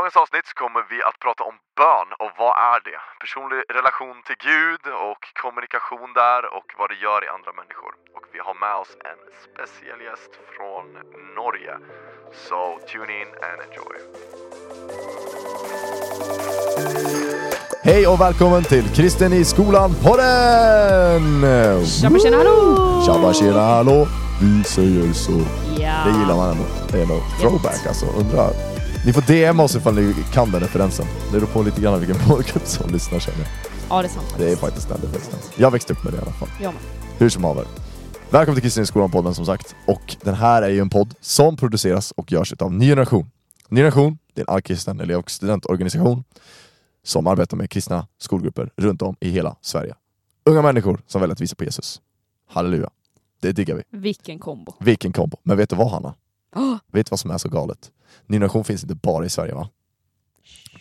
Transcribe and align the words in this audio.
dagens 0.00 0.16
avsnitt 0.24 0.46
så 0.50 0.54
kommer 0.62 0.82
vi 0.92 0.98
att 1.08 1.18
prata 1.24 1.42
om 1.50 1.56
bön 1.80 2.08
och 2.22 2.32
vad 2.42 2.54
är 2.72 2.80
det? 2.88 2.98
Personlig 3.22 3.60
relation 3.78 4.16
till 4.26 4.38
Gud 4.50 4.82
och 5.08 5.22
kommunikation 5.42 6.10
där 6.22 6.42
och 6.56 6.68
vad 6.78 6.86
det 6.92 6.98
gör 7.06 7.20
i 7.26 7.28
andra 7.36 7.52
människor. 7.60 7.92
Och 8.16 8.24
vi 8.32 8.38
har 8.46 8.54
med 8.64 8.74
oss 8.82 8.92
en 9.10 9.20
speciell 9.46 10.00
gäst 10.08 10.32
från 10.54 10.84
Norge. 11.40 11.74
So 12.46 12.60
tune 12.90 13.12
in 13.20 13.30
and 13.48 13.58
enjoy. 13.66 13.96
Hej 17.88 18.02
och 18.10 18.20
välkommen 18.26 18.62
till 18.72 18.86
Kristen 18.96 19.32
i 19.32 19.44
skolan-podden! 19.44 21.24
Tjabba 22.00 22.18
tjena 22.18 22.36
hallå! 22.36 22.58
Tjabba 23.06 23.32
tjena 23.32 23.60
hallå! 23.60 24.06
Vi 24.42 24.64
säger 24.64 25.12
så. 25.12 25.38
Ja. 25.82 25.94
Det 26.04 26.10
gillar 26.18 26.36
man 26.36 26.50
ändå. 26.50 26.64
Det 26.92 27.02
är 27.02 27.06
nog 27.06 27.22
throwback 27.40 27.86
alltså. 27.86 28.06
Undrar. 28.06 28.69
Ni 29.06 29.12
får 29.12 29.22
DM 29.22 29.60
oss 29.60 29.76
ifall 29.76 29.94
ni 29.94 30.14
kan 30.32 30.50
den 30.50 30.60
referensen. 30.60 31.06
Det 31.32 31.40
beror 31.40 31.46
på 31.52 31.62
lite 31.62 31.80
grann 31.80 32.00
vilken 32.00 32.28
målgrupp 32.28 32.66
som 32.66 32.90
lyssnar 32.90 33.18
känner 33.18 33.38
jag. 33.38 33.48
Ja 33.90 34.02
det 34.02 34.08
är 34.08 34.10
sant. 34.10 34.34
Det 34.38 34.52
är 34.52 34.56
faktiskt 34.56 34.88
den 34.88 34.98
referensen. 35.00 35.50
Jag 35.56 35.70
växte 35.70 35.92
upp 35.92 36.04
med 36.04 36.12
det 36.12 36.16
i 36.16 36.20
alla 36.20 36.32
fall. 36.32 36.48
Jag 36.62 36.74
med. 36.74 36.82
Hur 37.18 37.28
som 37.28 37.44
haver. 37.44 37.64
Välkommen 38.30 38.54
till 38.54 38.62
Kristen 38.62 38.82
i 38.82 38.86
skolan-podden 38.86 39.34
som 39.34 39.46
sagt. 39.46 39.74
Och 39.86 40.16
den 40.22 40.34
här 40.34 40.62
är 40.62 40.68
ju 40.68 40.80
en 40.80 40.90
podd 40.90 41.14
som 41.20 41.56
produceras 41.56 42.12
och 42.12 42.32
görs 42.32 42.52
av 42.52 42.72
Ny 42.72 42.88
Generation. 42.88 43.30
Ny 43.68 43.80
Generation, 43.80 44.18
det 44.34 44.40
är 44.40 44.44
en 44.48 44.54
allkristen 44.54 45.00
elev 45.00 45.18
och 45.18 45.30
studentorganisation 45.30 46.24
som 47.02 47.26
arbetar 47.26 47.56
med 47.56 47.70
kristna 47.70 48.06
skolgrupper 48.18 48.70
runt 48.76 49.02
om 49.02 49.16
i 49.20 49.30
hela 49.30 49.56
Sverige. 49.60 49.94
Unga 50.44 50.62
människor 50.62 51.00
som 51.06 51.20
väljer 51.20 51.32
att 51.32 51.40
visa 51.40 51.56
på 51.56 51.64
Jesus. 51.64 52.00
Halleluja. 52.48 52.90
Det 53.40 53.52
diggar 53.52 53.74
vi. 53.74 53.82
Vilken 53.90 54.38
kombo. 54.38 54.74
Vilken 54.80 55.12
kombo. 55.12 55.36
Men 55.42 55.56
vet 55.56 55.70
du 55.70 55.76
vad 55.76 55.90
Hanna? 55.90 56.14
Oh, 56.56 56.76
Vet 56.92 57.06
du 57.06 57.10
vad 57.10 57.20
som 57.20 57.30
är 57.30 57.38
så 57.38 57.48
galet? 57.48 57.78
Ny 58.26 58.34
Generation 58.36 58.64
finns 58.64 58.82
inte 58.82 58.94
bara 58.94 59.24
i 59.24 59.28
Sverige 59.28 59.54
va? 59.54 59.68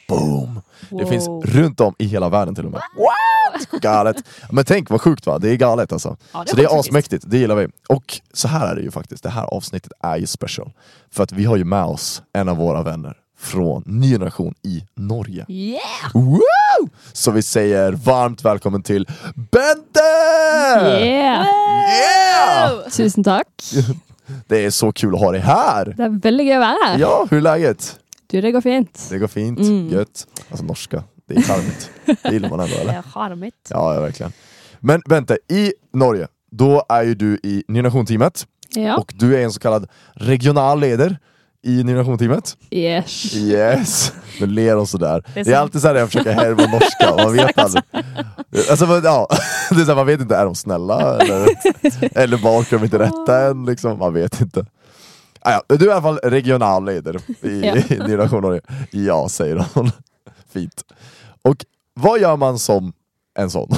Boom! 0.07 0.61
Det 0.89 1.05
finns 1.05 1.27
runt 1.43 1.79
om 1.79 1.95
i 1.97 2.05
hela 2.05 2.29
världen 2.29 2.55
till 2.55 2.65
och 2.65 2.71
med. 2.71 2.81
What? 2.97 3.81
Galet! 3.81 4.15
Men 4.51 4.65
tänk 4.65 4.89
vad 4.89 5.01
sjukt 5.01 5.25
va? 5.25 5.39
Det 5.39 5.49
är 5.49 5.55
galet 5.55 5.91
alltså. 5.93 6.17
Ja, 6.33 6.45
så 6.47 6.55
det 6.55 6.63
är 6.63 6.79
asmäktigt, 6.79 7.23
det 7.27 7.37
gillar 7.37 7.55
vi. 7.55 7.67
Och 7.89 8.21
så 8.33 8.47
här 8.47 8.67
är 8.71 8.75
det 8.75 8.81
ju 8.81 8.91
faktiskt, 8.91 9.23
det 9.23 9.29
här 9.29 9.43
avsnittet 9.43 9.91
är 10.03 10.17
ju 10.17 10.27
special. 10.27 10.71
För 11.11 11.23
att 11.23 11.31
vi 11.31 11.45
har 11.45 11.57
ju 11.57 11.63
med 11.63 11.83
oss 11.83 12.21
en 12.33 12.49
av 12.49 12.57
våra 12.57 12.83
vänner 12.83 13.17
från 13.37 13.83
Ny 13.85 14.11
Generation 14.11 14.53
i 14.63 14.83
Norge. 14.95 15.45
Yeah! 15.49 15.81
Woo! 16.13 16.89
Så 17.13 17.31
vi 17.31 17.41
säger 17.41 17.91
varmt 17.91 18.45
välkommen 18.45 18.83
till 18.83 19.07
Bente! 19.35 19.99
Yeah! 20.99 21.45
Yeah! 21.89 22.89
Tusen 22.91 23.23
tack. 23.23 23.47
Det 24.47 24.65
är 24.65 24.69
så 24.69 24.91
kul 24.91 25.13
att 25.15 25.19
ha 25.19 25.31
dig 25.31 25.41
här! 25.41 25.93
Det 25.97 26.03
är 26.03 26.09
väldigt 26.21 26.47
gøy 26.47 26.57
å 26.57 26.59
være 26.59 26.77
her. 26.87 26.99
Ja, 26.99 27.27
hur 27.31 27.37
är 27.37 27.41
läget? 27.41 27.99
Du, 28.27 28.41
det 28.41 28.51
går 28.51 28.61
fint. 28.61 29.07
Det 29.09 29.17
går 29.19 29.27
fint, 29.27 29.59
Mm. 29.59 29.89
gött. 29.89 30.27
Alltså 30.49 30.65
norska, 30.65 31.03
det 31.27 31.35
är 31.35 31.41
charmigt. 31.41 31.89
Det 32.23 32.31
gillar 32.31 32.49
man 32.49 32.59
ändå 32.59 32.75
eller? 32.75 32.91
Det 32.93 32.97
er 32.97 33.01
charmigt. 33.11 33.67
Ja, 33.69 33.93
ja 33.95 34.01
verkligen. 34.01 34.31
Men 34.79 35.01
Bente, 35.09 35.37
i 35.49 35.73
Norge, 35.93 36.27
då 36.51 36.83
är 36.89 37.03
ju 37.03 37.15
du 37.15 37.39
i 37.43 37.63
Ny 37.67 37.77
Generation-teamet 37.77 38.45
Ja. 38.75 38.97
och 38.97 39.13
du 39.15 39.35
är 39.37 39.43
en 39.43 39.51
så 39.51 39.59
kallad 39.59 39.87
regional 40.13 40.79
leder 40.79 41.17
i 41.63 41.83
Ny 41.83 41.91
Generation-teamet. 41.91 42.57
Yes. 42.71 43.35
Yes! 43.35 44.13
Nu 44.39 44.47
ler 44.47 44.75
hon 44.75 44.87
sådär. 44.87 45.23
Det 45.33 45.39
är 45.39 45.41
är, 45.41 45.43
sant. 45.43 45.55
alltid 45.55 45.81
så 45.81 45.87
här 45.87 45.93
när 45.93 46.01
jag 46.01 46.09
försöker 46.09 46.31
härma 46.31 46.65
norska, 46.67 47.23
man 47.25 47.33
vet 47.33 47.57
aldrig. 47.57 47.83
Alltså, 48.69 48.87
men, 48.87 49.03
ja. 49.03 49.27
det 49.69 49.75
är 49.75 49.85
så 49.85 49.91
här, 49.91 49.95
man 49.95 50.05
vet 50.05 50.21
inte, 50.21 50.35
är 50.35 50.45
de 50.45 50.55
snälla? 50.55 51.21
Eller, 51.21 51.47
eller 52.19 52.37
bakar 52.37 52.77
de 52.77 52.83
inte 52.83 52.99
rätta 52.99 53.47
än? 53.47 53.65
Liksom, 53.65 53.99
man 53.99 54.13
vet 54.13 54.41
inte. 54.41 54.65
Ah, 55.41 55.51
ja, 55.51 55.75
du 55.75 55.85
är 55.85 55.89
i 55.89 55.91
alla 55.91 56.01
fall 56.01 56.17
regionalledare 56.23 57.19
i, 57.41 57.61
Ja. 57.61 57.75
i 57.89 57.99
Ny 57.99 58.07
Generation 58.07 58.41
Norge. 58.41 58.61
Ja, 58.91 59.29
säger 59.29 59.65
hon. 59.73 59.91
Fint. 60.53 60.83
Och 61.41 61.65
vad 61.93 62.19
gör 62.19 62.37
man 62.37 62.59
som 62.59 62.93
en 63.39 63.49
sån? 63.49 63.69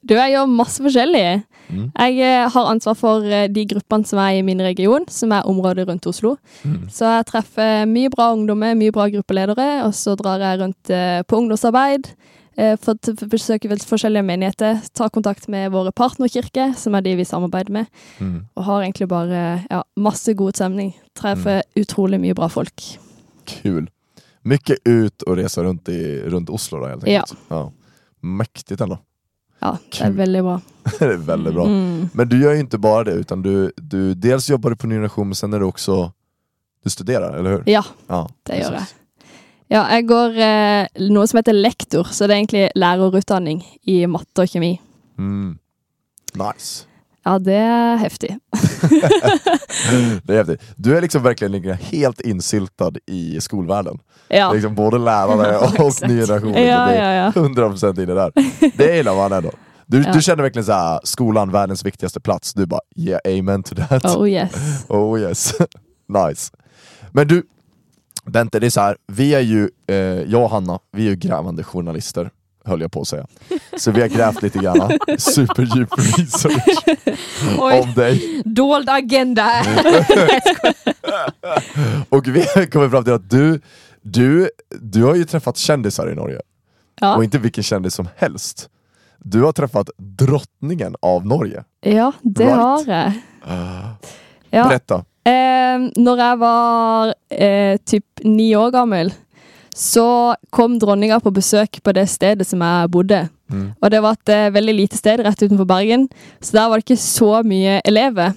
Du, 0.00 0.14
jeg 0.14 0.32
gjør 0.32 0.46
masse 0.46 0.82
forskjellig. 0.82 1.42
Mm. 1.70 1.90
Jeg 1.98 2.20
eh, 2.24 2.48
har 2.54 2.70
ansvar 2.70 2.94
for 2.96 3.24
eh, 3.24 3.48
de 3.52 3.64
gruppene 3.66 4.06
som 4.08 4.18
er 4.18 4.38
i 4.38 4.42
min 4.42 4.60
region, 4.64 5.04
som 5.08 5.32
er 5.32 5.46
området 5.46 5.88
rundt 5.88 6.06
Oslo. 6.06 6.36
Mm. 6.64 6.88
Så 6.90 7.04
jeg 7.04 7.26
treffer 7.26 7.84
mye 7.86 8.08
bra 8.10 8.30
ungdommer, 8.32 8.74
mye 8.74 8.92
bra 8.92 9.08
gruppeledere, 9.12 9.84
og 9.84 9.92
så 9.94 10.14
drar 10.16 10.38
jeg 10.40 10.60
rundt 10.62 10.90
eh, 10.90 11.22
på 11.28 11.36
ungdomsarbeid. 11.42 12.12
For 12.58 12.90
å 12.90 12.98
t- 12.98 13.26
besøke 13.30 13.68
vel 13.70 13.78
forskjellige 13.78 14.24
menigheter, 14.26 14.80
ta 14.92 15.06
kontakt 15.14 15.44
med 15.48 15.70
våre 15.70 15.92
partnerkirker, 15.94 16.72
som 16.74 16.96
er 16.98 17.04
de 17.06 17.12
vi 17.20 17.24
samarbeider 17.24 17.70
med, 17.70 17.86
Mm. 18.18 18.40
og 18.56 18.64
har 18.64 18.82
egentlig 18.82 19.06
bare 19.08 19.42
ja, 19.70 19.82
masse 19.96 20.34
god 20.34 20.56
stemning. 20.58 20.90
Treffer 21.14 21.62
utrolig 21.78 22.18
mye 22.18 22.34
bra 22.34 22.48
folk. 22.50 22.82
Kul. 23.46 23.86
Mycket 24.42 24.78
ut 24.84 25.22
och 25.22 25.36
resa 25.36 25.62
runt, 25.62 25.88
i, 25.88 26.20
runt 26.26 26.50
Oslo 26.50 26.80
då 26.80 26.86
helt 26.86 27.04
enkelt. 27.04 27.34
Ja. 27.48 27.70
Mäktigt 28.20 28.80
ändå. 28.80 28.98
Ja, 29.60 29.70
det 29.90 30.00
er 30.00 30.06
Kul. 30.06 30.16
veldig 30.16 30.42
bra. 30.42 30.60
det 30.98 31.04
är 31.04 31.16
väldigt 31.16 31.54
bra. 31.54 31.66
Mm. 31.66 32.08
Men 32.12 32.28
du 32.28 32.40
gör 32.42 32.52
ju 32.52 32.60
inte 32.60 32.78
bara 32.78 33.04
det, 33.04 33.12
utan 33.12 33.42
du, 33.42 33.72
du 33.76 34.14
dels 34.14 34.50
jobbar 34.50 34.70
du 34.70 34.76
på 34.76 34.86
Ny 34.86 34.94
Generation, 34.94 35.28
men 35.28 35.34
sen 35.34 35.52
är 35.52 35.58
du 35.60 35.64
också 35.66 36.12
du 36.84 36.90
studerar, 36.90 37.36
eller 37.38 37.50
hur? 37.50 37.62
Ja, 37.66 37.84
Ja, 38.06 38.28
det 38.42 38.52
gjør 38.58 38.62
jeg. 38.72 38.72
precis. 38.80 38.94
Ja, 39.70 39.82
jeg 39.92 40.06
går 40.08 40.38
eh, 40.40 40.86
noe 41.12 41.26
som 41.28 41.36
heter 41.42 41.52
lektor, 41.52 42.06
så 42.08 42.24
det 42.26 42.32
er 42.32 42.38
egentlig 42.38 42.68
lærerutdanning 42.74 43.58
i 43.84 43.98
matte 44.08 44.46
og 44.46 44.48
kjemi. 44.48 44.70
Mm. 45.18 45.58
Nice. 46.40 46.86
Ja, 47.28 47.38
det 47.38 47.54
er 47.54 47.96
heftig. 47.96 48.38
Det 50.22 50.32
är 50.32 50.36
häftigt. 50.36 50.62
Du 50.76 50.96
är 50.96 51.00
liksom 51.00 51.22
verkligen 51.22 51.74
helt 51.76 52.20
insyltad 52.20 52.92
i 53.06 53.40
skolvärlden. 53.40 53.98
Ja, 54.28 54.52
Liksom 54.52 54.74
både 54.74 54.98
lärare 54.98 55.58
och 55.78 55.86
exakt. 55.86 56.08
ny 56.12 56.20
generation. 56.20 56.52
ja, 56.52 56.60
är 56.60 57.14
ja. 57.16 57.32
ja. 57.34 57.42
100% 57.42 58.02
inne 58.02 58.14
där. 58.14 58.32
Det 58.76 58.96
gillar 58.96 59.14
man 59.14 59.32
ändå. 59.32 59.50
Du, 59.86 60.02
Ja. 60.02 60.12
du 60.12 60.22
känner 60.22 60.42
verkligen 60.42 60.66
så 60.66 60.72
här, 60.72 61.00
skolan, 61.04 61.50
världens 61.52 61.84
viktigaste 61.86 62.20
plats. 62.20 62.54
Du 62.54 62.66
bara, 62.66 62.80
yeah 62.96 63.20
amen 63.38 63.62
to 63.62 63.74
that. 63.74 64.04
Oh 64.04 64.28
yes. 64.30 64.52
Oh 64.88 65.20
yes, 65.20 65.54
nice. 66.08 66.52
Men 67.12 67.28
du, 67.28 67.42
Bente, 68.24 68.60
det 68.60 68.66
är 68.66 68.70
så 68.70 68.80
här, 68.80 68.96
vi 69.12 69.34
är 69.34 69.40
ju, 69.40 69.70
eh, 69.86 69.96
jag 70.32 70.42
och 70.42 70.50
Hanna, 70.50 70.78
vi 70.92 71.06
är 71.06 71.10
ju 71.10 71.16
grävande 71.16 71.64
journalister, 71.64 72.30
höll 72.68 72.80
jag 72.80 72.92
på 72.92 73.00
att 73.00 73.08
säga. 73.08 73.26
Så 73.76 73.90
vi 73.90 74.00
har 74.00 74.08
grävt 74.08 74.42
lite 74.42 74.58
grann, 74.58 74.98
superdjup 75.18 75.88
research 75.98 76.84
Oj, 77.58 77.80
om 77.80 77.94
dig. 77.94 78.42
dold 78.44 78.88
agenda. 78.90 79.50
Och 82.08 82.26
vi 82.28 82.40
har 82.40 82.70
kommit 82.70 82.90
fram 82.90 83.04
till 83.04 83.12
att 83.12 83.30
du, 83.30 83.60
du, 84.02 84.50
du 84.80 85.04
har 85.04 85.14
ju 85.14 85.24
träffat 85.24 85.56
kändisar 85.56 86.10
i 86.10 86.14
Norge, 86.14 86.36
och 86.36 86.42
Ja, 87.00 87.24
inte 87.24 87.38
vilken 87.38 87.64
kändis 87.64 87.94
som 87.94 88.08
helst. 88.16 88.68
Du 89.18 89.42
har 89.42 89.52
träffat 89.52 89.90
drottningen 89.96 90.94
av 91.02 91.26
Norge. 91.26 91.64
ja 91.80 92.12
det 92.22 92.44
Right. 92.44 92.56
har 92.56 92.84
jeg. 92.86 93.12
Ja. 94.50 94.64
Berätta. 94.68 95.04
Eh, 95.24 95.78
når 95.96 96.18
jeg 96.18 96.38
var 96.38 97.14
eh, 97.30 97.76
typ 97.84 98.04
ni 98.24 98.56
år 98.56 98.70
gammel, 98.70 99.12
så 99.78 100.34
kom 100.50 100.78
dronninga 100.82 101.20
på 101.22 101.30
besøk 101.30 101.78
på 101.86 101.92
det 101.94 102.08
stedet 102.10 102.46
som 102.48 102.62
jeg 102.66 102.90
bodde. 102.90 103.20
Mm. 103.46 103.68
Og 103.78 103.92
det 103.94 104.00
var 104.02 104.16
et 104.16 104.32
eh, 104.34 104.48
veldig 104.50 104.74
lite 104.74 104.98
sted 104.98 105.22
rett 105.22 105.44
utenfor 105.44 105.68
Bergen, 105.70 106.08
så 106.42 106.56
der 106.56 106.66
var 106.68 106.80
det 106.80 106.88
ikke 106.88 107.02
så 107.04 107.30
mye 107.46 107.78
elever. 107.86 108.34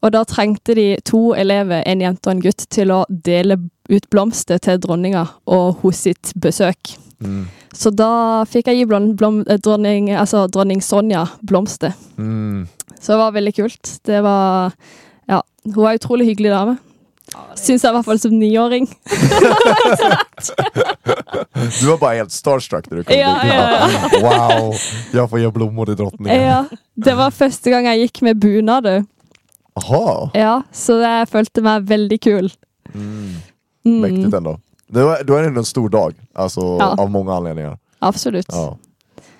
Og 0.00 0.14
da 0.14 0.22
trengte 0.24 0.76
de 0.78 0.86
to 1.04 1.34
elever, 1.36 1.82
en 1.84 2.00
jente 2.00 2.30
og 2.30 2.36
en 2.36 2.42
gutt, 2.46 2.64
til 2.72 2.94
å 2.94 3.02
dele 3.10 3.58
ut 3.90 4.08
blomster 4.08 4.60
til 4.62 4.80
dronninga 4.80 5.26
og 5.50 5.82
hos 5.82 6.06
sitt 6.06 6.32
besøk. 6.40 6.94
Mm. 7.20 7.44
Så 7.74 7.92
da 7.92 8.46
fikk 8.48 8.70
jeg 8.70 8.80
gi 8.80 8.88
blom, 8.88 9.12
blom, 9.18 9.42
eh, 9.44 9.60
dronning, 9.60 10.08
altså 10.16 10.46
dronning 10.48 10.80
Sonja 10.84 11.26
blomster. 11.44 11.92
Mm. 12.16 12.64
Så 12.96 13.12
det 13.12 13.20
var 13.20 13.36
veldig 13.36 13.54
kult. 13.60 13.98
Det 14.08 14.22
var 14.24 14.72
Ja, 15.28 15.42
hun 15.68 15.82
var 15.82 15.92
en 15.92 16.00
utrolig 16.00 16.30
hyggelig 16.30 16.50
dame. 16.50 16.78
Syns 17.58 17.82
jeg 17.84 17.90
i 17.90 17.94
hvert 17.96 18.04
fall 18.06 18.18
som 18.22 18.38
niåring. 18.38 18.86
Du 21.80 21.86
var 21.86 21.98
bara 21.98 22.14
helt 22.14 22.32
starstruck 22.32 22.90
när 22.90 22.96
du 22.96 23.04
kom 23.04 23.16
Ja, 23.16 23.40
dit. 23.42 23.52
ja, 23.52 23.88
Wow, 24.58 24.74
jag 25.12 25.30
får 25.30 25.40
ge 25.40 25.50
blommor 25.50 25.86
till 25.86 25.96
drottningen. 25.96 26.42
Ja, 26.42 26.64
det 26.94 27.14
var 27.14 27.30
første 27.30 27.70
gang 27.70 27.86
jeg 27.86 27.98
gikk 28.06 28.20
med 28.22 28.36
bunad. 28.38 28.84
du. 28.84 29.04
Ja, 30.34 30.62
så 30.72 30.98
jeg 31.02 31.28
følte 31.30 31.62
meg 31.62 31.82
veldig 31.88 32.20
kul. 32.20 32.52
mm. 32.94 33.34
Mm, 33.84 34.00
mäktigt 34.00 34.34
ändå. 34.34 34.58
Det 34.88 35.04
var, 35.04 35.22
det 35.24 35.32
ändå 35.46 35.60
en 35.60 35.64
stor 35.64 35.88
dag, 35.88 36.14
alltså 36.34 36.60
Ja. 36.80 36.94
av 36.98 37.10
många 37.10 37.34
anledningar. 37.34 37.78
Absolutt. 37.98 38.46
Ja. 38.48 38.78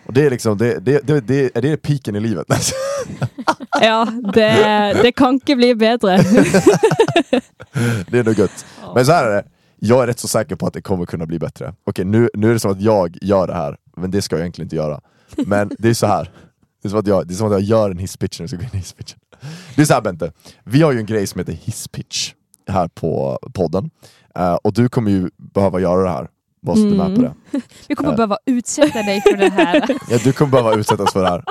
Och 0.06 0.12
det 0.12 0.26
är 0.26 0.31
liksom, 0.31 0.58
det, 0.58 0.79
det, 0.79 1.06
det, 1.06 1.20
det, 1.20 1.56
är 1.56 1.62
det 1.62 1.76
piken 1.76 2.17
i 2.17 2.20
livet? 2.20 2.46
Ja, 3.80 4.06
det, 4.34 4.52
det 5.02 5.12
kan 5.12 5.34
ikke 5.34 5.56
bli 5.56 5.75
bedre. 5.75 6.16
det 8.10 8.19
är 8.19 8.25
nog 8.25 8.38
gött. 8.38 8.66
Men 8.94 9.06
så 9.06 9.12
här 9.12 9.26
är 9.26 9.30
det, 9.36 9.44
jag 9.78 10.02
är 10.02 10.06
rätt 10.06 10.19
så 10.19 10.28
säker 10.28 10.56
på 10.56 10.66
att 10.66 10.72
det 10.75 10.82
kommer 10.82 11.06
kunna 11.06 11.26
bli 11.26 11.38
bättre. 11.38 11.75
Okej, 11.86 12.04
nu, 12.04 12.28
nu 12.34 12.48
är 12.50 12.52
det 12.52 12.60
som 12.60 12.70
att 12.72 12.80
jag 12.80 13.19
gör 13.22 13.46
det 13.46 13.54
här, 13.54 13.76
men 13.96 14.10
det 14.10 14.22
ska 14.22 14.36
jag 14.36 14.40
egentligen 14.40 14.66
inte 14.66 14.76
göra. 14.76 15.00
Men 15.36 15.70
det 15.78 15.88
är 15.88 15.94
så 15.94 16.06
här. 16.06 16.30
Det 16.82 16.88
är 16.88 16.90
som 16.90 16.98
att 16.98 17.06
jag, 17.06 17.26
det 17.28 17.34
är 17.34 17.36
som 17.36 17.46
att 17.46 17.52
jag 17.52 17.60
gör 17.62 17.90
en 17.90 17.98
hisspitch 17.98 18.38
när 18.40 18.42
jag 18.44 18.50
ska 18.50 18.56
gå 18.56 18.62
in 18.62 18.69
i 18.72 18.76
hisspitchen. 18.76 19.19
Det 19.76 19.82
är 19.82 19.86
så 19.86 19.94
här 19.94 20.00
Bente, 20.00 20.32
vi 20.64 20.82
har 20.82 20.92
ju 20.92 20.98
en 20.98 21.06
grej 21.06 21.26
som 21.26 21.38
heter 21.38 21.52
hisspitch. 21.52 22.32
här 22.70 22.88
på 22.88 23.38
podden. 23.54 23.90
Eh, 24.34 24.54
och 24.54 24.72
du 24.72 24.88
kommer 24.88 25.10
ju 25.10 25.30
behöva 25.54 25.80
göra 25.80 26.02
det 26.02 26.08
här. 26.10 26.28
Du 26.62 26.70
är 26.72 26.76
med 26.76 26.96
på 26.98 27.04
Mm. 27.04 27.22
det. 27.22 27.60
Vi 27.88 27.94
kommer 27.94 28.10
Ja. 28.10 28.16
behöva 28.16 28.38
utsätta 28.46 29.02
dig 29.02 29.20
för 29.20 29.36
det 29.36 29.48
här. 29.50 29.88
Ja, 30.10 30.19
du 30.25 30.32
kommer 30.32 30.52
behöva 30.52 30.75
utsättas 30.75 31.12
för 31.12 31.22
det 31.22 31.28
här. 31.28 31.44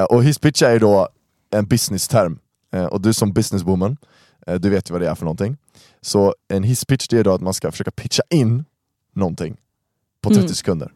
Eh, 0.00 0.04
och 0.04 0.24
hisspitch 0.24 0.62
är 0.62 0.72
ju 0.72 0.78
då 0.78 1.08
en 1.54 1.66
business-term. 1.66 2.38
Eh, 2.72 2.84
och 2.84 3.00
du 3.00 3.12
som 3.12 3.32
businesswoman, 3.32 3.96
eh, 4.46 4.54
du 4.54 4.70
vet 4.70 4.90
ju 4.90 4.92
vad 4.92 5.00
det 5.02 5.08
är 5.10 5.14
för 5.14 5.24
någonting. 5.24 5.56
Så 6.00 6.34
en 6.48 6.62
hisspitch 6.62 7.08
det 7.08 7.18
är 7.18 7.24
då 7.24 7.34
att 7.34 7.40
man 7.40 7.54
ska 7.54 7.70
försöka 7.70 7.90
pitcha 7.90 8.22
in 8.30 8.64
någonting 9.14 9.56
på 10.22 10.28
30 10.28 10.40
Mm. 10.40 10.54
sekunder. 10.54 10.92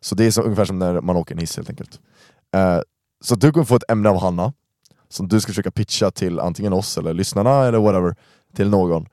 Så 0.00 0.14
det 0.14 0.24
är 0.24 0.30
så, 0.30 0.42
ungefär 0.42 0.64
som 0.64 0.78
när 0.78 1.00
man 1.00 1.16
åker 1.16 1.34
en 1.34 1.38
hiss 1.38 1.56
helt 1.56 1.70
enkelt. 1.70 2.00
Eh, 2.54 2.80
så 3.20 3.34
du 3.34 3.52
kommer 3.52 3.64
få 3.64 3.76
ett 3.76 3.90
ämne 3.90 4.08
av 4.08 4.20
Hanna, 4.20 4.52
som 5.08 5.28
du 5.28 5.40
ska 5.40 5.50
försöka 5.50 5.70
pitcha 5.70 6.10
till 6.10 6.40
antingen 6.40 6.72
oss 6.72 6.98
eller 6.98 7.14
lyssnarna 7.14 7.64
eller 7.64 7.78
whatever, 7.78 8.16
till 8.54 8.68
någon 8.68 9.06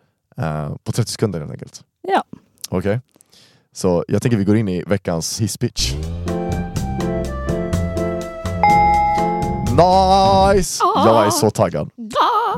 på 0.84 0.92
30 0.92 1.12
sekunder 1.12 1.40
helt 1.40 1.52
enkelt. 1.52 1.84
Ja. 2.02 2.24
Okej? 2.70 3.02
Så 3.74 4.06
jag 4.08 4.22
tänker 4.22 4.38
vi 4.38 4.44
går 4.44 4.58
in 4.58 4.68
i 4.68 4.84
veckans 4.84 5.42
hisspitch. 5.42 5.94
Nice! 9.76 10.84
Ah. 10.84 11.08
Jag 11.08 11.26
är 11.26 11.30
så 11.30 11.50
taggad. 11.50 11.90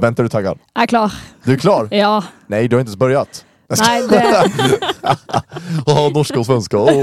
Vänta, 0.01 0.21
är 0.21 0.23
du 0.23 0.29
taggad? 0.29 0.59
Jag 0.73 0.83
är 0.83 0.87
klar. 0.87 1.13
Du 1.43 1.53
är 1.53 1.57
klar? 1.57 1.87
Ja. 1.91 2.23
Nej, 2.47 2.67
du 2.67 2.75
har 2.75 2.81
inte 2.81 2.89
ens 2.89 2.97
börjat. 2.97 3.45
Nej, 3.79 4.07
det... 4.07 4.51
Åh, 5.85 6.11
norska 6.13 6.39
och 6.39 6.45
svenska. 6.45 6.77
Åh, 6.77 6.93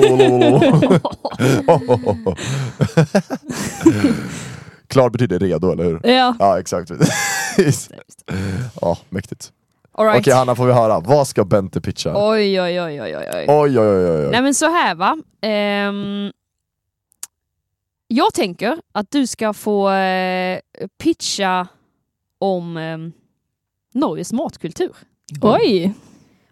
åh, 1.66 1.82
åh, 1.88 2.00
åh. 2.26 2.34
Klar 4.88 5.10
betyder 5.10 5.38
redo, 5.38 5.72
eller 5.72 5.84
hur? 5.84 6.00
Ja. 6.04 6.34
Ja, 6.38 6.58
exakt. 6.60 6.90
ja, 8.80 8.96
mäktigt. 9.08 9.50
All 9.98 10.06
right. 10.06 10.20
Okej 10.20 10.34
Hanna, 10.34 10.54
får 10.54 10.66
vi 10.66 10.72
höra. 10.72 11.00
Vad 11.00 11.28
ska 11.28 11.44
Bente 11.44 11.80
pitcha? 11.80 12.12
Oj, 12.14 12.60
oj, 12.60 12.80
oj, 12.80 13.02
oj, 13.02 13.16
oj. 13.16 13.28
oj. 13.34 13.44
Oj, 13.48 13.78
oj, 13.78 14.10
oj. 14.10 14.30
Nej 14.30 14.42
men 14.42 14.54
så 14.54 14.66
här 14.66 14.94
va. 14.94 15.16
Ehm, 15.42 16.30
jag 18.14 18.34
tänker 18.34 18.78
att 18.92 19.10
du 19.10 19.26
ska 19.26 19.52
få 19.52 19.90
eh, 19.90 20.60
pitcha 20.98 21.68
om 22.38 22.76
ehm, 22.76 23.12
Norges 23.94 24.32
matkultur. 24.32 24.92
Oj. 25.42 25.94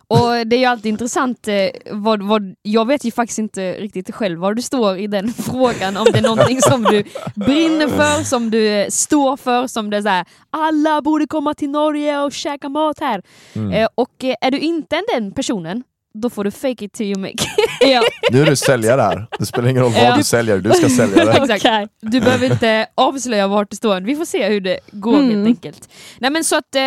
Och 0.07 0.47
det 0.47 0.57
är 0.57 0.61
ju 0.61 0.65
alltid 0.65 0.87
intressant, 0.87 1.49
eh, 1.49 1.69
vad, 1.91 2.23
vad, 2.23 2.55
jag 2.63 2.87
vet 2.87 3.05
ju 3.05 3.11
faktiskt 3.11 3.39
inte 3.39 3.73
riktigt 3.73 4.15
själv 4.15 4.41
var 4.41 4.55
du 4.55 4.63
står 4.63 4.99
i 4.99 5.07
den 5.07 5.33
frågan, 5.33 5.97
om 5.97 6.07
det 6.13 6.19
är 6.19 6.23
någonting 6.23 6.61
som 6.61 6.83
du 6.83 7.05
brinner 7.35 7.89
för, 7.89 8.25
som 8.25 8.51
du 8.51 8.69
eh, 8.69 8.89
står 8.89 9.37
för, 9.37 9.67
som 9.67 9.91
det 9.91 9.97
är 9.97 10.03
såhär, 10.03 10.27
alla 10.51 11.03
borde 11.03 11.27
komma 11.27 11.55
till 11.55 11.71
Norge 11.71 12.21
och 12.21 12.33
käka 12.33 12.69
mat 12.69 13.01
här. 13.01 13.23
Mm. 13.53 13.73
Eh, 13.73 13.89
och 13.95 14.25
eh, 14.25 14.35
är 14.41 14.51
du 14.51 14.59
inte 14.59 15.03
den 15.15 15.33
personen, 15.33 15.85
då 16.15 16.31
får 16.31 16.45
du 16.45 16.51
fake 16.51 16.85
it 16.85 16.93
till 16.93 17.07
you 17.07 17.19
make. 17.21 17.35
Ja. 17.81 18.03
Nu 18.31 18.43
är 18.43 18.47
du 18.47 18.57
säljare 18.57 19.01
här. 19.01 19.27
Det 19.39 19.47
spelar 19.47 19.69
ingen 19.69 19.83
roll 19.83 19.93
vad 19.93 20.03
Ja. 20.03 20.17
du 20.17 20.23
säljer, 20.23 20.59
du 20.59 20.71
ska 20.71 20.89
sälja 20.89 21.25
det. 21.25 21.33
Exakt. 21.55 21.93
Du 22.01 22.21
behöver 22.21 22.53
inte 22.53 22.87
avslöja 22.95 23.47
vart 23.49 23.71
du 23.71 23.77
står, 23.77 24.01
vi 24.01 24.17
får 24.17 24.25
se 24.25 24.49
hur 24.49 24.61
det 24.61 24.79
går 24.93 25.15
Mm. 25.19 25.31
helt 25.37 25.47
enkelt. 25.47 25.89
Nej 26.19 26.31
men 26.31 26.45
så 26.45 26.57
att 26.57 26.75
eh, 26.75 26.83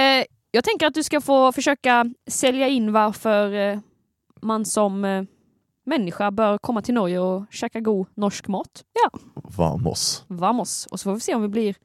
jag 0.51 0.63
tänker 0.63 0.87
att 0.87 0.93
du 0.93 1.03
ska 1.03 1.21
få 1.21 1.51
försöka 1.51 2.05
sälja 2.29 2.67
in 2.67 2.91
varför 2.91 3.53
eh, 3.71 3.79
man 4.41 4.65
som 4.65 5.05
eh, 5.05 5.23
människa 5.85 6.31
bör 6.31 6.57
komma 6.57 6.81
till 6.81 6.93
Norge 6.93 7.19
och 7.19 7.43
käka 7.51 7.79
god 7.79 8.07
norsk 8.15 8.47
mat. 8.47 8.83
Vamos. 9.57 10.23
Vamos! 10.27 10.85
Och 10.91 10.99
så 10.99 11.03
får 11.03 11.13
vi 11.13 11.19
se 11.19 11.35
om 11.35 11.41
vi 11.41 11.47
blir 11.47 11.75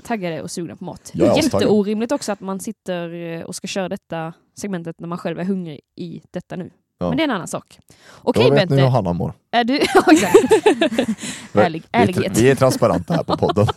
taggade 0.00 0.42
och 0.42 0.50
sugna 0.50 0.76
på 0.76 0.84
mat. 0.84 1.10
Jag 1.14 1.38
är. 1.38 1.42
Jätteorimligt 1.42 2.12
också 2.12 2.32
att 2.32 2.40
man 2.40 2.60
sitter 2.60 3.14
eh, 3.14 3.42
och 3.42 3.54
ska 3.54 3.66
köra 3.66 3.88
detta 3.88 4.32
segmentet 4.58 5.00
när 5.00 5.08
man 5.08 5.18
själv 5.18 5.38
är 5.40 5.44
hungrig 5.44 5.80
i 5.96 6.22
detta 6.30 6.56
nu. 6.56 6.70
Ja. 6.98 7.08
Men 7.08 7.16
det 7.16 7.22
är 7.22 7.24
en 7.24 7.30
annan 7.30 7.48
sak. 7.48 7.78
Okej 8.22 8.44
Då 8.44 8.50
vet 8.54 8.70
ni 8.70 8.76
hur 8.76 8.82
Bente, 8.82 8.90
Hanna 8.96 9.12
mår. 9.12 9.32
är 9.50 9.64
du... 9.64 9.80
Ärlig, 11.60 11.82
ärlighet. 11.92 12.38
vi 12.38 12.50
är 12.50 12.54
transparenta 12.54 13.14
här 13.14 13.22
på 13.24 13.36
podden. 13.36 13.66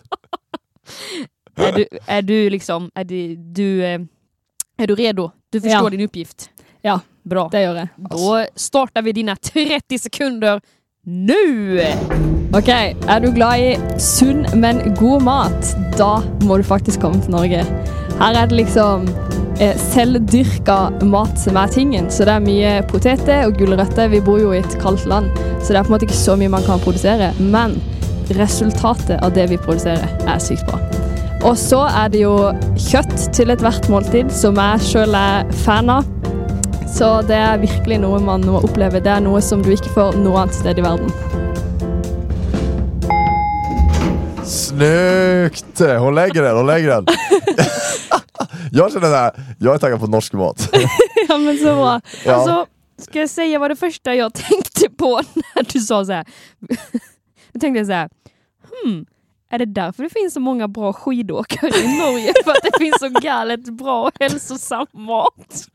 Är 1.56 1.72
du, 1.74 1.88
är 2.08 2.22
du 2.22 2.50
liksom, 2.50 2.92
är 2.96 3.04
du, 3.04 3.36
du, 3.36 3.84
eh, 3.86 4.02
är 4.78 4.88
du 4.88 4.96
redo? 4.96 5.32
Du 5.50 5.62
förstår 5.62 5.84
Ja. 5.84 5.90
din 5.90 6.02
uppgift? 6.02 6.50
Ja. 6.82 7.00
Bra. 7.24 7.50
Det 7.52 7.62
gör 7.62 7.76
jag. 7.76 7.88
Då 7.96 8.46
startar 8.56 9.02
vi 9.02 9.12
dina 9.12 9.36
30 9.36 10.00
sekunder 10.00 10.62
nu! 11.06 11.82
Okej, 12.54 12.98
är 13.08 13.20
du 13.20 13.32
glad 13.32 13.60
i 13.60 13.78
sunn, 13.98 14.46
men 14.54 14.96
god 15.00 15.22
mat, 15.22 15.76
da 15.98 16.22
må 16.42 16.58
du 16.58 16.64
faktisk 16.64 17.02
komme 17.02 17.20
til 17.22 17.34
Norge. 17.34 17.66
Her 18.20 18.38
er 18.40 18.48
det 18.48 18.56
liksom 18.56 19.10
eh, 19.60 19.76
selvdyrka 19.92 20.78
mat 21.04 21.36
som 21.40 21.60
er 21.60 21.74
tingen. 21.76 22.08
Så 22.08 22.24
det 22.24 22.38
er 22.38 22.46
mye 22.46 22.72
poteter 22.88 23.44
og 23.50 23.58
gulrøtter. 23.60 24.08
Vi 24.14 24.22
bor 24.24 24.40
jo 24.40 24.54
i 24.54 24.62
et 24.62 24.78
kaldt 24.80 25.04
land, 25.10 25.28
så 25.60 25.74
det 25.74 25.82
er 25.82 25.84
på 25.84 25.92
en 25.92 25.98
måte 25.98 26.08
ikke 26.08 26.22
så 26.22 26.38
mye 26.40 26.54
man 26.56 26.64
kan 26.64 26.80
produsere. 26.80 27.34
Men 27.40 27.76
resultatet 28.40 29.20
av 29.20 29.36
det 29.36 29.50
vi 29.52 29.60
produserer, 29.60 30.08
er 30.24 30.40
sykt 30.40 30.64
bra. 30.70 30.80
Og 31.44 31.58
så 31.60 31.84
er 31.90 32.14
det 32.14 32.24
jo 32.24 32.38
kjøtt 32.80 33.28
til 33.36 33.52
ethvert 33.52 33.92
måltid, 33.92 34.32
som 34.32 34.56
jeg 34.56 34.88
sjøl 34.88 35.20
er 35.20 35.52
fan 35.66 35.92
av. 35.92 36.08
Så 36.94 37.08
det 37.26 37.34
er 37.34 37.58
virkelig 37.58 37.96
noe 38.04 38.20
man 38.22 38.44
må 38.46 38.60
oppleve. 38.62 39.00
Det 39.02 39.10
er 39.10 39.22
noe 39.26 39.40
som 39.42 39.64
du 39.66 39.72
ikke 39.74 39.90
får 39.96 40.18
noe 40.22 40.44
annet 40.44 40.54
sted 40.54 40.78
i 40.78 40.84
verden. 40.86 41.10
Snyggt! 44.46 45.82
Hon 46.00 46.16
lägger 46.16 46.44
den, 46.44 46.58
hon 46.58 46.68
lägger 46.68 46.90
den. 46.90 47.06
jag 48.72 48.92
känner 48.94 49.08
såhär, 49.08 49.32
jag 49.60 49.76
är 49.76 49.80
taggad 49.80 50.00
på 50.00 50.08
norsk 50.08 50.34
mat. 50.34 50.70
Ja, 51.28 51.38
men 51.38 51.58
så 51.58 51.64
bra. 51.64 52.02
Ja. 52.26 52.34
Alltså, 52.34 52.66
ska 52.98 53.20
jag 53.20 53.30
säga 53.30 53.60
vad 53.60 53.72
det 53.72 53.76
första 53.76 54.16
jag 54.16 54.34
tänkte 54.50 54.90
på 54.90 55.22
när 55.36 55.74
du 55.74 55.80
sa 55.80 56.06
så 56.06 56.12
här. 56.12 56.26
Då 57.54 57.60
tänkte 57.60 57.80
jag 57.80 57.88
så 57.88 57.94
här, 57.94 58.10
hmm, 58.84 59.06
är 59.50 59.60
det 59.60 59.66
därför 59.66 60.04
det 60.04 60.10
finns 60.10 60.34
så 60.34 60.40
många 60.40 60.68
bra 60.68 60.94
skidåkare 60.94 61.80
i 61.80 61.98
Norge? 62.00 62.34
För 62.44 62.52
att 62.52 62.64
det 62.64 62.78
finns 62.78 63.00
så 63.00 63.10
galet 63.10 63.64
bra 63.64 64.04
och 64.04 64.12
hälsosam 64.20 64.88
mat? 64.94 65.68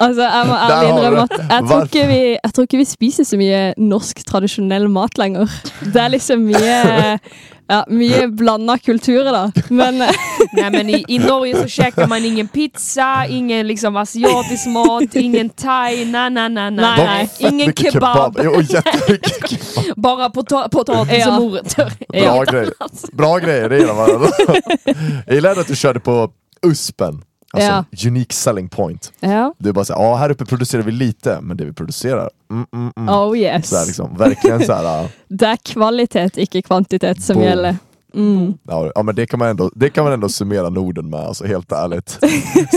Altså, 0.00 0.22
jeg 0.22 0.46
må 0.48 0.54
ærlig 0.66 0.88
innrømme 0.90 1.22
at 1.22 1.36
jeg 1.50 1.64
tror, 1.68 1.82
ikke 1.84 2.06
vi, 2.08 2.20
jeg 2.44 2.52
tror 2.54 2.62
ikke 2.68 2.78
vi 2.80 2.84
spiser 2.84 3.24
så 3.24 3.36
mye 3.40 3.60
norsk 3.78 4.24
tradisjonell 4.26 4.88
mat 4.90 5.18
lenger. 5.18 5.46
Det 5.84 6.00
er 6.02 6.08
liksom 6.14 6.42
mye 6.48 7.18
ja, 7.72 7.80
mye 7.90 8.28
blanda 8.38 8.76
kulturer, 8.78 9.30
da. 9.34 9.62
Men 9.70 10.02
Nej 10.58 10.70
men 10.70 10.90
i, 10.90 11.00
i 11.08 11.18
Norge 11.18 11.56
så 11.56 11.68
käkar 11.68 12.06
man 12.06 12.24
ingen 12.24 12.48
pizza, 12.48 13.26
ingen 13.28 13.66
liksom 13.66 13.96
asiatisk 13.96 14.66
mat, 14.74 15.14
ingen 15.18 15.50
thai, 15.50 16.04
nej 16.04 16.30
nej 16.30 16.48
nej 16.48 16.70
Nej, 16.70 16.96
De 16.96 17.02
har 17.02 17.06
nej. 17.06 17.26
fett 17.28 17.40
Ingen 17.52 17.66
mycket 17.66 17.92
kebab, 17.92 18.38
Jo, 18.44 18.52
kebab. 18.62 19.96
bara 19.96 20.30
pota 20.30 20.68
potatis 20.68 21.18
Ja. 21.18 21.36
och 21.36 21.42
morötter. 21.42 21.92
Bra 22.08 22.20
Ja. 22.22 22.42
grejer. 22.44 22.70
Bra 23.12 23.38
grejer, 23.38 23.68
det 23.68 23.78
gillar 23.78 23.94
man. 23.94 24.30
Jag 25.26 25.34
gillade 25.34 25.60
att 25.60 25.68
du 25.68 25.76
körde 25.76 26.00
på 26.00 26.30
USPen. 26.66 27.22
Alltså, 27.56 27.84
Ja. 27.90 28.08
unique 28.08 28.34
selling 28.34 28.68
point. 28.68 29.12
ja. 29.20 29.54
Du 29.58 29.68
är 29.68 29.72
bara 29.72 29.84
såhär, 29.84 30.02
ja 30.02 30.16
här 30.16 30.30
uppe 30.30 30.44
producerar 30.44 30.82
vi 30.82 30.92
lite, 30.92 31.38
men 31.40 31.56
det 31.56 31.64
vi 31.64 31.72
producerar, 31.72 32.30
mm, 32.50 32.66
mm, 32.74 32.92
mm. 32.96 33.08
Oh 33.14 33.38
yes. 33.38 33.68
Så 33.68 33.76
här, 33.76 33.86
liksom, 33.86 34.16
verkligen 34.16 34.64
såhär, 34.64 35.08
Det 35.28 35.46
er 35.46 35.56
kvalitet, 35.56 36.30
ikke 36.38 36.62
kvantitet, 36.62 37.22
som 37.22 37.34
Boom. 37.34 37.44
gjelder. 37.44 37.76
Mm. 38.14 38.54
ja, 38.94 39.02
men 39.02 39.14
det 39.14 39.26
kan, 39.26 39.38
man 39.38 39.48
ändå, 39.48 39.70
det 39.74 39.90
kan 39.90 40.04
man 40.04 40.12
ändå 40.12 40.28
summera 40.28 40.68
Norden 40.70 41.10
med, 41.10 41.20
alltså 41.20 41.46
helt 41.46 41.72
ärligt. 41.72 42.10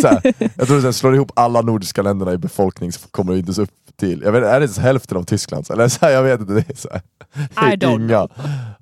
Så 0.02 0.08
här, 0.08 0.34
jag 0.56 0.68
tror 0.68 0.78
att 0.78 0.84
jag 0.84 0.96
slår 0.96 1.16
ihop 1.16 1.32
alla 1.36 1.62
nordiska 1.62 2.02
länderna 2.02 2.34
i 2.34 2.38
befolkning 2.38 2.92
så 2.92 3.08
kommer 3.12 3.34
det 3.34 3.40
inte 3.40 3.62
upp 3.62 3.70
till, 4.00 4.22
jag 4.26 4.32
vet, 4.32 4.44
är 4.44 4.60
det 4.60 4.64
ens 4.66 4.78
hälften 4.78 5.18
av 5.18 5.24
Tysklands? 5.24 5.70
Eller 5.70 5.88
så 5.88 6.06
här, 6.06 6.12
jag 6.12 6.24
vet 6.24 6.40
inte, 6.40 6.54
det 6.54 6.70
är 6.70 6.76
så 6.76 6.90
här. 6.92 7.74
I 7.74 7.76
don't 7.76 7.96
Inga. 7.96 8.14
Ja, 8.14 8.28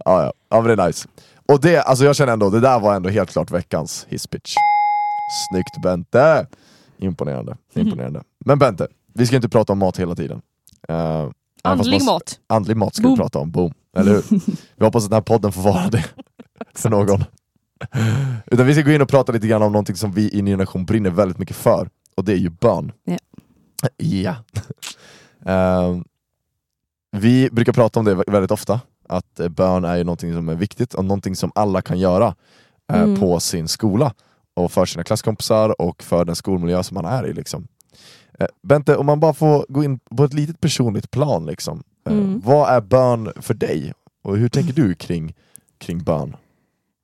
ja. 0.06 0.34
ja 0.50 0.62
men 0.62 0.78
det 0.78 0.84
är 0.84 0.88
nice. 0.88 1.08
Och 1.48 1.62
det, 1.62 1.78
alltså 1.82 2.06
jag 2.06 2.16
känner 2.16 2.34
ändå, 2.34 2.50
det 2.50 2.60
där 2.60 2.80
var 2.80 2.96
ändå 2.96 3.10
helt 3.10 3.32
klart 3.32 3.52
veckans 3.52 4.06
hisspitch. 4.10 4.56
Snyggt 5.50 5.78
Bente! 5.82 6.48
Imponerande, 6.98 7.58
imponerande. 7.74 8.24
Men 8.46 8.60
Bente, 8.60 8.88
vi 9.14 9.28
ska 9.28 9.36
inte 9.36 9.50
prata 9.50 9.74
om 9.74 9.80
mat 9.80 10.00
hela 10.00 10.16
tiden. 10.16 10.42
Uh, 10.92 11.30
Andlig 11.64 12.04
mat. 12.06 12.40
Andlig 12.48 12.78
mat 12.78 12.96
ska 12.96 13.04
Boom. 13.04 13.14
vi 13.14 13.18
prata 13.18 13.40
om, 13.40 13.52
boom. 13.52 13.74
Eller 13.98 14.12
hur? 14.12 14.24
Vi 14.76 14.86
hoppas 14.86 15.04
att 15.04 15.10
den 15.10 15.16
här 15.18 15.22
podden 15.22 15.52
får 15.52 15.62
vara 15.62 15.90
det 15.90 16.06
för 16.76 16.90
någon. 16.90 17.24
Utan 18.46 18.66
vi 18.66 18.74
ska 18.74 18.82
gå 18.84 18.92
in 18.92 19.02
och 19.02 19.10
prata 19.10 19.32
lite 19.32 19.48
grann 19.48 19.62
om 19.62 19.72
någonting 19.72 19.96
som 19.96 20.12
vi 20.12 20.34
i 20.38 20.42
Ny 20.42 20.52
Generation 20.52 20.86
brinner 20.86 21.10
väldigt 21.10 21.38
mycket 21.38 21.56
för. 21.56 21.90
Och 22.16 22.24
det 22.26 22.32
är 22.34 22.38
ju 22.38 22.50
bön. 22.50 22.92
Ja. 23.04 23.18
Ja. 23.98 24.36
Ehm, 25.46 26.04
vi 27.12 27.50
brukar 27.52 27.74
prata 27.74 28.00
om 28.00 28.06
det 28.06 28.16
vä- 28.16 28.32
väldigt 28.32 28.52
ofta, 28.52 28.80
att 29.10 29.40
eh, 29.40 29.50
bön 29.50 29.86
är 29.86 29.96
ju 29.98 30.04
någonting 30.04 30.34
som 30.34 30.50
är 30.50 30.56
viktigt 30.56 30.94
och 30.94 31.06
någonting 31.06 31.36
som 31.36 31.52
alla 31.56 31.82
kan 31.82 32.00
göra 32.00 32.36
eh, 32.94 33.02
Mm. 33.02 33.20
på 33.20 33.40
sin 33.40 33.68
skola 33.68 34.14
och 34.58 34.72
för 34.72 34.86
sina 34.86 35.04
klasskompisar 35.04 35.82
och 35.82 36.04
för 36.04 36.26
den 36.26 36.36
skolmiljö 36.36 36.84
som 36.84 36.96
man 36.96 37.06
är 37.06 37.28
i. 37.28 37.34
Liksom. 37.34 37.68
Eh, 38.40 38.48
Bente, 38.64 38.96
om 38.98 39.06
man 39.06 39.20
bara 39.20 39.34
får 39.34 39.66
gå 39.70 39.84
in 39.84 40.00
på 40.18 40.24
ett 40.24 40.34
litet 40.34 40.60
personligt 40.62 41.12
plan, 41.12 41.46
liksom. 41.46 41.84
Eh, 42.08 42.14
Mm. 42.14 42.42
vad 42.46 42.70
är 42.70 42.82
bön 42.82 43.32
för 43.42 43.54
dig? 43.54 43.94
Och 44.24 44.38
hur 44.38 44.50
tänker 44.50 44.74
du 44.74 44.96
kring, 44.96 45.36
kring 45.78 46.04
bön? 46.04 46.36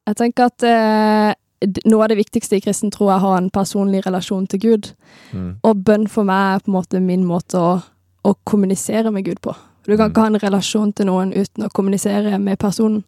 Jeg 0.07 0.17
tenker 0.17 0.43
at 0.45 0.63
eh, 0.63 1.33
d- 1.67 1.81
noe 1.85 2.03
av 2.03 2.09
det 2.09 2.15
viktigste 2.15 2.55
i 2.55 2.61
kristen 2.61 2.91
tro 2.91 3.07
er 3.09 3.15
å 3.15 3.19
ha 3.23 3.37
en 3.37 3.49
personlig 3.49 4.01
relasjon 4.05 4.47
til 4.47 4.59
Gud. 4.59 4.89
Mm. 5.31 5.59
Og 5.63 5.75
bønn 5.83 6.07
for 6.07 6.23
meg 6.23 6.55
er 6.55 6.59
på 6.59 6.71
en 6.71 6.73
måte 6.75 6.99
min 6.99 7.23
måte 7.25 7.57
å, 7.59 7.81
å 8.27 8.33
kommunisere 8.43 9.11
med 9.11 9.23
Gud 9.25 9.39
på. 9.41 9.55
Du 9.85 9.97
kan 9.97 10.05
Mm. 10.05 10.11
ikke 10.11 10.21
ha 10.21 10.27
en 10.27 10.39
relasjon 10.39 10.93
til 10.93 11.05
noen 11.05 11.33
uten 11.33 11.63
å 11.63 11.69
kommunisere 11.69 12.39
med 12.39 12.59
personen. 12.59 13.03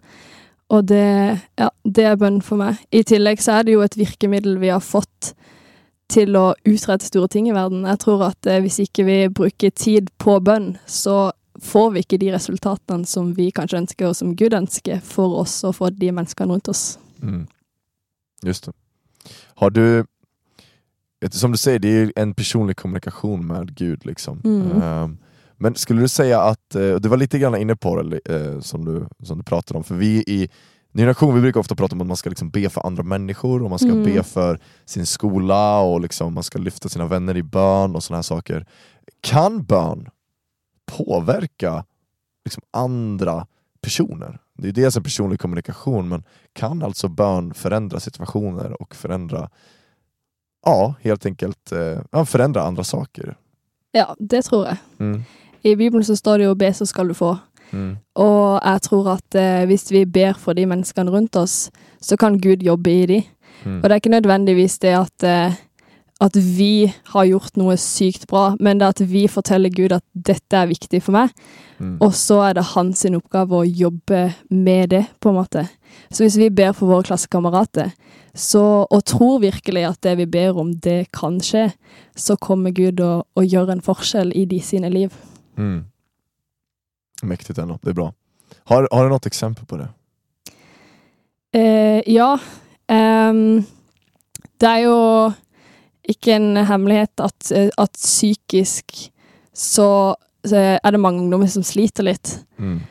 Og 0.73 0.87
det, 0.89 1.39
ja, 1.59 1.69
det 1.83 2.05
er 2.09 2.17
bønn 2.17 2.41
for 2.41 2.57
meg. 2.57 2.79
I 2.91 3.03
tillegg 3.05 3.41
så 3.43 3.59
er 3.59 3.67
det 3.67 3.75
jo 3.75 3.83
et 3.85 3.97
virkemiddel 3.99 4.57
vi 4.61 4.71
har 4.73 4.81
fått 4.81 5.35
til 6.09 6.37
å 6.37 6.53
utrette 6.65 7.07
store 7.07 7.29
ting 7.33 7.49
i 7.49 7.55
verden. 7.55 7.85
Jeg 7.89 8.01
tror 8.01 8.27
at 8.27 8.49
eh, 8.49 8.61
hvis 8.63 8.79
ikke 8.83 9.05
vi 9.07 9.17
bruker 9.29 9.73
tid 9.73 10.09
på 10.21 10.37
bønn, 10.41 10.75
så 10.85 11.31
får 11.61 11.91
vi 11.93 12.03
ikke 12.03 12.19
de 12.21 12.31
resultatene 12.33 13.07
som 13.09 13.31
vi 13.37 13.49
kanskje 13.55 13.83
ønsker, 13.83 14.09
og 14.09 14.17
som 14.17 14.33
Gud 14.37 14.53
ønsker 14.57 15.01
for 15.05 15.39
oss 15.41 15.61
og 15.65 15.77
for 15.79 15.93
de 15.93 16.11
menneskene 16.11 16.53
rundt 16.53 16.69
oss. 16.69 16.97
Mm. 17.21 17.45
Just 18.45 18.65
det. 18.65 18.75
Har 19.55 19.69
du, 19.69 20.05
som 21.31 21.51
du 21.51 21.57
säger, 21.57 21.79
det 21.79 21.89
är 21.89 22.11
en 22.15 22.33
personlig 22.33 22.75
kommunikation 22.77 23.47
med 23.47 23.75
Gud. 23.75 24.05
Liksom. 24.05 24.41
Mm. 24.43 24.81
Ehm, 24.81 25.17
men 25.65 25.75
skulle 25.75 26.01
du 26.01 26.07
säga 26.07 26.41
att, 26.41 26.75
eh, 26.75 26.89
och 26.89 27.01
du 27.01 27.09
var 27.09 27.17
lite 27.17 27.39
grann 27.39 27.55
inne 27.55 27.75
på 27.75 28.01
det 28.01 28.19
eh, 28.35 28.59
som, 28.59 28.85
du, 28.85 29.05
som 29.23 29.37
du 29.37 29.43
pratade 29.43 29.77
om, 29.77 29.83
för 29.83 29.95
vi 29.95 30.23
i 30.27 30.49
Ny 30.91 31.05
Nation 31.05 31.35
vi 31.35 31.41
brukar 31.41 31.59
ofta 31.59 31.75
prata 31.75 31.95
om 31.95 32.01
att 32.01 32.07
man 32.07 32.17
ska 32.17 32.29
liksom 32.29 32.49
be 32.49 32.69
för 32.69 32.87
andra 32.87 33.03
människor 33.03 33.63
och 33.63 33.69
man 33.69 33.79
ska 33.79 33.89
Mm. 33.89 34.03
be 34.03 34.23
för 34.23 34.59
sin 34.85 35.05
skola 35.05 35.79
och 35.79 36.01
liksom 36.01 36.33
man 36.33 36.43
ska 36.43 36.59
lyfta 36.59 36.89
sina 36.89 37.05
vänner 37.05 37.37
i 37.37 37.43
bön 37.43 37.95
och 37.95 38.03
sådana 38.03 38.17
här 38.17 38.23
saker. 38.23 38.65
Kan 39.21 39.63
bön 39.63 40.09
påverka 40.85 41.85
liksom 42.45 42.63
andra 42.71 43.47
personer? 43.81 44.39
Det 44.57 44.67
är 44.67 44.71
dels 44.71 44.97
en 44.97 45.03
personlig 45.03 45.39
kommunikation 45.39 46.07
men 46.09 46.23
kan 46.53 46.83
alltså 46.83 47.07
bön 47.07 47.53
förändra 47.53 47.99
situationer 47.99 48.81
och 48.81 48.95
förändra, 48.95 49.49
ja 50.65 50.93
helt 51.01 51.25
enkelt 51.25 51.71
eh, 51.71 52.25
förändra 52.25 52.61
andra 52.61 52.83
saker? 52.83 53.35
Ja, 53.91 54.15
det 54.19 54.41
tror 54.41 54.65
jeg. 54.65 54.77
Mm. 54.99 55.23
I 55.65 55.75
Bibelen 55.75 56.03
så 56.05 56.15
står 56.15 56.37
det 56.37 56.45
jo 56.45 56.55
'be, 56.55 56.73
så 56.73 56.85
skal 56.85 57.07
du 57.09 57.13
få'. 57.13 57.37
Mm. 57.71 57.95
Og 58.15 58.59
jeg 58.63 58.81
tror 58.81 59.07
at 59.17 59.35
eh, 59.35 59.65
hvis 59.65 59.91
vi 59.91 60.05
ber 60.05 60.33
for 60.33 60.53
de 60.53 60.65
menneskene 60.65 61.11
rundt 61.11 61.35
oss, 61.35 61.71
så 62.01 62.15
kan 62.17 62.39
Gud 62.39 62.63
jobbe 62.63 62.91
i 62.91 63.05
de. 63.05 63.23
Mm. 63.65 63.77
Og 63.77 63.83
det 63.83 63.91
er 63.91 63.95
ikke 63.95 64.21
nødvendigvis 64.21 64.77
det 64.79 64.93
at, 64.93 65.23
eh, 65.23 65.53
at 66.21 66.35
vi 66.57 66.93
har 67.05 67.25
gjort 67.25 67.57
noe 67.57 67.77
sykt 67.77 68.27
bra, 68.27 68.55
men 68.59 68.79
det 68.79 68.87
at 68.87 69.11
vi 69.11 69.27
forteller 69.27 69.69
Gud 69.69 69.91
at 69.91 70.03
dette 70.13 70.53
er 70.57 70.67
viktig 70.67 71.01
for 71.03 71.11
meg, 71.11 71.29
Mm. 71.79 71.97
og 71.99 72.13
så 72.13 72.49
er 72.49 72.53
det 72.53 72.63
hans 72.63 73.05
oppgave 73.05 73.51
å 73.51 73.67
jobbe 73.67 74.33
med 74.49 74.89
det, 74.89 75.05
på 75.19 75.29
en 75.29 75.35
måte. 75.35 75.67
Så 76.09 76.23
hvis 76.23 76.37
vi 76.37 76.49
ber 76.49 76.71
for 76.71 76.87
våre 76.87 77.03
klassekamerater, 77.03 77.91
så, 78.33 78.87
og 78.91 79.05
tror 79.05 79.41
virkelig 79.41 79.85
at 79.85 80.01
det 80.01 80.17
vi 80.17 80.25
ber 80.25 80.57
om, 80.57 80.73
det 80.73 81.11
kan 81.11 81.39
skje, 81.39 81.73
så 82.15 82.35
kommer 82.35 82.71
Gud 82.71 82.99
å, 82.99 83.23
å 83.35 83.41
gjøre 83.41 83.71
en 83.71 83.81
forskjell 83.81 84.31
i 84.35 84.45
de 84.45 84.59
sine 84.59 84.89
liv. 84.89 85.11
Mm. 85.57 85.85
Mäktigt 87.21 87.59
ändå, 87.59 87.79
det 87.81 87.89
är 87.89 87.93
bra. 87.93 88.13
Har, 88.63 88.87
har 88.91 89.03
du 89.03 89.09
något 89.09 89.25
exempel 89.25 89.65
på 89.65 89.77
det? 89.77 89.87
Eh, 91.59 92.01
ja. 92.05 92.39
ehm, 92.87 93.63
det 94.57 94.67
er 94.67 94.81
jo 94.85 94.97
ikke 96.03 96.35
en 96.35 96.57
hemmelighet 96.67 97.23
at, 97.23 97.51
eh, 97.51 97.69
at 97.77 97.93
psykisk 97.93 99.11
så, 99.53 100.15
så 100.45 100.55
er 100.83 100.91
det 100.91 100.99
mange 100.99 101.23
ungdommer 101.23 101.47
som 101.47 101.63
sliter 101.63 102.03
litt. 102.03 102.35
Mm. 102.57 102.81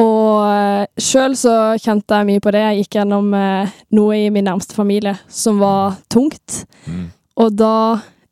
Og 0.00 0.46
eh, 0.48 0.86
sjøl 0.98 1.36
så 1.38 1.54
kjente 1.78 2.18
jeg 2.18 2.28
mye 2.30 2.42
på 2.42 2.52
det. 2.54 2.64
Jeg 2.64 2.82
gikk 2.82 2.98
gjennom 2.98 3.28
eh, 3.38 3.74
noe 3.94 4.18
i 4.18 4.30
min 4.34 4.48
nærmeste 4.48 4.74
familie 4.74 5.14
som 5.28 5.60
var 5.62 6.00
tungt. 6.10 6.64
Mm. 6.88 7.06
Og 7.44 7.54
da 7.58 7.76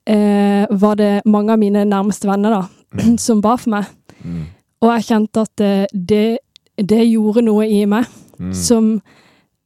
eh, 0.08 0.64
var 0.70 0.98
det 0.98 1.12
mange 1.28 1.54
av 1.54 1.62
mine 1.62 1.84
nærmeste 1.86 2.30
venner 2.30 2.56
da. 2.56 2.62
som 3.18 3.40
ba 3.40 3.56
for 3.56 3.70
meg. 3.70 3.84
Mm. 4.24 4.44
Og 4.82 4.90
jeg 4.96 5.04
kjente 5.08 5.40
at 5.46 5.60
eh, 5.60 5.84
det, 5.94 6.38
det 6.78 7.02
gjorde 7.10 7.42
noe 7.46 7.66
i 7.68 7.84
meg 7.86 8.06
Mm. 8.40 8.54
som 8.54 8.86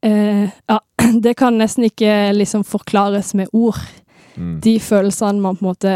eh, 0.02 0.50
Ja, 0.68 0.80
det 1.24 1.36
kan 1.38 1.54
nesten 1.58 1.84
ikke 1.86 2.32
liksom 2.34 2.64
forklares 2.64 3.30
med 3.34 3.48
ord. 3.52 3.78
Mm. 4.36 4.60
De 4.60 4.74
følelsene 4.80 5.40
man 5.40 5.56
på 5.56 5.64
en 5.64 5.68
måte 5.70 5.92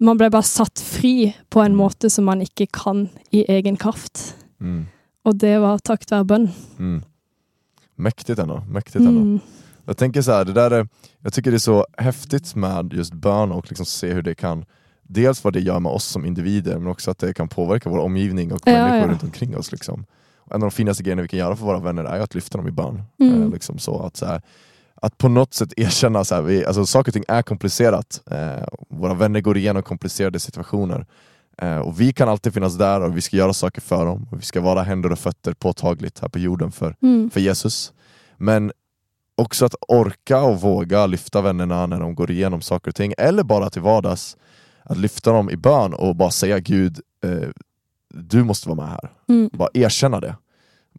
Man 0.00 0.18
ble 0.18 0.30
bare 0.30 0.42
satt 0.42 0.80
fri 0.82 1.34
på 1.50 1.60
en 1.62 1.72
Mm. 1.72 1.78
måte 1.78 2.10
som 2.10 2.24
man 2.24 2.40
ikke 2.42 2.66
kan 2.72 3.08
i 3.30 3.44
egen 3.48 3.76
kraft. 3.76 4.34
Mm. 4.60 4.86
Og 5.24 5.38
det 5.40 5.60
var 5.60 5.78
takket 5.78 6.10
være 6.10 6.24
bønn. 6.24 6.48
Mm. 6.78 7.02
Mäktigt 7.96 8.38
ändå, 8.38 8.62
mäktigt 8.68 8.96
ändå. 9.04 9.20
Mm. 9.20 9.40
Jag 9.86 9.96
tänker 9.96 10.22
så 10.22 10.32
här, 10.32 10.44
det 10.44 10.52
där 10.52 10.70
är, 10.70 10.88
jag 11.22 11.32
tycker 11.32 11.50
det 11.50 11.56
är 11.56 11.58
så 11.58 11.86
häftigt 11.98 12.54
med 12.54 12.92
just 12.92 13.12
bön 13.14 13.52
och 13.52 13.68
liksom 13.68 13.86
se 13.86 14.12
hur 14.12 14.22
det 14.22 14.34
kan 14.34 14.64
Dels 15.14 15.44
vad 15.44 15.52
det 15.52 15.60
gör 15.60 15.80
med 15.80 15.92
oss 15.92 16.04
som 16.04 16.24
individer 16.24 16.78
men 16.78 16.86
också 16.88 17.10
att 17.10 17.18
det 17.18 17.34
kan 17.34 17.48
påverka 17.48 17.90
vår 17.90 17.98
omgivning 17.98 18.52
och 18.52 18.60
Ja, 18.64 18.72
människor 18.72 18.98
ja. 18.98 19.06
runt 19.08 19.22
omkring 19.22 19.56
oss. 19.56 19.72
Liksom. 19.72 20.04
En 20.50 20.54
av 20.54 20.60
de 20.60 20.70
finaste 20.70 21.02
grejerna 21.02 21.22
vi 21.22 21.28
kan 21.28 21.38
göra 21.38 21.56
för 21.56 21.64
våra 21.66 21.78
vänner 21.80 22.04
är 22.04 22.20
att 22.20 22.34
lyfta 22.34 22.58
dem 22.58 22.68
i 22.68 22.70
bön. 22.70 23.02
Mm. 23.20 23.42
Eh, 23.42 23.50
liksom 23.50 23.78
så 23.78 24.02
att, 24.02 24.16
så 24.16 24.26
här, 24.26 24.42
att 24.94 25.18
på 25.18 25.28
något 25.28 25.54
sätt 25.54 25.72
erkänna, 25.76 26.24
så 26.24 26.34
här, 26.34 26.42
vi, 26.42 26.64
alltså, 26.66 26.86
saker 26.86 27.10
och 27.10 27.14
ting 27.14 27.24
är 27.28 27.42
komplicerat. 27.42 28.22
Eh, 28.30 28.64
våra 28.88 29.14
vänner 29.14 29.40
går 29.40 29.56
igenom 29.56 29.82
komplicerade 29.82 30.38
situationer. 30.40 31.06
Eh, 31.58 31.78
och 31.78 32.00
vi 32.00 32.12
kan 32.12 32.28
alltid 32.28 32.54
finnas 32.54 32.78
där 32.78 33.00
och 33.00 33.16
vi 33.16 33.20
ska 33.20 33.36
göra 33.36 33.52
saker 33.52 33.80
för 33.80 34.06
dem. 34.06 34.28
Och 34.30 34.38
vi 34.40 34.44
ska 34.44 34.60
vara 34.60 34.82
händer 34.82 35.12
och 35.12 35.18
fötter 35.18 35.52
påtagligt 35.54 36.20
här 36.20 36.28
på 36.28 36.38
jorden 36.38 36.72
för 36.72 36.96
Mm. 37.02 37.30
för 37.30 37.40
Jesus. 37.40 37.92
Men 38.36 38.72
också 39.36 39.64
att 39.64 39.74
orka 39.88 40.40
och 40.42 40.60
våga 40.60 41.06
lyfta 41.06 41.40
vännerna 41.40 41.86
när 41.86 42.00
de 42.00 42.14
går 42.14 42.30
igenom 42.30 42.60
saker 42.60 42.90
och 42.90 42.94
ting, 42.94 43.14
eller 43.18 43.42
bara 43.42 43.70
till 43.70 43.82
vardags, 43.82 44.36
att 44.84 44.96
lyfta 44.96 45.32
dem 45.32 45.50
i 45.50 45.56
bön 45.56 45.94
och 45.94 46.16
bara 46.16 46.30
säga 46.30 46.58
Gud, 46.58 47.00
eh, 47.24 47.48
du 48.14 48.44
måste 48.44 48.68
vara 48.68 48.76
med 48.76 48.88
här. 48.88 49.12
Mm. 49.28 49.50
Bara 49.52 49.68
erkänna 49.74 50.20
det. 50.20 50.36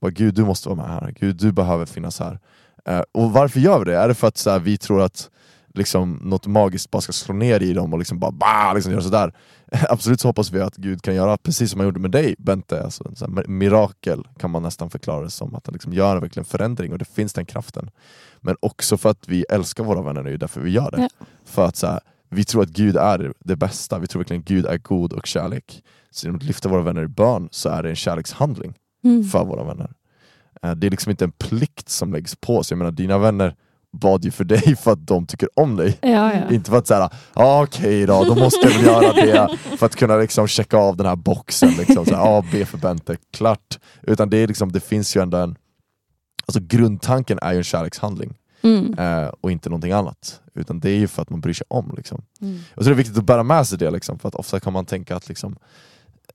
Bara, 0.02 0.12
Gud, 0.12 0.34
du 0.34 0.46
måste 0.46 0.70
vara 0.70 0.78
med 0.78 0.90
här. 0.90 1.16
Gud, 1.20 1.36
du 1.36 1.52
behöver 1.52 1.86
finnas 1.86 2.20
här. 2.20 2.40
Eh, 2.86 3.02
och 3.12 3.32
varför 3.32 3.60
gör 3.60 3.80
vi 3.80 3.86
det? 3.86 3.98
Är 3.98 4.08
det 4.08 4.14
för 4.14 4.28
att 4.28 4.38
så 4.38 4.50
här, 4.50 4.60
vi 4.60 4.78
tror 4.78 5.02
att 5.02 5.30
liksom, 5.74 6.20
något 6.24 6.48
magiskt 6.48 6.92
bara 6.92 7.02
ska 7.02 7.14
slå 7.14 7.36
ner 7.36 7.64
i 7.64 7.74
dem 7.74 7.94
och 7.94 8.00
liksom 8.00 8.20
bara 8.20 8.32
bah, 8.32 8.74
liksom 8.74 8.92
göra 8.92 9.02
sådär? 9.02 9.34
Absolut 9.90 10.20
så 10.20 10.28
hoppas 10.28 10.52
vi 10.52 10.62
att 10.62 10.76
Gud 10.76 11.02
kan 11.02 11.16
göra 11.16 11.38
precis 11.38 11.72
som 11.72 11.80
han 11.80 11.88
gjorde 11.88 12.00
med 12.00 12.12
dig 12.12 12.36
Bente, 12.38 12.84
alltså, 12.84 13.16
sån 13.16 13.38
här 13.38 13.48
mirakel 13.48 14.28
kan 14.40 14.52
man 14.52 14.64
nästan 14.64 14.90
förklara 14.90 15.24
det 15.24 15.30
som, 15.30 15.56
att 15.56 15.68
han 15.68 15.74
liksom 15.74 15.94
gör 15.94 16.18
verkligen 16.20 16.46
förändring 16.46 16.92
och 16.92 16.98
det 16.98 17.06
finns 17.06 17.34
den 17.34 17.46
kraften. 17.46 17.90
Men 18.42 18.56
också 18.60 18.98
för 18.98 19.10
att 19.10 19.28
vi 19.28 19.46
älskar 19.50 19.84
våra 19.84 20.02
vänner, 20.02 20.24
det 20.24 20.30
är 20.30 20.32
ju 20.32 20.38
därför 20.38 20.62
vi 20.62 20.72
gör 20.72 20.92
det. 20.92 21.02
Ja. 21.02 21.26
För 21.46 21.66
att 21.66 21.76
så 21.76 21.88
här, 21.88 22.00
vi 22.36 22.44
tror 22.44 22.64
att 22.64 22.70
Gud 22.70 22.98
är 22.98 23.34
det 23.40 23.56
bästa, 23.56 24.00
vi 24.00 24.08
tror 24.08 24.20
verkligen 24.20 24.42
att 24.42 24.48
Gud 24.48 24.66
är 24.66 24.78
god 24.78 25.14
och 25.14 25.26
kärlek. 25.26 25.84
Så 26.12 26.26
genom 26.28 26.38
att 26.38 26.44
lyfta 26.44 26.70
våra 26.70 26.82
vänner 26.82 27.04
i 27.04 27.08
bön 27.08 27.48
så 27.52 27.70
är 27.70 27.84
det 27.84 27.90
en 27.90 27.96
kärlekshandling 27.96 28.74
Mm. 29.04 29.24
för 29.24 29.46
våra 29.46 29.64
vänner. 29.64 29.92
Eh, 30.64 30.72
Det 30.72 30.88
är 30.88 30.92
liksom 30.92 31.10
inte 31.10 31.26
en 31.26 31.32
plikt 31.32 31.90
som 31.90 32.14
läggs 32.14 32.36
på 32.36 32.58
oss. 32.58 32.72
Jag 32.72 32.78
menar 32.78 32.92
dina 32.92 33.18
vänner 33.18 33.56
bad 34.02 34.26
ju 34.26 34.32
för 34.32 34.44
dig 34.44 34.76
för 34.76 34.92
att 34.92 35.08
de 35.08 35.26
tycker 35.26 35.50
om 35.56 35.76
dig. 35.76 35.98
Ja, 36.02 36.34
ja. 36.34 36.52
Inte 36.56 36.70
för 36.72 36.78
att 36.78 36.88
säga, 36.88 37.10
ah, 37.34 37.64
okej 37.64 38.06
då, 38.06 38.24
då 38.24 38.36
måste 38.36 38.68
jag 38.68 38.74
väl 38.76 38.86
göra 38.86 39.14
det 39.14 39.58
för 39.78 39.86
att 39.86 39.96
kunna 39.96 40.18
liksom 40.18 40.48
checka 40.48 40.78
av 40.78 40.98
den 40.98 41.06
här 41.06 41.16
boxen. 41.16 41.70
Liksom, 41.70 42.06
så 42.06 42.16
här, 42.16 42.38
ah, 42.38 42.44
B 42.52 42.66
för 42.66 42.78
Bente, 42.78 43.18
klart. 43.34 43.80
Utan 44.04 44.30
det, 44.30 44.38
är 44.38 44.48
liksom, 44.48 44.72
det 44.72 44.80
finns 44.80 45.16
ju 45.18 45.22
ändå 45.22 45.38
en... 45.38 45.56
Alltså 46.46 46.60
grundtanken 46.78 47.40
är 47.42 47.52
ju 47.52 47.58
en 47.58 47.64
kärlekshandling 47.64 48.34
Mm. 48.66 48.94
eh, 49.00 49.30
och 49.42 49.52
inte 49.52 49.70
någonting 49.70 49.92
annat. 49.92 50.42
Utan 50.54 50.80
det 50.80 50.90
är 50.90 50.98
ju 50.98 51.08
för 51.08 51.22
att 51.22 51.30
man 51.30 51.42
bryr 51.42 51.54
sig 51.54 51.66
om. 51.70 51.94
Liksom. 51.98 52.22
Mm. 52.42 52.60
Jag 52.76 52.84
tror 52.84 52.94
det 52.94 52.96
är 52.96 53.04
viktigt 53.04 53.18
att 53.18 53.26
bära 53.26 53.44
med 53.44 53.68
sig 53.68 53.78
det, 53.78 53.92
liksom, 53.92 54.20
för 54.20 54.28
att 54.28 54.36
ofta 54.36 54.60
kan 54.60 54.74
man 54.74 54.86
tänka 54.86 55.16
att 55.16 55.30
liksom, 55.30 55.56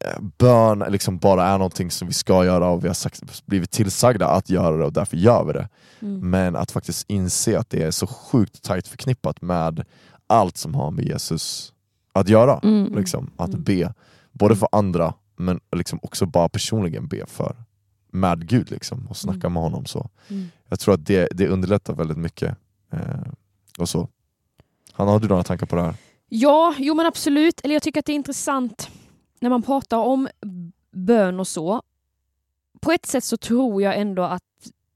eh, 0.00 0.22
bön 0.38 0.84
liksom 0.88 1.18
bara 1.18 1.46
är 1.46 1.58
någonting 1.58 1.90
som 1.90 2.08
vi 2.08 2.14
ska 2.14 2.44
göra 2.44 2.68
och 2.68 2.84
vi 2.84 2.88
har 2.88 2.94
sagt, 2.94 3.46
blivit 3.46 3.70
tillsagda 3.70 4.28
att 4.28 4.50
göra 4.50 4.76
det 4.76 4.84
och 4.84 4.92
därför 4.92 5.16
gör 5.16 5.44
vi 5.44 5.52
det. 5.52 5.68
Mm. 6.00 6.30
Men 6.30 6.56
att 6.56 6.70
faktiskt 6.70 7.10
inse 7.10 7.58
att 7.58 7.70
det 7.70 7.82
är 7.82 7.90
så 7.90 8.06
sjukt 8.06 8.62
tajt 8.62 8.88
förknippat 8.88 9.42
med 9.42 9.84
allt 10.26 10.56
som 10.56 10.74
har 10.74 10.90
med 10.90 11.04
Jesus 11.04 11.72
att 12.12 12.28
göra. 12.28 12.60
Mm. 12.62 12.94
Liksom, 12.96 13.30
att 13.36 13.48
Mm. 13.48 13.62
be, 13.62 13.94
både 14.32 14.56
för 14.56 14.68
andra 14.72 15.14
men 15.36 15.60
liksom 15.76 15.98
också 16.02 16.26
bara 16.26 16.48
personligen 16.48 17.06
be 17.08 17.26
för 17.26 17.56
med 18.12 18.48
Gud 18.48 18.70
liksom, 18.70 19.06
och 19.08 19.16
snacka 19.16 19.38
Mm. 19.46 19.52
med 19.52 19.62
honom. 19.62 19.86
så. 19.86 20.10
Mm. 20.28 20.48
Jag 20.68 20.80
tror 20.80 20.94
att 20.94 21.06
det, 21.06 21.28
det 21.32 21.48
underlättar 21.48 21.94
väldigt 21.94 22.18
mycket. 22.18 22.56
Eh, 22.92 23.32
och 23.78 23.88
så. 23.88 24.08
Hanna, 24.92 25.10
har 25.10 25.20
du 25.20 25.28
några 25.28 25.42
tankar 25.42 25.66
på 25.66 25.76
det 25.76 25.82
här? 25.82 25.94
Ja, 26.28 26.74
jo 26.78 26.94
men 26.94 27.06
absolut. 27.06 27.60
Eller 27.64 27.74
jag 27.74 27.82
tycker 27.82 28.00
att 28.00 28.06
det 28.06 28.12
är 28.12 28.14
intressant 28.14 28.90
när 29.40 29.50
man 29.50 29.62
pratar 29.62 29.96
om 29.98 30.28
bön 30.92 31.40
och 31.40 31.48
så. 31.48 31.82
På 32.80 32.92
ett 32.92 33.06
sätt 33.06 33.24
så 33.24 33.36
tror 33.36 33.82
jag 33.82 33.98
ändå 33.98 34.22
att 34.22 34.42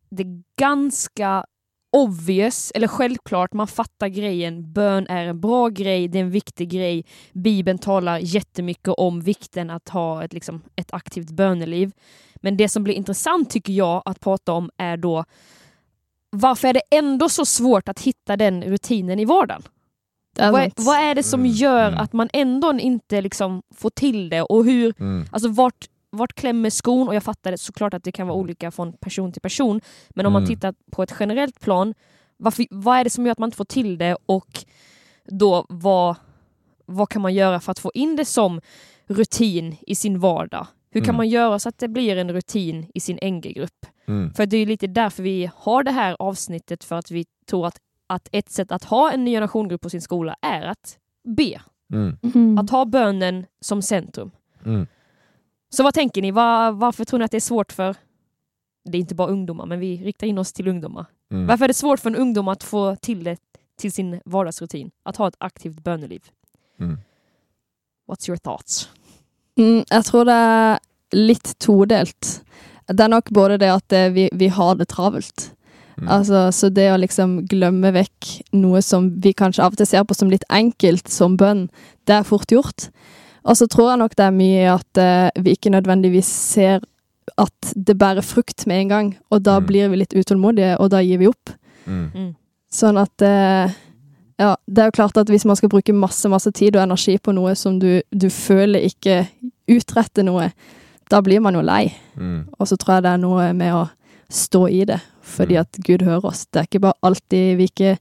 det 0.09 0.25
ganska 0.57 1.47
obvious, 1.95 2.73
eller 2.75 2.89
självklart, 2.89 3.53
man 3.53 3.67
fattar 3.67 4.09
grejen. 4.09 4.73
Bön 4.73 5.07
är 5.07 5.25
en 5.25 5.41
bra 5.41 5.69
grej, 5.69 6.09
det 6.09 6.19
är 6.19 6.23
en 6.23 6.31
viktig 6.31 6.69
grej. 6.71 7.05
Bibeln 7.33 7.79
talar 7.79 8.19
jättemycket 8.19 8.89
om 8.89 9.21
vikten 9.21 9.71
att 9.71 9.89
ha 9.89 10.25
ett, 10.25 10.33
liksom, 10.33 10.63
ett 10.77 10.95
aktivt 10.95 11.31
böneliv. 11.31 11.93
Men 12.37 12.57
det 12.57 12.69
som 12.69 12.85
blir 12.85 12.95
intressant 12.95 13.51
tycker 13.51 13.73
jag 13.73 14.03
att 14.05 14.21
prata 14.21 14.53
om 14.53 14.71
är 14.77 14.97
då 14.97 15.25
varför 16.31 16.69
är 16.69 16.73
det 16.73 16.83
ändå 16.91 17.29
så 17.29 17.45
svårt 17.45 17.89
att 17.89 18.01
hitta 18.01 18.37
den 18.37 18.63
rutinen 18.65 19.19
i 19.21 19.25
vardagen? 19.25 19.63
Vad 20.39 20.55
är, 20.63 20.73
vad 20.77 20.97
är 20.97 21.15
det 21.15 21.23
som 21.23 21.41
Mm, 21.41 21.53
gör 21.53 21.89
mm. 21.89 22.01
att 22.01 22.13
man 22.13 22.29
ändå 22.33 22.73
inte 22.79 23.21
liksom 23.21 23.63
får 23.75 23.91
till 23.91 24.29
det? 24.29 24.43
Och 24.43 24.65
hur, 24.65 24.95
Mm. 25.01 25.27
alltså 25.33 25.49
vart, 25.49 25.87
vart 26.17 26.33
klämmer 26.35 26.71
skon? 26.71 27.09
Och 27.09 27.15
jag 27.15 27.23
fattar 27.23 27.51
det, 27.51 27.59
såklart 27.59 27.95
att 27.95 28.05
det 28.05 28.13
kan 28.13 28.27
vara 28.27 28.37
olika 28.39 28.71
från 28.71 28.93
person 28.93 29.33
till 29.33 29.43
person. 29.43 29.81
Men 30.11 30.27
om 30.27 30.33
man 30.33 30.43
Mm. 30.43 30.55
tittar 30.57 30.75
på 30.93 31.03
ett 31.03 31.15
generellt 31.21 31.61
plan, 31.61 31.95
varför, 32.37 32.67
vad 32.71 32.99
är 32.99 33.05
det 33.05 33.11
som 33.11 33.27
gör 33.27 33.33
att 33.33 33.39
man 33.39 33.47
inte 33.47 33.57
får 33.57 33.65
till 33.65 33.99
det? 33.99 34.17
Och 34.27 34.65
då 35.25 35.67
vad, 35.69 36.17
vad 36.87 37.09
kan 37.09 37.23
man 37.23 37.35
göra 37.35 37.61
för 37.61 37.71
att 37.73 37.79
få 37.79 37.91
in 37.95 38.17
det 38.17 38.25
som 38.25 38.61
rutin 39.07 39.77
i 39.87 39.95
sin 39.95 40.21
vardag? 40.21 40.67
Hur 40.91 41.01
kan 41.01 41.09
Mm. 41.09 41.17
man 41.17 41.29
göra 41.29 41.59
så 41.59 41.69
att 41.69 41.79
det 41.79 41.89
blir 41.89 42.17
en 42.17 42.33
rutin 42.33 42.91
i 42.95 43.01
sin 43.01 43.19
NG-grupp? 43.23 43.87
Mm. 44.07 44.33
För 44.35 44.47
det 44.47 44.57
är 44.57 44.67
lite 44.67 44.87
därför 44.87 45.23
vi 45.23 45.51
har 45.57 45.83
det 45.83 45.91
här 45.91 46.17
avsnittet, 46.19 46.85
för 46.85 46.97
att 46.97 47.11
vi 47.11 47.25
tror 47.47 47.67
att, 47.67 47.79
att 48.07 48.29
ett 48.33 48.51
sätt 48.51 48.73
att 48.73 48.85
ha 48.85 49.13
en 49.13 49.25
ny 49.25 49.31
generationgrupp 49.31 49.81
på 49.81 49.91
sin 49.91 50.01
skola 50.03 50.37
är 50.43 50.63
att 50.63 50.99
be. 51.37 51.61
Mm. 51.93 52.17
Mhm. 52.23 52.59
Att 52.59 52.71
ha 52.71 52.85
bönen 52.85 53.47
som 53.61 53.83
centrum. 53.83 54.31
Så 55.75 55.83
vad 55.83 55.95
tänker 55.95 56.23
ni? 56.23 56.31
Var, 56.31 56.73
varför 56.73 57.05
tror 57.05 57.19
ni 57.19 57.25
att 57.25 57.31
det 57.31 57.39
är 57.39 57.41
svårt 57.41 57.73
för, 57.73 57.97
det 58.85 58.99
är 58.99 59.01
inte 59.01 59.15
bara 59.15 59.29
ungdomar, 59.29 59.67
men 59.67 59.81
vi 59.81 59.97
riktar 59.97 60.27
in 60.27 60.39
oss 60.39 60.53
till 60.53 60.69
ungdomar. 60.69 61.07
Mm. 61.33 61.47
Varför 61.47 61.65
är 61.65 61.69
det 61.69 61.75
svårt 61.75 62.01
för 62.01 62.11
en 62.11 62.17
ungdom 62.17 62.49
att 62.49 62.65
få 62.65 62.97
till 62.97 63.25
det 63.25 63.37
till 63.79 63.93
sin 63.93 64.21
vardagsrutin? 64.25 64.91
Att 65.03 65.17
ha 65.17 65.29
ett 65.29 65.37
aktivt 65.39 65.85
böneliv? 65.85 66.23
Mm. 66.81 66.99
What's 68.09 68.29
your 68.29 68.37
thoughts? 68.37 68.89
Mm, 69.59 69.85
jeg 69.91 70.05
tror 70.05 70.25
det 70.29 70.35
er 70.35 70.79
litt 71.15 71.55
todelt. 71.59 72.31
Det 72.87 73.05
er 73.05 73.11
nok 73.11 73.31
både 73.31 73.59
det 73.59 73.71
at 73.73 73.93
eh, 73.93 74.13
vi, 74.13 74.29
vi 74.33 74.49
har 74.53 74.75
det 74.79 74.89
travelt. 74.93 75.51
Mm. 75.97 76.09
Altså, 76.09 76.53
så 76.53 76.69
det 76.69 76.91
å 76.93 77.01
liksom 77.01 77.41
glemme 77.51 77.91
vekk 77.95 78.31
noe 78.53 78.83
som 78.83 79.11
vi 79.23 79.33
kanskje 79.33 79.65
av 79.65 79.75
og 79.75 79.81
til 79.81 79.89
ser 79.91 80.07
på 80.07 80.15
som 80.15 80.31
litt 80.31 80.47
enkelt, 80.51 81.09
som 81.11 81.39
bønn, 81.41 81.69
det 82.07 82.19
er 82.19 82.27
fort 82.29 82.53
gjort. 82.53 82.91
Og 83.45 83.57
så 83.57 83.67
tror 83.69 83.91
jeg 83.93 83.99
nok 84.01 84.15
det 84.17 84.25
er 84.25 84.31
mye 84.35 84.69
at 84.75 84.99
eh, 84.99 85.31
vi 85.45 85.53
ikke 85.57 85.71
nødvendigvis 85.75 86.27
ser 86.27 86.81
at 87.41 87.73
det 87.77 87.97
bærer 87.99 88.23
frukt 88.25 88.67
med 88.67 88.81
en 88.81 88.89
gang, 88.89 89.17
og 89.31 89.43
da 89.45 89.59
Mm. 89.61 89.67
blir 89.67 89.89
vi 89.91 89.97
litt 89.97 90.15
utålmodige, 90.15 90.77
og 90.81 90.91
da 90.91 91.01
gir 91.03 91.19
vi 91.19 91.27
opp. 91.29 91.51
Mm. 91.87 92.11
Mm. 92.15 92.35
Sånn 92.73 92.99
at 93.01 93.23
eh, 93.23 93.71
Ja, 94.39 94.57
det 94.67 94.79
er 94.83 94.85
jo 94.89 94.97
klart 94.97 95.17
at 95.17 95.29
hvis 95.31 95.45
man 95.47 95.55
skal 95.57 95.69
bruke 95.69 95.93
masse, 95.95 96.27
masse 96.29 96.51
tid 96.51 96.75
og 96.77 96.83
energi 96.83 97.19
på 97.19 97.33
noe 97.33 97.55
som 97.55 97.79
du, 97.79 98.03
du 98.11 98.27
føler 98.29 98.83
ikke 98.83 99.29
utretter 99.71 100.25
noe, 100.27 100.49
da 101.09 101.21
blir 101.23 101.39
man 101.41 101.55
jo 101.55 101.61
lei. 101.63 101.93
Mm. 102.19 102.49
Og 102.59 102.67
så 102.67 102.77
tror 102.77 102.97
jeg 102.97 103.03
det 103.05 103.13
er 103.13 103.21
noe 103.23 103.53
med 103.55 103.73
å 103.73 103.85
stå 104.31 104.65
i 104.71 104.85
det, 104.85 104.99
fordi 105.23 105.55
Mm. 105.55 105.61
at 105.61 105.79
Gud 105.87 106.03
hører 106.03 106.25
oss. 106.25 106.47
Det 106.51 106.61
er 106.61 106.67
ikke 106.67 106.81
bare 106.81 106.99
alltid 107.03 107.57
vi 107.57 107.65
ikke 107.71 107.99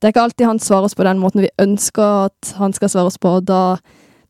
Det 0.00 0.04
er 0.08 0.12
ikke 0.12 0.22
alltid 0.22 0.46
han 0.46 0.58
svarer 0.58 0.84
oss 0.84 0.94
på 0.94 1.04
den 1.04 1.18
måten 1.18 1.40
vi 1.42 1.48
ønsker 1.58 2.24
at 2.26 2.54
han 2.56 2.72
skal 2.72 2.88
svare 2.88 3.06
oss 3.06 3.18
på, 3.18 3.28
og 3.36 3.44
da 3.44 3.76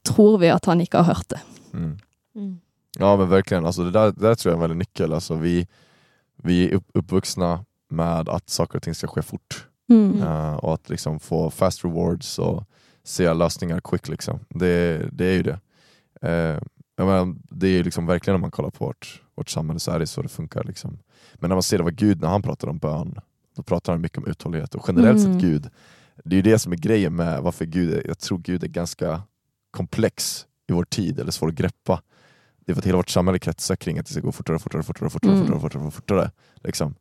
tror 0.06 0.38
vi 0.38 0.50
at 0.50 0.64
han 0.64 0.80
ikke 0.80 0.98
har 0.98 1.14
hørt 1.14 1.28
det. 1.28 1.40
Mm. 1.72 1.98
Mm. 2.34 2.60
Ja 2.98 3.16
men 3.16 3.28
verkligen, 3.28 3.66
alltså 3.66 3.84
det, 3.84 3.90
där, 3.90 4.12
det 4.12 4.20
där 4.20 4.34
tror 4.34 4.50
jag 4.50 4.60
är 4.60 4.64
en 4.64 4.70
väldigt 4.70 4.78
nyckel. 4.88 5.12
Alltså 5.12 5.34
vi, 5.34 5.66
vi 6.36 6.68
är 6.68 6.74
upp, 6.74 6.86
uppvuxna 6.94 7.64
med 7.88 8.28
att 8.28 8.50
saker 8.50 8.76
och 8.76 8.82
ting 8.82 8.94
ska 8.94 9.06
ske 9.06 9.22
fort. 9.22 9.66
Mm. 9.88 10.22
Eh, 10.22 10.54
och 10.54 10.74
att 10.74 10.90
liksom 10.90 11.20
få 11.20 11.50
fast 11.50 11.84
rewards 11.84 12.38
och 12.38 12.64
se 13.04 13.32
lösningar 13.32 13.80
quick 13.80 14.08
liksom. 14.08 14.40
Det, 14.48 15.08
det 15.12 15.24
är 15.24 15.32
ju 15.32 15.42
det. 15.42 15.60
Uh, 16.24 16.60
jag 16.96 17.06
menar, 17.06 17.34
det 17.50 17.66
är 17.66 17.70
ju 17.70 17.82
liksom 17.82 18.06
verkligen 18.06 18.34
om 18.34 18.40
man 18.40 18.50
kollar 18.50 18.70
på 18.70 18.84
vårt, 18.86 19.22
vårt 19.34 19.48
samhälle 19.48 19.80
så 19.80 19.90
är 19.90 19.98
det 19.98 20.06
så 20.06 20.22
det 20.22 20.28
funkar. 20.28 20.64
Liksom. 20.64 20.98
Men 21.34 21.48
när 21.48 21.56
man 21.56 21.62
ser 21.62 21.78
det 21.78 21.84
vad 21.84 21.96
Gud, 21.96 22.20
när 22.20 22.28
han 22.28 22.42
pratar 22.42 22.68
om 22.68 22.78
bön, 22.78 23.20
då 23.56 23.62
pratar 23.62 23.92
han 23.92 24.02
mycket 24.02 24.18
om 24.18 24.26
uthållighet. 24.26 24.74
Och 24.74 24.84
generellt 24.88 25.18
Mm. 25.18 25.32
sett 25.32 25.42
Gud, 25.42 25.70
det 26.24 26.34
är 26.34 26.36
ju 26.36 26.42
det 26.42 26.58
som 26.58 26.72
är 26.72 26.76
grejen 26.76 27.16
med 27.16 27.42
varför 27.42 27.64
Gud, 27.64 27.94
är, 27.94 28.06
jag 28.06 28.18
tror 28.18 28.38
Gud 28.38 28.64
är 28.64 28.68
ganska 28.68 29.22
komplex 29.70 30.46
i 30.68 30.72
vår 30.72 30.84
tid, 30.84 31.20
eller 31.20 31.30
svår 31.32 31.48
att 31.48 31.54
greppa. 31.54 32.02
Det 32.66 32.72
är 32.72 32.74
för 32.74 32.80
att 32.80 32.86
hela 32.86 32.96
vårt 32.96 33.08
samhälle 33.10 33.38
kretsar 33.38 33.76
kring 33.76 33.98
att 33.98 34.06
det 34.06 34.12
ska 34.12 34.20
gå 34.20 34.32
fortare, 34.32 34.58
fortare, 34.58 34.82
fortare, 34.82 35.10
fortare, 35.10 35.32
Mm. 35.32 35.46
fortare, 35.46 35.60
fortare, 35.60 35.90
fortare. 35.90 36.30
Liksom. 36.54 36.94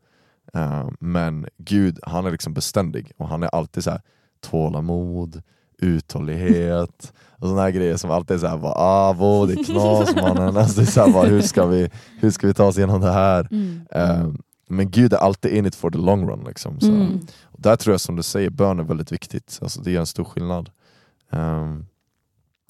Eh, 0.54 0.90
men 1.00 1.48
Gud, 1.58 2.00
han 2.04 2.26
är 2.26 2.32
liksom 2.32 2.54
beständig 2.54 3.12
och 3.18 3.28
han 3.28 3.44
är 3.44 3.48
alltid 3.48 3.84
så 3.84 3.92
här 3.92 4.02
tålamod, 4.42 5.42
uthållighet 5.82 7.14
och 7.30 7.48
sådana 7.48 7.62
här 7.62 7.72
grejer 7.72 7.98
som 7.98 8.12
alltid 8.12 8.36
är 8.36 8.40
såhär, 8.40 8.58
bara, 8.58 8.74
ah, 8.74 9.14
vad, 9.14 9.48
det 9.48 9.54
är 9.54 9.64
knas 9.64 10.16
mannen, 10.16 10.58
alltså, 10.58 10.76
det 10.82 10.88
är 10.88 10.92
så 10.92 11.06
här, 11.06 11.14
bara, 11.14 11.28
hur, 11.28 11.42
ska 11.42 11.66
vi, 11.66 11.90
hur 12.20 12.32
ska 12.32 12.48
vi 12.48 12.54
ta 12.54 12.66
oss 12.66 12.78
igenom 12.78 13.02
det 13.02 13.12
här? 13.12 13.48
Mm. 13.52 13.82
Eh, 13.92 14.28
men 14.68 14.92
Gud 14.92 15.14
är 15.14 15.18
alltid 15.18 15.52
in 15.54 15.66
it 15.66 15.76
for 15.76 15.92
the 15.92 15.98
long 15.98 16.30
run. 16.30 16.44
Liksom, 16.48 16.80
så. 16.80 16.88
Mm. 16.88 17.20
Och 17.44 17.62
där 17.62 17.76
tror 17.76 17.94
jag 17.94 18.02
som 18.02 18.16
du 18.16 18.24
säger, 18.24 18.50
bön 18.50 18.80
är 18.80 18.84
väldigt 18.84 19.12
viktigt. 19.12 19.60
Alltså, 19.62 19.82
det 19.82 19.92
gör 19.92 20.00
en 20.00 20.06
stor 20.08 20.24
skillnad. 20.24 20.70
Ehm, 21.32 21.86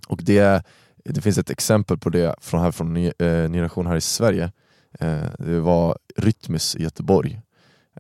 och 0.10 0.20
det, 0.24 0.64
det 1.06 1.22
finns 1.22 1.38
ett 1.38 1.50
exempel 1.50 1.98
på 1.98 2.10
det 2.10 2.36
från, 2.42 2.62
här, 2.62 2.72
från 2.72 2.94
ny, 2.94 3.08
eh, 3.20 3.50
Ny 3.50 3.58
Generation 3.58 3.88
här 3.88 3.96
i 3.96 4.02
Sverige. 4.02 4.52
Eh, 5.00 5.24
det 5.40 5.60
var 5.60 5.98
Rytmus 6.18 6.76
i 6.76 6.84
Göteborg, 6.84 7.42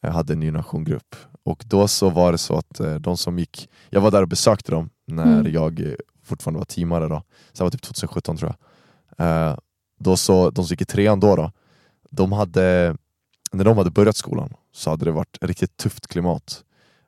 eh, 0.01 0.11
hade 0.11 0.33
en 0.33 0.39
Ny 0.39 0.45
Generation-grupp. 0.45 1.15
Och 1.43 1.63
då 1.65 1.87
så 1.87 2.09
var 2.09 2.31
det 2.31 2.37
så 2.37 2.57
att 2.57 2.79
eh, 2.79 2.95
de 2.95 3.17
som 3.17 3.39
gick, 3.39 3.69
jag 3.89 4.01
var 4.01 4.11
där 4.11 4.21
och 4.21 4.27
besökte 4.27 4.71
dem 4.71 4.89
när 5.07 5.39
Mm. 5.39 5.53
jag 5.53 5.79
eh, 5.79 5.93
fortfarande 6.23 6.57
var 6.57 6.65
teamare 6.65 7.07
då. 7.07 7.23
Så 7.51 7.57
det 7.57 7.63
var 7.63 7.71
typ 7.71 7.81
2017 7.81 8.37
tror 8.37 8.53
jag. 9.17 9.27
Eh, 9.27 9.57
då 9.99 10.17
så, 10.17 10.49
de 10.49 10.65
som 10.65 10.73
gick 10.73 10.81
i 10.81 10.85
trean 10.85 11.19
då, 11.19 11.35
då 11.35 11.51
de 12.11 12.31
hade, 12.31 12.95
när 13.51 13.63
de 13.63 13.77
hade 13.77 13.91
börjat 13.91 14.15
skolan 14.17 14.53
så 14.73 14.89
hade 14.89 15.05
det 15.05 15.11
varit 15.11 15.37
ett 15.41 15.47
riktigt 15.47 15.77
tufft 15.77 16.07
klimat. 16.07 16.63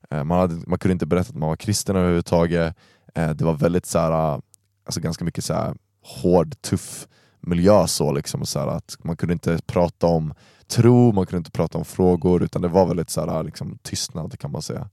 Eh, 0.10 0.24
Man, 0.24 0.40
hade, 0.40 0.54
man 0.68 0.80
kunde 0.80 0.94
inte 0.94 1.06
berätta 1.06 1.30
att 1.30 1.36
man 1.36 1.50
var 1.50 1.56
kristen 1.56 1.96
överhuvudtaget. 1.96 2.76
Det 3.14 3.42
var 3.42 3.54
väldigt 3.54 3.86
så 3.86 4.00
här, 4.00 4.42
alltså 4.84 5.02
ganska 5.02 5.26
mycket 5.26 5.44
så 5.44 5.54
här, 5.54 5.76
hård, 6.02 6.62
tuff 6.62 7.08
miljö. 7.40 7.88
Så 7.88 8.12
liksom, 8.12 8.46
så 8.46 8.60
här, 8.60 8.68
att 8.68 8.98
man 9.04 9.18
kunde 9.18 9.34
inte 9.34 9.60
prata 9.66 10.08
om 10.08 10.34
tro, 10.68 11.12
man 11.12 11.26
kunde 11.26 11.38
inte 11.38 11.52
prata 11.52 11.78
om 11.78 11.86
frågor, 11.86 12.44
utan 12.44 12.62
det 12.62 12.68
var 12.68 12.86
väldigt 12.86 13.10
så 13.10 13.32
här, 13.32 13.44
liksom, 13.44 13.78
tystnad 13.82 14.40
kan 14.40 14.52
man 14.52 14.62
säga. 14.62 14.90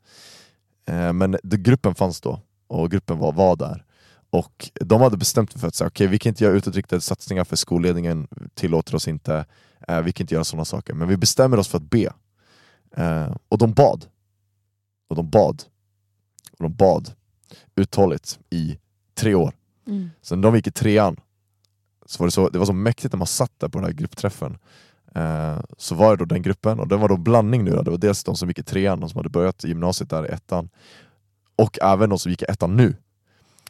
Eh, 0.88 1.12
Men 1.12 1.37
det, 1.42 1.57
gruppen 1.57 1.94
fanns 1.94 2.20
då, 2.20 2.40
och 2.66 2.90
gruppen 2.90 3.18
var, 3.18 3.33
var 3.33 3.57
där. 3.57 3.85
Och 4.31 4.70
de 4.74 5.01
hade 5.01 5.16
bestämt 5.16 5.53
sig 5.53 5.61
för 5.61 5.68
att 5.68 5.74
säga, 5.74 5.88
okay, 5.88 6.07
vi 6.07 6.18
kan 6.18 6.31
inte 6.31 6.44
göra 6.44 6.55
utåtriktade 6.55 7.01
satsningar 7.01 7.44
för 7.44 7.57
skolledningen 7.57 8.29
tillåter 8.55 8.94
oss 8.94 9.09
inte, 9.09 9.44
eh, 9.88 10.01
vi 10.01 10.12
kan 10.12 10.24
inte 10.24 10.35
göra 10.35 10.44
sådana 10.44 10.64
saker, 10.64 10.94
men 10.94 11.09
vi 11.09 11.16
bestämmer 11.16 11.59
oss 11.59 11.68
för 11.68 11.79
att 11.79 11.90
be. 11.90 12.12
Eh, 12.96 13.37
och 13.48 13.59
de 13.59 13.72
bad. 13.72 14.05
Och 15.09 15.16
de 15.16 15.31
bad. 15.31 15.62
Och 16.53 16.62
de 16.62 16.74
bad 16.74 17.12
uthålligt 17.77 18.38
i 18.51 18.79
tre 19.14 19.35
år. 19.35 19.55
Mm. 19.88 20.11
När 20.31 20.37
de 20.37 20.57
gick 20.57 20.66
i 20.66 20.70
trean, 20.70 21.16
så 22.07 22.18
var 22.18 22.27
det, 22.27 22.31
så, 22.31 22.48
det 22.48 22.59
var 22.59 22.66
så 22.66 22.72
mäktigt 22.72 23.12
när 23.12 23.18
man 23.18 23.27
satt 23.27 23.53
där 23.59 23.68
på 23.68 23.79
den 23.79 23.85
här 23.85 23.92
gruppträffen. 23.92 24.59
Eh, 25.14 25.59
så 25.79 25.94
var 25.94 26.11
det 26.11 26.16
då 26.16 26.24
den 26.24 26.42
gruppen, 26.42 26.81
och 26.81 26.88
den 26.88 27.01
var 27.01 27.09
då 27.09 27.16
blandning 27.16 27.64
nu. 27.64 27.70
Då. 27.70 27.83
Det 27.83 27.90
var 27.90 27.98
dels 27.98 28.24
de 28.24 28.37
som 28.37 28.48
gick 28.48 28.59
i 28.59 28.62
trean, 28.62 29.01
de 29.01 29.11
som 29.11 29.16
hade 29.16 29.29
börjat 29.29 29.64
gymnasiet 29.64 30.11
där 30.11 30.27
i 30.27 30.29
ettan, 30.29 30.68
och 31.57 31.79
även 31.83 32.11
de 32.11 32.18
som 32.18 32.31
gick 32.31 32.42
i 32.42 32.44
ettan 32.44 32.77
nu. 32.77 32.94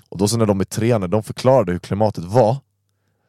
Och 0.09 0.19
då 0.19 0.29
så 0.29 0.37
när 0.37 0.47
de 0.47 0.61
i 0.61 0.65
trean, 0.65 1.01
när 1.01 1.09
de 1.09 1.23
förklarade 1.23 1.73
hur 1.73 1.79
klimatet 1.79 2.25
var, 2.25 2.57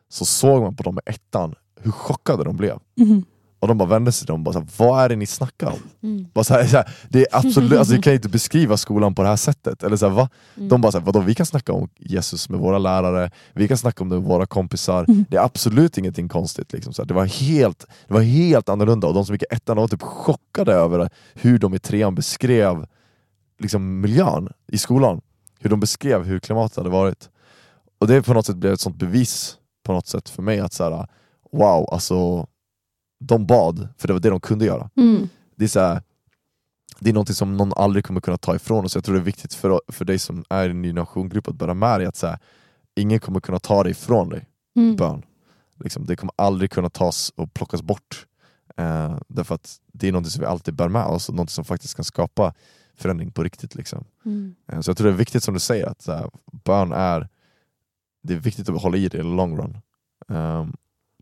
så 0.10 0.26
såg 0.26 0.62
man 0.62 0.76
på 0.76 0.84
dem 0.84 1.00
i 1.06 1.10
ettan 1.10 1.56
hur 1.76 1.92
chockade 1.92 2.44
de 2.44 2.58
blev. 2.58 2.80
Mhm. 2.96 3.26
Och 3.60 3.68
de 3.68 3.78
bara 3.78 3.90
vände 3.90 4.12
sig 4.12 4.20
till 4.26 4.34
dem 4.34 4.40
och 4.40 4.44
bara 4.44 4.54
så 4.54 4.60
här, 4.60 4.68
vad 4.78 5.04
är 5.04 5.10
det 5.10 5.16
ni 5.16 5.26
snackar 5.26 5.68
om? 5.68 5.80
Mm. 6.04 6.28
Bara 6.34 6.44
så 6.44 6.54
här, 6.54 6.68
så 6.68 6.78
här, 6.78 6.90
det 7.10 7.20
är 7.22 7.28
absolut, 7.38 7.80
alltså, 7.80 7.96
vi 7.96 8.02
kan 8.02 8.14
inte 8.14 8.30
beskriva 8.30 8.78
skolan 8.78 9.16
på 9.16 9.22
det 9.22 9.28
här 9.28 9.36
sättet. 9.36 9.84
Eller 9.84 9.98
så 9.98 10.08
här, 10.08 10.16
va? 10.16 10.30
Mm. 10.58 10.70
De 10.70 10.82
bara, 10.82 10.92
så 10.92 10.98
här, 10.98 11.06
vadå, 11.06 11.20
vi 11.20 11.36
kan 11.36 11.46
snacka 11.46 11.74
om 11.74 11.90
Jesus 12.00 12.50
med 12.50 12.60
våra 12.60 12.78
lärare, 12.78 13.32
vi 13.54 13.68
kan 13.68 13.78
snacka 13.78 14.04
om 14.04 14.10
det 14.10 14.16
med 14.16 14.24
våra 14.24 14.46
kompisar, 14.46 15.06
Mm. 15.08 15.26
det 15.30 15.38
är 15.38 15.42
absolut 15.44 15.98
ingenting 15.98 16.30
konstigt. 16.30 16.74
Liksom, 16.74 16.94
så. 16.94 17.04
Det, 17.04 17.14
var 17.14 17.26
helt, 17.26 17.86
det 18.08 18.14
var 18.14 18.22
helt 18.22 18.70
annorlunda 18.70 19.08
och 19.08 19.14
de 19.14 19.26
som 19.26 19.36
gick 19.36 19.44
i 19.44 19.46
ettan 19.50 19.78
var 19.78 19.88
typ 19.88 20.02
chockade 20.02 20.74
över 20.74 21.10
hur 21.34 21.60
de 21.60 21.74
i 21.74 21.80
trean 21.80 22.16
beskrev 22.16 22.86
liksom, 23.60 24.02
miljön 24.02 24.50
i 24.68 24.78
skolan. 24.78 25.22
Hur 25.60 25.70
de 25.70 25.80
beskrev 25.80 26.24
hur 26.24 26.40
klimatet 26.40 26.78
hade 26.78 26.90
varit. 26.90 27.30
Och 28.00 28.08
det 28.08 28.22
på 28.22 28.34
något 28.34 28.46
sätt 28.46 28.56
blev 28.56 28.74
ett 28.74 28.82
sånt 28.82 28.96
bevis 28.96 29.58
på 29.84 29.94
något 29.94 30.08
sätt 30.08 30.30
för 30.30 30.42
mig 30.42 30.60
att 30.60 30.74
så 30.74 31.08
wow, 31.52 31.90
alltså 31.92 32.48
de 33.20 33.46
bad, 33.46 33.88
för 33.98 34.08
det 34.08 34.14
var 34.14 34.20
det 34.20 34.30
de 34.30 34.40
kunde 34.40 34.66
göra. 34.66 34.90
Mm. 34.96 35.30
Det 35.56 35.64
är, 35.66 35.70
så 35.70 35.80
här, 35.80 36.02
det 37.00 37.10
är 37.10 37.14
något 37.14 37.36
som 37.36 37.58
någon 37.58 37.74
aldrig 37.76 38.06
kommer 38.06 38.22
kunna 38.22 38.38
ta 38.38 38.56
ifrån 38.56 38.86
oss. 38.86 38.96
Jag 38.96 39.04
tror 39.04 39.16
det 39.16 39.22
är 39.22 39.26
viktigt 39.26 39.54
för, 39.54 39.82
för 39.88 40.06
dig 40.06 40.20
som 40.20 40.46
är 40.50 40.68
i 40.68 40.72
en 40.72 40.82
ny 40.82 40.94
nationgrupp 40.94 41.48
att 41.48 41.56
bära 41.56 41.74
med 41.74 42.00
dig 42.00 42.08
att 42.08 42.16
så 42.16 42.28
här, 42.28 42.40
ingen 42.96 43.20
kommer 43.20 43.40
kunna 43.40 43.60
ta 43.60 43.84
det 43.84 43.90
ifrån 43.90 44.30
dig, 44.30 44.46
Mm. 44.76 44.96
bön. 44.96 45.22
Liksom, 45.84 46.06
det 46.06 46.16
kommer 46.16 46.34
aldrig 46.36 46.72
kunna 46.72 46.90
tas 46.90 47.34
och 47.36 47.54
plockas 47.54 47.82
bort. 47.82 48.26
Eh, 48.78 49.18
därför 49.28 49.56
att 49.56 49.80
det 49.94 50.08
är 50.08 50.12
något 50.12 50.28
som 50.28 50.40
vi 50.42 50.46
alltid 50.46 50.74
bär 50.76 50.90
med 50.90 51.06
oss 51.06 51.30
och 51.30 51.36
något 51.36 51.50
som 51.50 51.66
faktiskt 51.66 51.96
kan 51.96 52.06
skapa 52.06 52.54
förändring 52.98 53.32
på 53.32 53.44
riktigt. 53.44 53.76
Liksom. 53.76 54.04
Mm. 54.26 54.56
Eh, 54.72 54.80
så 54.82 54.90
jag 54.90 54.98
tror 54.98 55.08
det 55.08 55.14
är 55.14 55.18
viktigt 55.18 55.44
som 55.44 55.54
du 55.54 55.60
säger, 55.60 55.88
att 55.88 56.02
så 56.02 56.12
här, 56.12 56.30
bön 56.52 56.92
är 56.92 57.28
det 58.24 58.34
är 58.34 58.38
viktigt 58.38 58.70
att 58.70 58.82
hålla 58.82 58.98
i 58.98 59.08
det 59.08 59.18
i 59.18 59.24
long 59.24 59.58
run. 59.58 59.78
Ehm, 60.30 60.74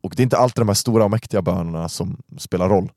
och 0.07 0.13
det 0.15 0.21
är 0.21 0.23
inte 0.23 0.37
alltid 0.37 0.61
de 0.61 0.67
här 0.67 0.75
stora 0.75 1.03
och 1.03 1.11
mäktiga 1.11 1.41
bönerna 1.41 1.89
som 1.89 2.17
spelar 2.37 2.69
roll. 2.69 2.91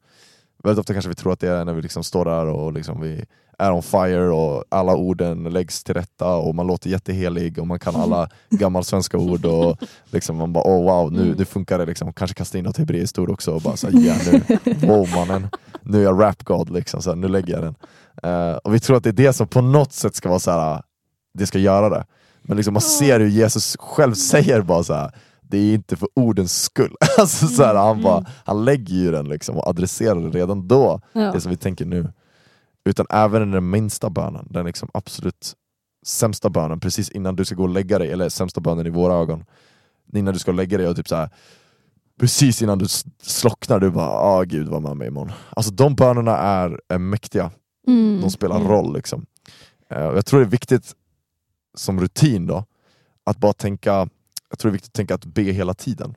Väldigt 0.64 0.80
ofta 0.80 0.92
kanske 0.92 1.08
vi 1.08 1.14
tror 1.14 1.32
att 1.32 1.40
det 1.40 1.48
är 1.48 1.64
när 1.64 1.72
vi 1.72 1.82
liksom 1.82 2.04
står 2.04 2.24
där 2.24 2.46
och 2.46 2.72
liksom 2.72 3.00
vi 3.00 3.24
är 3.58 3.72
on 3.72 3.82
fire 3.82 4.30
och 4.30 4.64
alla 4.68 4.96
orden 4.96 5.42
läggs 5.42 5.84
till 5.84 5.94
rätta 5.94 6.34
och 6.34 6.54
man 6.54 6.66
låter 6.66 6.90
jättehelig 6.90 7.58
och 7.58 7.66
man 7.66 7.78
kan 7.78 7.96
alla 7.96 8.28
gammalsvenska 8.50 9.18
ord 9.18 9.44
och 9.44 9.76
liksom 10.10 10.36
man 10.36 10.52
bara 10.52 10.64
oh 10.64 10.84
wow, 10.84 11.12
nu, 11.12 11.34
nu 11.38 11.44
funkar 11.44 11.78
det 11.78 11.86
liksom. 11.86 12.12
Kanske 12.12 12.34
kasta 12.34 12.58
in 12.58 12.64
något 12.64 12.76
hebreiskt 12.76 13.18
ord 13.18 13.30
också 13.30 13.52
och 13.52 13.60
bara 13.60 13.76
så 13.76 13.90
här, 13.90 14.06
ja 14.06 14.14
nu, 14.32 14.74
wow 14.86 15.08
mannen, 15.14 15.48
nu 15.82 15.98
är 15.98 16.02
jag 16.02 16.20
rap 16.20 16.44
god 16.44 16.70
liksom, 16.70 17.02
så 17.02 17.10
här, 17.10 17.16
nu 17.16 17.28
lägger 17.28 17.54
jag 17.54 17.62
den. 17.62 17.74
Eh, 18.22 18.56
och 18.56 18.74
vi 18.74 18.80
tror 18.80 18.96
att 18.96 19.04
det 19.04 19.10
är 19.10 19.12
det 19.12 19.32
som 19.32 19.48
på 19.48 19.60
något 19.60 19.92
sätt 19.92 20.14
ska 20.14 20.28
vara 20.28 20.38
så 20.38 20.50
här, 20.50 20.82
det 21.34 21.46
ska 21.46 21.58
göra 21.58 21.88
det. 21.88 22.04
Men 22.42 22.56
liksom 22.56 22.74
man 22.74 22.80
ser 22.80 23.20
hur 23.20 23.28
Jesus 23.28 23.76
själv 23.80 24.14
säger 24.14 24.62
bara 24.62 24.84
så 24.84 24.94
här. 24.94 25.12
Det 25.50 25.58
är 25.58 25.74
inte 25.74 25.96
för 25.96 26.08
ordens 26.14 26.62
skull. 26.62 26.94
Alltså 27.18 27.46
så 27.46 27.64
här, 27.64 27.74
han, 27.74 28.02
bara, 28.02 28.24
han 28.44 28.64
lägger 28.64 28.94
ju 28.94 29.10
den 29.10 29.28
liksom 29.28 29.56
och 29.56 29.66
adresserar 29.68 30.20
det 30.20 30.38
redan 30.38 30.68
då, 30.68 31.00
Ja. 31.12 31.32
det 31.32 31.40
som 31.40 31.50
vi 31.50 31.56
tänker 31.56 31.84
nu. 31.84 32.12
Utan 32.84 33.06
även 33.10 33.50
den 33.50 33.70
minsta 33.70 34.10
bönen, 34.10 34.46
den 34.50 34.66
liksom 34.66 34.88
absolut 34.94 35.54
sämsta 36.06 36.50
bönen, 36.50 36.80
precis 36.80 37.10
innan 37.10 37.36
du 37.36 37.44
ska 37.44 37.54
gå 37.54 37.62
och 37.62 37.68
lägga 37.68 37.98
dig, 37.98 38.10
eller 38.12 38.28
sämsta 38.28 38.60
bönen 38.60 38.86
i 38.86 38.90
våra 38.90 39.14
ögon, 39.14 39.44
innan 40.12 40.32
du 40.34 40.40
ska 40.40 40.52
lägga 40.52 40.78
dig 40.78 40.88
och 40.88 40.96
typ 40.96 41.08
så 41.08 41.16
här. 41.16 41.30
Precis 42.20 42.62
innan 42.62 42.78
du 42.78 42.86
slocknar, 43.22 43.80
du 43.80 43.90
bara 43.90 44.08
ah 44.08 44.42
gud 44.42 44.68
var 44.68 44.80
med 44.80 44.96
mig 44.96 45.08
imorgon. 45.08 45.32
Alltså 45.50 45.72
de 45.72 45.94
bönerna 45.94 46.36
är, 46.38 46.80
är 46.88 46.98
mäktiga, 46.98 47.50
Mm. 47.86 48.20
de 48.20 48.30
spelar 48.30 48.56
Mm. 48.56 48.68
roll. 48.68 48.94
Liksom. 48.94 49.26
Och 49.88 49.96
jag 50.16 50.26
tror 50.26 50.40
det 50.40 50.46
är 50.46 50.50
viktigt 50.50 50.94
som 51.76 52.00
rutin 52.00 52.46
då, 52.46 52.64
att 53.24 53.36
bara 53.38 53.52
tänka, 53.52 54.08
jag 54.50 54.58
tror 54.58 54.70
det 54.70 54.72
är 54.72 54.76
viktigt 54.76 54.90
att 54.90 54.94
tänka 54.94 55.14
att 55.14 55.24
be 55.24 55.42
hela 55.42 55.74
tiden. 55.74 56.14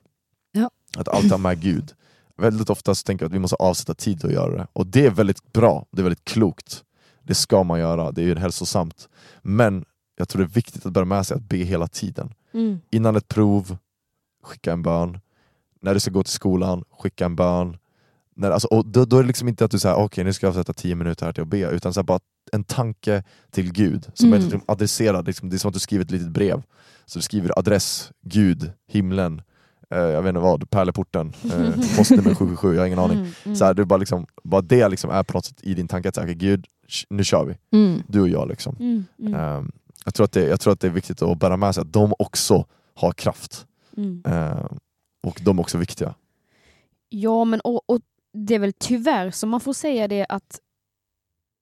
Ja. 0.52 0.70
Att 0.96 1.08
alltid 1.08 1.30
ha 1.30 1.38
med 1.38 1.60
Gud. 1.60 1.94
Väldigt 2.36 2.70
ofta 2.70 2.94
så 2.94 3.04
tänker 3.04 3.24
jag 3.24 3.28
att 3.28 3.34
vi 3.34 3.38
måste 3.38 3.56
avsätta 3.56 3.94
tid 3.94 4.24
att 4.24 4.32
göra 4.32 4.56
det. 4.56 4.66
Och 4.72 4.86
det 4.86 5.06
är 5.06 5.10
väldigt 5.10 5.52
bra, 5.52 5.86
det 5.90 6.00
är 6.00 6.02
väldigt 6.02 6.24
klokt. 6.24 6.84
Det 7.22 7.34
ska 7.34 7.62
man 7.62 7.80
göra, 7.80 8.12
det 8.12 8.22
är 8.22 8.26
ju 8.26 8.36
hälsosamt. 8.36 9.08
Men 9.42 9.84
jag 10.16 10.28
tror 10.28 10.42
det 10.42 10.46
är 10.46 10.54
viktigt 10.54 10.86
att 10.86 10.92
bära 10.92 11.04
med 11.04 11.26
sig 11.26 11.36
att 11.36 11.42
be 11.42 11.56
hela 11.56 11.88
tiden. 11.88 12.34
Mm. 12.54 12.80
Innan 12.90 13.16
ett 13.16 13.28
prov, 13.28 13.76
skicka 14.42 14.72
en 14.72 14.82
bön. 14.82 15.20
När 15.80 15.94
du 15.94 16.00
ska 16.00 16.10
gå 16.10 16.22
till 16.22 16.32
skolan, 16.32 16.84
skicka 16.90 17.24
en 17.24 17.36
bön. 17.36 17.76
När, 18.34 18.50
alltså, 18.50 18.68
och 18.68 18.86
då, 18.86 19.04
då 19.04 19.18
är 19.18 19.22
det 19.22 19.26
liksom 19.26 19.48
inte 19.48 19.64
att 19.64 19.70
du 19.70 19.78
säger 19.78 19.96
okej 19.96 20.24
nu 20.24 20.32
ska 20.32 20.46
jag 20.46 20.50
avsätta 20.50 20.72
tio 20.72 20.94
minuter 20.94 21.26
här 21.26 21.32
till 21.32 21.42
att 21.42 21.48
be, 21.48 21.58
utan 21.70 21.94
så 21.94 22.00
här, 22.00 22.04
bara 22.04 22.20
en 22.52 22.64
tanke 22.64 23.22
till 23.50 23.72
Gud 23.72 24.06
som 24.14 24.32
är 24.32 24.36
Mm. 24.36 24.42
liksom 24.48 24.62
adresserad. 24.66 25.26
Liksom, 25.26 25.50
det 25.50 25.56
är 25.56 25.58
som 25.58 25.68
att 25.68 25.74
du 25.74 25.80
skriver 25.80 26.04
ett 26.04 26.10
litet 26.10 26.28
brev. 26.28 26.62
Så 27.04 27.18
du 27.18 27.22
skriver 27.22 27.58
adress, 27.58 28.10
Gud, 28.26 28.72
himlen, 28.88 29.42
eh, 29.90 29.98
jag 29.98 30.22
vet 30.22 30.28
inte 30.28 30.40
vad, 30.40 30.70
pärleporten, 30.70 31.32
eh, 31.44 31.70
postnummer 31.96 32.34
777, 32.34 32.74
jag 32.74 32.80
har 32.82 32.86
ingen 32.86 32.98
aning. 32.98 33.18
Mm, 33.18 33.32
mm. 33.44 33.56
Så 33.56 33.64
här, 33.64 33.74
du 33.74 33.84
bara, 33.84 33.96
liksom, 33.96 34.26
bara 34.44 34.60
det 34.62 34.88
liksom 34.88 35.10
är 35.10 35.22
på 35.22 35.36
något 35.38 35.44
sätt 35.44 35.58
i 35.62 35.74
din 35.74 35.88
tanke 35.88 36.08
att 36.08 36.14
säga, 36.14 36.24
okej, 36.24 36.34
Gud, 36.34 36.66
nu 37.10 37.24
kör 37.24 37.44
vi, 37.44 37.78
Mm. 37.78 38.02
du 38.08 38.20
och 38.20 38.28
jag. 38.28 38.48
Liksom. 38.48 38.76
Ehm, 39.34 39.72
jag, 40.04 40.14
tror 40.14 40.24
att 40.24 40.32
det, 40.32 40.46
jag 40.48 40.60
tror 40.60 40.72
att 40.72 40.80
det 40.80 40.86
är 40.86 40.90
viktigt 40.90 41.22
att 41.22 41.38
bära 41.38 41.56
med 41.56 41.74
sig 41.74 41.80
att 41.82 41.92
de 41.92 42.14
också 42.18 42.66
har 42.94 43.12
kraft. 43.12 43.66
Ehm, 44.24 44.78
och 45.22 45.40
de 45.44 45.58
är 45.58 45.62
också 45.62 45.78
viktiga. 45.78 46.14
Ja, 47.08 47.44
men 47.44 47.60
och, 47.60 47.90
och 47.90 48.00
det 48.34 48.54
är 48.54 48.58
väl 48.58 48.72
tyvärr 48.72 49.30
som 49.30 49.50
man 49.50 49.60
får 49.60 49.72
säga 49.72 50.08
det 50.08 50.26
att, 50.28 50.60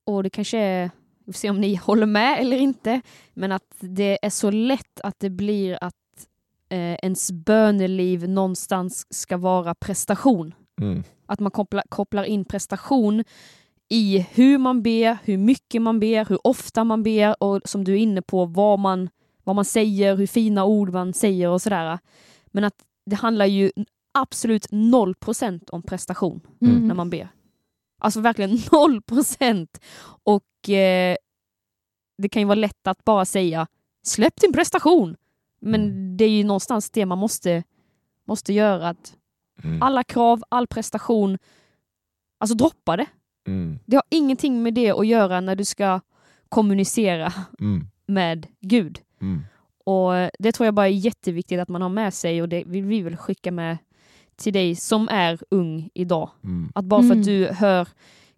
och 0.07 0.23
det 0.23 0.31
kanske 0.31 0.59
är, 0.59 0.91
vi 1.25 1.33
får 1.33 1.39
se 1.39 1.51
om 1.51 1.61
ni 1.61 1.75
håller 1.83 2.07
med 2.07 2.41
eller 2.41 2.57
inte, 2.57 3.01
men 3.35 3.53
att 3.53 3.75
det 3.81 4.19
är 4.23 4.31
så 4.31 4.51
lätt 4.51 5.01
att 5.03 5.21
det 5.21 5.31
blir 5.31 5.79
att 5.81 5.95
eh, 6.69 6.95
ens 6.95 7.33
böneliv 7.33 8.29
någonstans 8.29 9.07
ska 9.11 9.37
vara 9.37 9.75
prestation. 9.75 10.55
Mm. 10.81 11.03
Att 11.27 11.41
man 11.41 11.51
kopplar, 11.51 11.83
kopplar 11.89 12.25
in 12.25 12.45
prestation 12.45 13.25
i 13.89 14.27
hur 14.31 14.59
man 14.59 14.83
ber, 14.83 15.19
hur 15.25 15.39
mycket 15.39 15.83
man 15.83 16.01
ber, 16.01 16.25
hur 16.25 16.47
ofta 16.47 16.85
man 16.85 17.03
ber 17.03 17.43
och 17.43 17.61
som 17.65 17.85
du 17.85 17.93
är 17.93 17.99
inne 17.99 18.23
på, 18.23 18.45
vad 18.45 18.79
man, 18.79 19.09
vad 19.45 19.57
man 19.57 19.65
säger, 19.65 20.17
hur 20.17 20.27
fina 20.27 20.65
ord 20.65 20.93
man 20.93 21.13
säger 21.13 21.49
och 21.49 21.63
sådär. 21.63 21.99
Men 22.47 22.65
att 22.65 22.75
det 23.07 23.17
handlar 23.17 23.47
ju 23.47 23.71
absolut 24.12 24.66
noll 24.70 25.14
procent 25.14 25.70
om 25.70 25.83
prestation 25.83 26.40
Mm. 26.61 26.88
när 26.88 26.94
man 26.94 27.11
ber. 27.11 27.29
Alltså 28.01 28.20
verkligen 28.20 28.59
noll 28.72 29.03
procent. 29.03 29.81
Och 30.25 30.68
eh, 30.68 31.16
det 32.18 32.29
kan 32.29 32.42
ju 32.42 32.46
vara 32.46 32.55
lätt 32.55 32.87
att 32.87 33.05
bara 33.05 33.25
säga 33.25 33.66
släpp 34.07 34.40
din 34.40 34.53
prestation. 34.53 35.16
Men 35.61 35.81
Mm. 35.85 36.16
det 36.16 36.25
är 36.25 36.29
ju 36.31 36.44
någonstans 36.44 36.90
det 36.90 37.07
man 37.07 37.18
måste, 37.18 37.62
måste 38.27 38.53
göra. 38.53 38.88
Att 38.88 39.16
Mm. 39.64 39.83
alla 39.83 40.05
krav, 40.05 40.42
all 40.48 40.66
prestation, 40.66 41.38
alltså 42.40 42.55
droppa 42.57 42.96
det. 42.96 43.07
Mm. 43.46 43.79
Det 43.87 43.96
har 43.96 44.05
ingenting 44.11 44.62
med 44.62 44.75
det 44.75 44.90
att 44.90 45.07
göra 45.07 45.40
när 45.40 45.57
du 45.57 45.64
ska 45.64 46.01
kommunicera 46.48 47.33
Mm. 47.61 47.87
med 48.07 48.46
Gud. 48.61 49.01
Mm. 49.20 49.42
Och 49.85 50.12
Det 50.38 50.53
tror 50.53 50.64
jag 50.64 50.75
bara 50.75 50.87
är 50.88 50.92
jätteviktigt 50.92 51.61
att 51.61 51.68
man 51.68 51.83
har 51.83 51.88
med 51.88 52.14
sig 52.14 52.42
och 52.42 52.48
det 52.48 52.64
vill 52.66 52.85
vi 52.85 53.03
väl 53.03 53.16
skicka 53.16 53.53
med 53.53 53.79
till 54.42 54.52
dig 54.52 54.74
som 54.76 55.09
är 55.09 55.38
ung 55.50 55.90
idag. 55.94 56.31
Mm. 56.44 56.72
Att 56.74 56.85
bara 56.85 57.00
för 57.00 57.07
Mm. 57.07 57.20
att 57.20 57.24
du 57.26 57.46
hör 57.52 57.88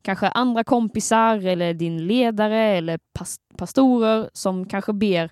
kanske 0.03 0.29
andra 0.29 0.65
kompisar 0.65 1.47
eller 1.47 1.75
din 1.75 2.07
ledare 2.07 2.59
eller 2.59 2.99
pas 3.19 3.37
pastorer 3.57 4.31
som 4.33 4.67
kanske 4.67 4.93
ber 4.93 5.31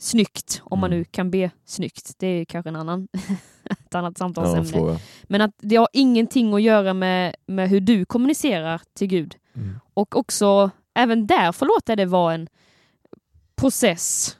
snyggt, 0.00 0.62
om 0.64 0.78
man 0.80 0.90
Mm. 0.90 0.98
nu 0.98 1.04
kan 1.04 1.30
be 1.30 1.50
snyggt. 1.64 2.12
Det 2.18 2.26
är 2.26 2.44
kanske 2.44 2.68
en 2.68 2.76
annan, 2.76 3.08
ett 3.70 3.94
annat 3.94 4.14
Ja, 4.18 4.24
samtalsämne. 4.24 4.64
fråga. 4.64 4.98
Men 5.24 5.40
att 5.40 5.54
det 5.58 5.76
har 5.76 5.88
ingenting 5.92 6.54
att 6.54 6.62
göra 6.62 6.94
med, 6.94 7.34
med 7.46 7.68
hur 7.68 7.80
du 7.80 8.04
kommunicerar 8.04 8.80
till 8.94 9.06
Gud. 9.08 9.36
Mm. 9.56 9.80
Och 9.94 10.16
också, 10.16 10.70
även 10.94 11.26
där 11.26 11.52
får 11.52 11.66
låta 11.66 11.96
det 11.96 12.06
vara 12.06 12.34
en 12.34 12.48
process. 13.56 14.36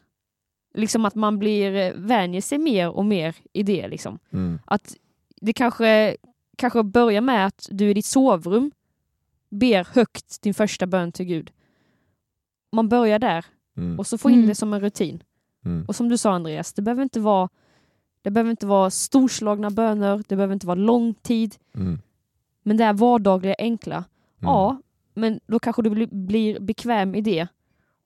Liksom 0.75 1.05
att 1.05 1.15
man 1.15 1.39
blir, 1.39 1.75
eh, 1.75 1.93
vänjer 1.95 2.41
sig 2.41 2.59
mer 2.59 2.89
och 2.89 3.05
mer 3.05 3.35
i 3.53 3.63
det. 3.63 3.89
Liksom. 3.89 4.19
Mm. 4.33 4.59
Att 4.65 4.97
det 5.41 5.53
kanske, 5.53 6.17
kanske 6.57 6.83
börjar 6.83 7.21
med 7.21 7.47
att 7.47 7.69
du 7.71 7.91
i 7.91 7.95
ditt 7.95 8.07
sovrum 8.07 8.71
ber 9.51 9.85
högt 9.95 10.43
din 10.43 10.55
första 10.55 10.87
bön 10.87 11.13
till 11.13 11.27
Gud. 11.27 11.51
Man 12.73 12.89
börjar 12.89 13.19
där 13.19 13.45
Mm. 13.77 13.99
och 13.99 14.07
så 14.07 14.19
får 14.19 14.31
in 14.31 14.37
Mm. 14.39 14.49
det 14.49 14.55
som 14.55 14.73
en 14.73 14.81
rutin. 14.81 15.23
Mm. 15.65 15.85
Och 15.89 15.97
som 15.97 16.09
du 16.09 16.19
sa 16.19 16.33
Andreas, 16.33 16.73
det 16.73 16.83
behöver 16.83 17.03
inte 17.03 17.21
vara 17.21 17.49
det 18.23 18.31
behöver 18.31 18.51
inte 18.51 18.67
vara 18.67 18.91
storslagna 18.91 19.71
böner, 19.71 20.23
det 20.29 20.37
behöver 20.37 20.55
inte 20.55 20.67
vara 20.67 20.75
lång 20.75 21.15
tid, 21.15 21.57
Mm. 21.75 21.99
men 22.63 22.77
det 22.77 22.85
är 22.85 22.93
vardagliga, 22.93 23.55
enkla. 23.59 23.97
Mm. 23.97 24.05
Ja, 24.41 24.83
men 25.15 25.41
då 25.47 25.59
kanske 25.59 25.83
du 25.83 25.91
bli, 25.91 26.07
blir 26.07 26.61
bekväm 26.61 27.15
i 27.15 27.21
det. 27.21 27.47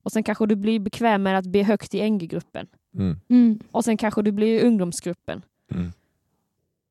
Och 0.03 0.12
sen 0.12 0.23
kanske 0.23 0.47
du 0.47 0.57
blir 0.57 0.79
bekväm 0.81 1.23
med 1.23 1.38
att 1.38 1.47
be 1.47 1.62
högt 1.62 1.95
i 1.95 2.11
NG-gruppen. 2.11 2.66
Mm. 2.95 3.16
Mm. 3.29 3.61
Och 3.71 3.85
sen 3.85 3.97
kanske 3.97 4.23
du 4.23 4.33
blir 4.33 4.61
i 4.61 4.66
ungdomsgruppen. 4.66 5.42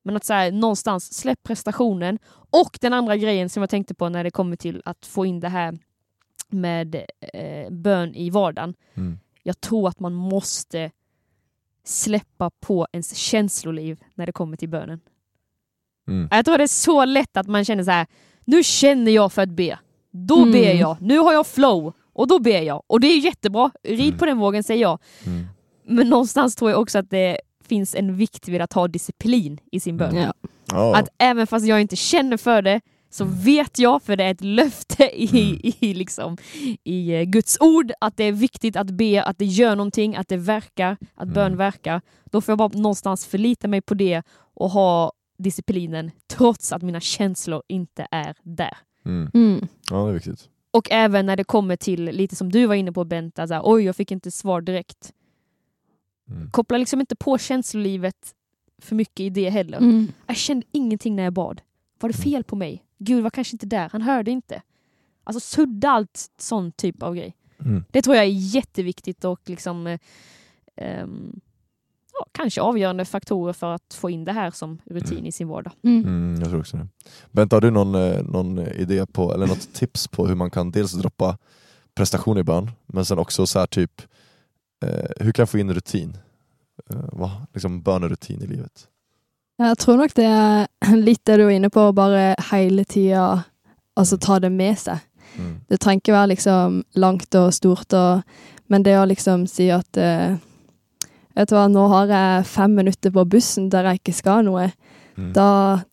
Men 0.02 0.16
att 0.16 0.24
så 0.24 0.32
här, 0.34 0.52
någonstans, 0.52 1.14
släpp 1.14 1.42
prestationen. 1.42 2.18
Och 2.50 2.78
den 2.80 2.92
andra 2.92 3.16
grejen 3.16 3.48
som 3.50 3.60
jag 3.62 3.70
tänkte 3.70 3.94
på 3.94 4.08
när 4.08 4.24
det 4.24 4.30
kommer 4.30 4.56
till 4.56 4.82
att 4.84 5.06
få 5.06 5.26
in 5.26 5.40
det 5.40 5.48
här 5.48 5.78
med 6.48 6.94
eh, 7.34 7.70
bön 7.70 8.14
i 8.14 8.30
vardagen. 8.30 8.74
Mm. 8.94 9.18
Jag 9.42 9.60
tror 9.60 9.88
att 9.88 10.00
man 10.00 10.12
måste 10.14 10.90
släppa 11.84 12.50
på 12.60 12.86
ens 12.92 13.14
känsloliv 13.16 14.00
när 14.14 14.26
det 14.26 14.32
kommer 14.32 14.56
till 14.56 14.68
bönen. 14.68 15.00
Mm. 16.08 16.28
Jag 16.30 16.44
tror 16.44 16.58
det 16.58 16.64
är 16.64 16.68
så 16.68 17.04
lätt 17.04 17.36
att 17.36 17.46
man 17.46 17.64
känner 17.64 17.84
så 17.84 17.90
här. 17.90 18.06
nu 18.44 18.62
känner 18.62 19.12
jag 19.12 19.32
för 19.32 19.42
att 19.42 19.48
be. 19.48 19.78
Då 20.10 20.36
Mm. 20.38 20.52
ber 20.52 20.74
jag. 20.74 20.96
Nu 21.00 21.18
har 21.18 21.32
jag 21.32 21.46
flow. 21.46 21.92
Och 22.12 22.28
då 22.28 22.38
ber 22.38 22.62
jag. 22.62 22.82
Och 22.86 23.00
det 23.00 23.06
är 23.06 23.18
jättebra. 23.18 23.70
Rid 23.82 24.00
Mm. 24.00 24.18
på 24.18 24.26
den 24.26 24.38
vågen 24.38 24.62
säger 24.64 24.82
jag. 24.82 24.98
Mm. 25.26 25.46
Men 25.84 26.08
någonstans 26.08 26.56
tror 26.56 26.70
jag 26.70 26.80
också 26.80 26.98
att 26.98 27.10
det 27.10 27.40
finns 27.72 27.94
en 27.94 28.16
vikt 28.16 28.48
vid 28.48 28.60
att 28.60 28.72
ha 28.72 28.88
disciplin 28.88 29.58
i 29.72 29.80
sin 29.80 29.96
bön. 29.96 30.16
Ja. 30.16 30.32
Ja. 30.66 30.96
Att 30.96 31.08
även 31.18 31.46
fast 31.46 31.66
jag 31.66 31.80
inte 31.80 31.96
känner 31.96 32.36
för 32.36 32.62
det 32.62 32.80
så 33.10 33.24
vet 33.24 33.78
jag, 33.78 34.02
för 34.02 34.16
det 34.16 34.24
är 34.24 34.30
ett 34.30 34.40
löfte 34.44 35.04
i, 35.22 35.28
Mm. 35.28 35.60
i, 35.80 35.94
liksom, 35.94 36.36
i 36.84 37.14
eh, 37.14 37.22
Guds 37.22 37.56
ord, 37.60 37.92
att 38.00 38.16
det 38.16 38.24
är 38.24 38.32
viktigt 38.32 38.76
att 38.76 38.90
be, 38.90 39.22
att 39.22 39.38
det 39.38 39.44
gör 39.44 39.76
någonting, 39.76 40.16
att 40.16 40.28
det 40.28 40.36
verkar, 40.36 40.92
att 41.14 41.22
Mm. 41.22 41.34
bön 41.34 41.56
verkar. 41.56 42.00
Då 42.30 42.40
får 42.40 42.52
jag 42.52 42.58
bara 42.58 42.68
någonstans 42.78 43.26
förlita 43.26 43.68
mig 43.68 43.80
på 43.80 43.94
det 43.94 44.22
och 44.54 44.70
ha 44.70 45.12
disciplinen 45.38 46.10
trots 46.26 46.72
att 46.72 46.82
mina 46.82 47.00
känslor 47.00 47.62
inte 47.68 48.06
är 48.10 48.34
där. 48.42 48.76
Mm. 49.06 49.30
Mm. 49.34 49.68
ja, 49.90 49.96
det 50.04 50.10
är 50.10 50.14
viktigt. 50.14 50.48
Och 50.70 50.88
även 50.90 51.26
när 51.26 51.36
det 51.36 51.44
kommer 51.44 51.76
till 51.76 52.04
lite 52.04 52.36
som 52.36 52.52
du 52.52 52.66
var 52.66 52.74
inne 52.74 52.92
på 52.92 53.04
Benta, 53.04 53.46
så 53.48 53.54
här, 53.54 53.62
oj 53.64 53.82
jag 53.84 53.96
fick 53.96 54.10
inte 54.10 54.30
svar 54.30 54.60
direkt. 54.60 55.12
Mm. 56.36 56.50
Koppla 56.50 56.78
liksom 56.78 57.00
inte 57.00 57.16
på 57.16 57.38
känslolivet 57.38 58.34
för 58.78 58.94
mycket 58.94 59.20
i 59.20 59.30
det 59.30 59.50
heller. 59.50 59.78
Mm. 59.78 60.12
Jag 60.26 60.36
kände 60.36 60.66
ingenting 60.72 61.16
när 61.16 61.22
jag 61.22 61.32
bad. 61.32 61.60
Var 62.00 62.08
det 62.08 62.16
fel 62.16 62.44
på 62.44 62.56
mig? 62.56 62.84
Gud 62.98 63.22
var 63.22 63.30
kanske 63.30 63.54
inte 63.54 63.66
där, 63.66 63.88
han 63.92 64.02
hörde 64.02 64.30
inte. 64.30 64.62
Alltså 65.24 65.40
sudda 65.40 65.90
allt 65.90 66.30
sån 66.38 66.72
typ 66.72 67.02
av 67.02 67.14
grej. 67.14 67.36
Mm. 67.60 67.84
Det 67.90 68.02
tror 68.02 68.16
jag 68.16 68.24
är 68.24 68.28
jätteviktigt 68.28 69.24
och 69.24 69.40
liksom 69.46 69.86
eh, 69.86 69.98
ehm, 70.76 71.40
ja, 72.12 72.26
kanske 72.32 72.60
avgörande 72.60 73.04
faktorer 73.04 73.52
för 73.52 73.74
att 73.74 73.94
få 73.94 74.10
in 74.10 74.24
det 74.24 74.32
här 74.32 74.50
som 74.50 74.78
rutin 74.84 75.26
i 75.26 75.32
sin 75.32 75.48
vardag. 75.48 75.72
Mm. 75.82 76.04
Mm, 76.04 76.40
jag 76.40 76.48
tror 76.48 76.60
också 76.60 76.76
det. 76.76 76.88
Bent, 77.30 77.52
har 77.52 77.60
du 77.60 77.70
någon, 77.70 77.94
eh, 77.94 78.22
någon 78.22 78.58
idé 78.58 79.06
på, 79.06 79.34
eller 79.34 79.46
något 79.46 79.72
tips 79.72 80.08
på 80.08 80.26
hur 80.26 80.34
man 80.34 80.50
kan 80.50 80.70
dels 80.70 80.92
droppa 80.92 81.38
prestation 81.94 82.38
i 82.38 82.42
bön, 82.42 82.70
men 82.86 83.04
sen 83.04 83.18
också 83.18 83.46
så 83.46 83.58
här 83.58 83.66
typ, 83.66 84.02
hur 85.20 85.32
kan 85.32 85.42
jag 85.42 85.48
få 85.48 85.58
in 85.58 85.74
rutin? 85.74 86.16
Eh, 86.90 86.96
vad, 87.12 87.30
liksom 87.52 87.82
bönerutin 87.82 88.42
i 88.42 88.46
livet? 88.46 88.88
Jeg 89.58 89.78
tror 89.78 89.96
nok 89.96 90.14
det 90.16 90.26
er 90.26 90.66
litt 91.06 91.24
det 91.28 91.38
du 91.38 91.46
er 91.46 91.56
inne 91.56 91.70
på, 91.70 91.88
å 91.88 91.96
bare 91.96 92.32
hele 92.50 92.84
tida 92.84 93.44
altså 93.98 94.16
ta 94.18 94.38
det 94.40 94.50
med 94.50 94.78
seg. 94.78 95.02
Mm. 95.36 95.52
Det 95.68 95.78
trenger 95.80 96.02
ikke 96.02 96.16
være 96.16 96.32
liksom 96.32 96.80
langt 97.00 97.34
og 97.38 97.52
stort, 97.54 97.92
og, 97.96 98.22
men 98.72 98.84
det 98.84 98.96
å 98.98 99.08
liksom 99.08 99.46
si 99.50 99.70
at 99.72 100.00
eh, 100.00 100.40
Vet 101.32 101.48
du 101.48 101.54
hva, 101.56 101.62
nå 101.64 101.86
har 101.88 102.10
jeg 102.12 102.44
fem 102.44 102.74
minutter 102.76 103.08
på 103.08 103.22
bussen 103.24 103.70
der 103.72 103.86
jeg 103.88 104.02
ikke 104.02 104.12
skal 104.12 104.42
noe. 104.44 104.66
Mm. 105.16 105.30
Da, 105.32 105.46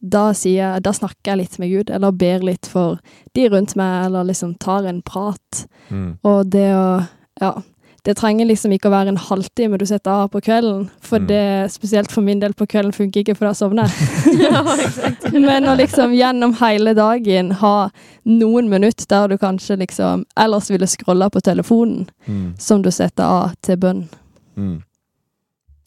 da, 0.03 0.23
jeg, 0.35 0.81
da 0.83 0.91
snakker 0.91 1.31
jeg 1.31 1.39
litt 1.39 1.55
med 1.63 1.71
Gud, 1.71 1.93
eller 1.95 2.11
ber 2.11 2.43
litt 2.43 2.67
for 2.67 2.99
de 3.37 3.45
rundt 3.47 3.77
meg, 3.79 4.09
eller 4.09 4.27
liksom 4.27 4.57
tar 4.59 4.89
en 4.91 4.99
prat. 4.99 5.61
Mm. 5.87 6.17
Og 6.27 6.51
det 6.51 6.65
å 6.75 6.89
Ja. 7.39 7.53
Det 8.05 8.15
trenger 8.17 8.45
liksom 8.45 8.71
ikke 8.71 8.87
å 8.87 8.91
være 8.93 9.09
en 9.11 9.17
halvtime 9.17 9.77
du 9.77 9.85
setter 9.85 10.11
av 10.11 10.29
på 10.31 10.41
kvelden, 10.41 10.89
for 11.01 11.19
Mm. 11.19 11.27
det, 11.27 11.71
spesielt 11.71 12.11
for 12.11 12.21
min 12.21 12.39
del 12.39 12.53
på 12.53 12.65
kvelden, 12.67 12.91
funker 12.93 13.19
ikke, 13.23 13.35
for 13.35 13.45
da 13.45 13.53
sovner 13.53 13.83
jeg. 13.87 15.31
Men 15.47 15.63
å 15.67 15.75
liksom 15.75 16.13
gjennom 16.13 16.53
hele 16.61 16.93
dagen 16.93 17.51
ha 17.51 17.89
noen 18.25 18.69
minutter 18.69 19.05
der 19.09 19.27
du 19.27 19.37
kanskje 19.37 19.77
liksom 19.77 20.25
ellers 20.37 20.69
ville 20.69 20.87
scrolla 20.87 21.29
på 21.29 21.41
telefonen, 21.41 22.09
Mm. 22.27 22.53
som 22.59 22.81
du 22.81 22.91
setter 22.91 23.23
av 23.23 23.51
til 23.61 23.77
bønn. 23.77 24.07
Mm. 24.57 24.81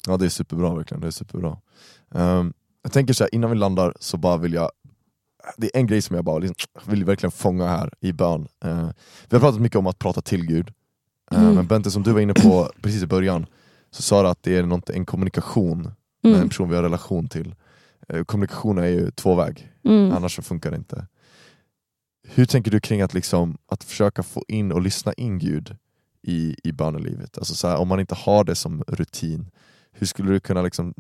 Ja 0.07 0.17
det 0.17 0.25
är 0.27 0.29
superbra 0.29 0.75
verkligen, 0.75 1.01
det 1.01 1.07
är 1.07 1.11
superbra. 1.11 1.57
Ehm, 2.15 2.53
jag 2.83 2.93
tänker 2.93 3.15
så 3.15 3.25
här, 3.25 3.35
innan 3.35 3.51
vi 3.51 3.57
landar 3.57 3.95
så 4.01 4.17
bara 4.17 4.37
vill 4.37 4.53
jag 4.53 4.71
det 5.57 5.67
är 5.75 5.81
en 5.81 5.87
grej 5.87 6.03
som 6.03 6.17
jag 6.17 6.25
bara 6.25 6.39
liksom, 6.39 6.57
vill 6.87 7.05
verkligen 7.05 7.31
fånga 7.31 7.67
här 7.67 7.91
i 8.01 8.13
bön. 8.13 8.49
Eh, 8.65 8.89
vi 9.29 9.37
har 9.37 9.41
pratat 9.41 9.61
mycket 9.61 9.79
om 9.79 9.87
att 9.87 9.99
prata 9.99 10.21
till 10.21 10.47
Gud, 10.47 10.71
Mm. 11.31 11.55
men 11.55 11.67
Bente 11.67 11.91
som 11.91 12.03
du 12.03 12.13
var 12.13 12.21
inne 12.21 12.35
på 12.35 12.71
precis 12.83 13.03
i 13.03 13.07
början, 13.07 13.47
så 13.91 14.03
sa 14.03 14.23
du 14.23 14.29
att 14.29 14.43
det 14.43 14.57
är 14.57 14.63
något, 14.63 14.91
en 14.91 15.07
kommunikation 15.07 15.83
med 15.83 16.33
en 16.33 16.35
Mm. 16.35 16.49
person 16.49 16.69
vi 16.69 16.77
har 16.77 16.83
relation 16.83 17.29
till. 17.29 17.55
Eh, 18.09 18.25
kommunikation 18.25 18.79
är 18.79 18.87
ju 18.87 19.11
tvåväg, 19.11 19.73
Mm. 19.85 20.13
annars 20.13 20.37
så 20.37 20.43
funkar 20.43 20.71
det 20.71 20.77
inte. 20.77 21.07
Hur 22.29 22.45
tänker 22.47 22.71
du 22.71 22.81
kring 22.81 23.03
att, 23.03 23.15
liksom, 23.15 23.59
att 23.67 23.85
försöka 23.85 24.23
få 24.23 24.45
in 24.49 24.73
och 24.73 24.81
lyssna 24.83 25.13
in 25.13 25.39
Gud 25.39 25.77
i, 26.23 26.57
i 26.65 26.73
bönelivet? 26.73 27.39
Alltså 27.39 27.55
så 27.55 27.69
här, 27.69 27.77
om 27.77 27.89
man 27.89 28.01
inte 28.01 28.15
har 28.15 28.45
det 28.45 28.55
som 28.55 28.83
rutin, 28.89 29.51
hur 29.93 30.07
skulle 30.07 30.33
du 30.33 30.41
kunna 30.41 30.63
liksom, 30.63 30.95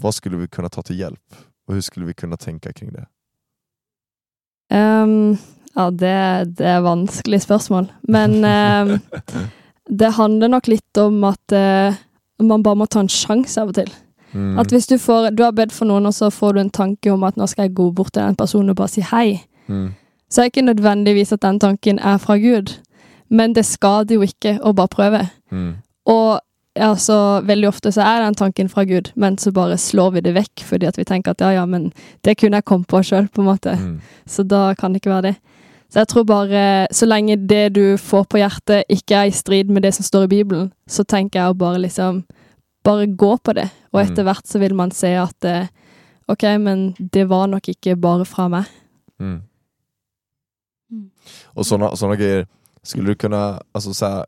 vad 0.00 0.14
skulle 0.14 0.36
vi 0.36 0.48
kunna 0.48 0.68
ta 0.68 0.82
till 0.82 0.98
hjälp? 0.98 1.34
Och 1.66 1.74
hur 1.74 1.80
skulle 1.80 2.06
vi 2.06 2.14
kunna 2.14 2.36
tänka 2.36 2.72
kring 2.72 2.92
det? 2.92 3.06
Ehm, 4.70 5.36
ja, 5.74 5.90
det, 5.90 6.44
det 6.44 6.64
er 6.66 6.80
vanskelig 6.80 7.42
spørsmål. 7.42 7.92
Men 8.02 8.44
ehm, 8.44 8.98
det 9.88 10.14
handler 10.16 10.48
nok 10.48 10.66
litt 10.68 10.98
om 10.98 11.24
at 11.24 11.52
eh, 11.52 11.94
man 12.42 12.62
bare 12.62 12.76
må 12.76 12.86
ta 12.90 13.00
en 13.00 13.08
sjanse 13.12 13.58
av 13.60 13.68
og 13.70 13.74
til. 13.78 13.90
Mm. 14.32 14.58
At 14.58 14.72
hvis 14.74 14.86
du 14.90 14.96
får 14.98 15.30
Du 15.36 15.42
har 15.44 15.52
bedt 15.52 15.72
for 15.72 15.86
noen, 15.88 16.06
og 16.06 16.12
så 16.14 16.30
får 16.30 16.52
du 16.54 16.60
en 16.60 16.70
tanke 16.70 17.12
om 17.12 17.22
at 17.24 17.36
nå 17.36 17.46
skal 17.48 17.68
jeg 17.68 17.74
gå 17.78 17.90
bort 17.94 18.12
til 18.12 18.22
den 18.26 18.36
personen 18.36 18.70
og 18.70 18.76
bare 18.76 18.88
si 18.92 19.00
hei, 19.00 19.42
Mm. 19.68 19.94
så 20.30 20.40
er 20.40 20.44
det 20.44 20.52
ikke 20.56 20.66
nødvendigvis 20.66 21.32
at 21.32 21.42
den 21.42 21.58
tanken 21.58 21.98
er 21.98 22.18
fra 22.18 22.36
Gud. 22.38 22.76
Men 23.28 23.52
det 23.54 23.64
skader 23.66 24.14
jo 24.14 24.22
ikke 24.22 24.60
å 24.62 24.72
bare 24.72 24.88
prøve. 24.88 25.28
Mm. 25.50 25.72
Og 26.06 26.40
altså, 26.76 27.40
veldig 27.42 27.68
ofte 27.68 27.90
så 27.92 28.02
er 28.06 28.20
den 28.22 28.34
tanken 28.34 28.68
fra 28.68 28.84
Gud, 28.84 29.10
men 29.16 29.38
så 29.38 29.50
bare 29.52 29.76
slår 29.76 30.12
vi 30.12 30.20
det 30.20 30.34
vekk 30.36 30.62
fordi 30.68 30.86
at 30.86 30.98
vi 30.98 31.04
tenker 31.04 31.30
at 31.34 31.40
ja, 31.40 31.50
ja, 31.50 31.64
men 31.66 31.92
det 32.24 32.36
kunne 32.38 32.56
jeg 32.60 32.64
kommet 32.64 32.86
på 32.86 33.00
sjøl, 33.02 33.26
på 33.28 33.42
en 33.42 33.48
måte. 33.48 33.74
Mm. 33.80 34.00
Så 34.26 34.42
da 34.46 34.74
kan 34.78 34.92
det 34.92 35.02
ikke 35.02 35.14
være 35.14 35.22
det. 35.32 35.36
Så 35.90 35.98
jeg 36.02 36.08
tror 36.08 36.24
bare, 36.24 36.86
så 36.90 37.06
lenge 37.06 37.36
det 37.48 37.72
du 37.74 37.96
får 37.96 38.24
på 38.24 38.38
hjertet 38.40 38.84
ikke 38.90 39.14
er 39.14 39.30
i 39.30 39.30
strid 39.34 39.70
med 39.70 39.82
det 39.82 39.94
som 39.94 40.04
står 40.04 40.24
i 40.26 40.32
Bibelen, 40.34 40.72
så 40.88 41.04
tenker 41.04 41.40
jeg 41.40 41.50
å 41.54 41.58
bare 41.58 41.78
liksom 41.78 42.24
Bare 42.86 43.06
gå 43.06 43.32
på 43.42 43.52
det. 43.52 43.64
Og 43.92 43.98
Mm. 44.00 44.12
etter 44.12 44.22
hvert 44.22 44.46
så 44.46 44.58
vil 44.62 44.74
man 44.74 44.90
se 44.90 45.08
at 45.18 45.44
eh, 45.44 45.66
OK, 46.28 46.42
men 46.58 46.94
det 47.12 47.24
var 47.28 47.46
nok 47.48 47.68
ikke 47.68 47.96
bare 48.00 48.24
fra 48.24 48.48
meg. 48.48 48.64
Mm. 49.20 49.42
Mm. 50.90 51.10
Och 51.46 51.66
sådana 51.66 51.96
såna 51.96 52.16
grejer, 52.16 52.46
skulle 52.82 53.08
du 53.10 53.14
kunna, 53.14 53.62
alltså 53.72 53.94
så 53.94 54.06
här, 54.06 54.26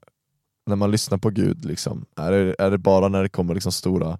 när 0.66 0.76
man 0.76 0.90
lyssnar 0.90 1.18
på 1.18 1.30
Gud, 1.30 1.64
liksom, 1.64 2.04
är, 2.16 2.32
det, 2.32 2.54
är 2.58 2.70
det 2.70 2.78
bara 2.78 3.08
när 3.08 3.22
det 3.22 3.28
kommer 3.28 3.54
liksom 3.54 3.72
stora, 3.72 4.18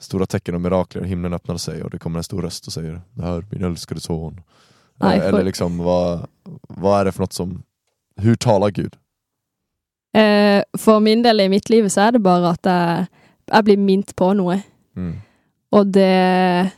stora 0.00 0.26
tecken 0.26 0.54
och 0.54 0.60
mirakler, 0.60 1.02
himlen 1.02 1.34
öppnar 1.34 1.56
sig 1.56 1.82
och 1.82 1.90
det 1.90 1.98
kommer 1.98 2.18
en 2.18 2.24
stor 2.24 2.42
röst 2.42 2.66
och 2.66 2.72
säger 2.72 3.00
det 3.14 3.22
här 3.22 3.36
är 3.36 3.44
min 3.50 3.64
älskade 3.64 4.00
son. 4.00 4.40
Nej, 5.00 5.18
eller, 5.18 5.30
för- 5.30 5.36
eller 5.36 5.44
liksom, 5.44 5.78
vad, 5.78 6.26
vad 6.68 7.00
är 7.00 7.04
det 7.04 7.12
för 7.12 7.20
något 7.20 7.32
som, 7.32 7.62
hur 8.16 8.36
talar 8.36 8.70
Gud? 8.70 8.96
Eh, 10.16 10.62
for 10.78 11.00
min 11.00 11.22
del 11.22 11.40
i 11.40 11.48
mitt 11.48 11.70
liv 11.70 11.88
så 11.88 12.00
er 12.00 12.12
det 12.12 12.22
bare 12.22 12.50
at 12.50 12.66
jeg, 12.66 13.06
jeg 13.52 13.64
blir 13.64 13.76
minnet 13.78 14.14
på 14.16 14.32
noe. 14.34 14.60
Mm. 14.96 15.12
Og 15.72 15.86
det, 15.86 16.70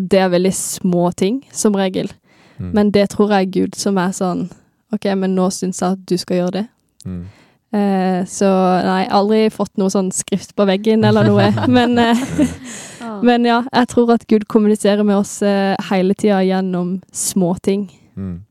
det 0.00 0.18
er 0.20 0.28
veldig 0.30 0.54
små 0.54 1.08
ting, 1.12 1.40
som 1.52 1.74
regel. 1.74 2.12
Mm. 2.56 2.70
Men 2.74 2.90
det 2.94 3.08
tror 3.10 3.32
jeg 3.34 3.46
er 3.48 3.50
Gud 3.56 3.74
som 3.78 3.98
er 3.98 4.12
sånn 4.14 4.46
OK, 4.94 5.08
men 5.18 5.34
nå 5.34 5.48
syns 5.50 5.80
jeg 5.82 5.96
at 5.96 6.04
du 6.06 6.14
skal 6.20 6.36
gjøre 6.36 6.54
det. 6.60 6.66
Mm. 7.04 7.24
Eh, 7.74 8.20
så 8.30 8.48
nei, 8.86 9.02
aldri 9.10 9.48
fått 9.50 9.72
noe 9.80 9.90
sånn 9.90 10.12
skrift 10.14 10.54
på 10.54 10.66
veggen 10.68 11.02
eller 11.04 11.26
noe. 11.26 11.48
men, 11.76 11.98
eh, 11.98 12.20
men 13.24 13.44
ja, 13.48 13.62
jeg 13.72 13.88
tror 13.88 14.12
at 14.14 14.26
Gud 14.30 14.44
kommuniserer 14.48 15.02
med 15.02 15.16
oss 15.16 15.42
eh, 15.42 15.76
hele 15.90 16.14
tida 16.14 16.42
gjennom 16.44 17.00
små 17.12 17.54
ting. 17.62 17.88
Mm. 18.16 18.44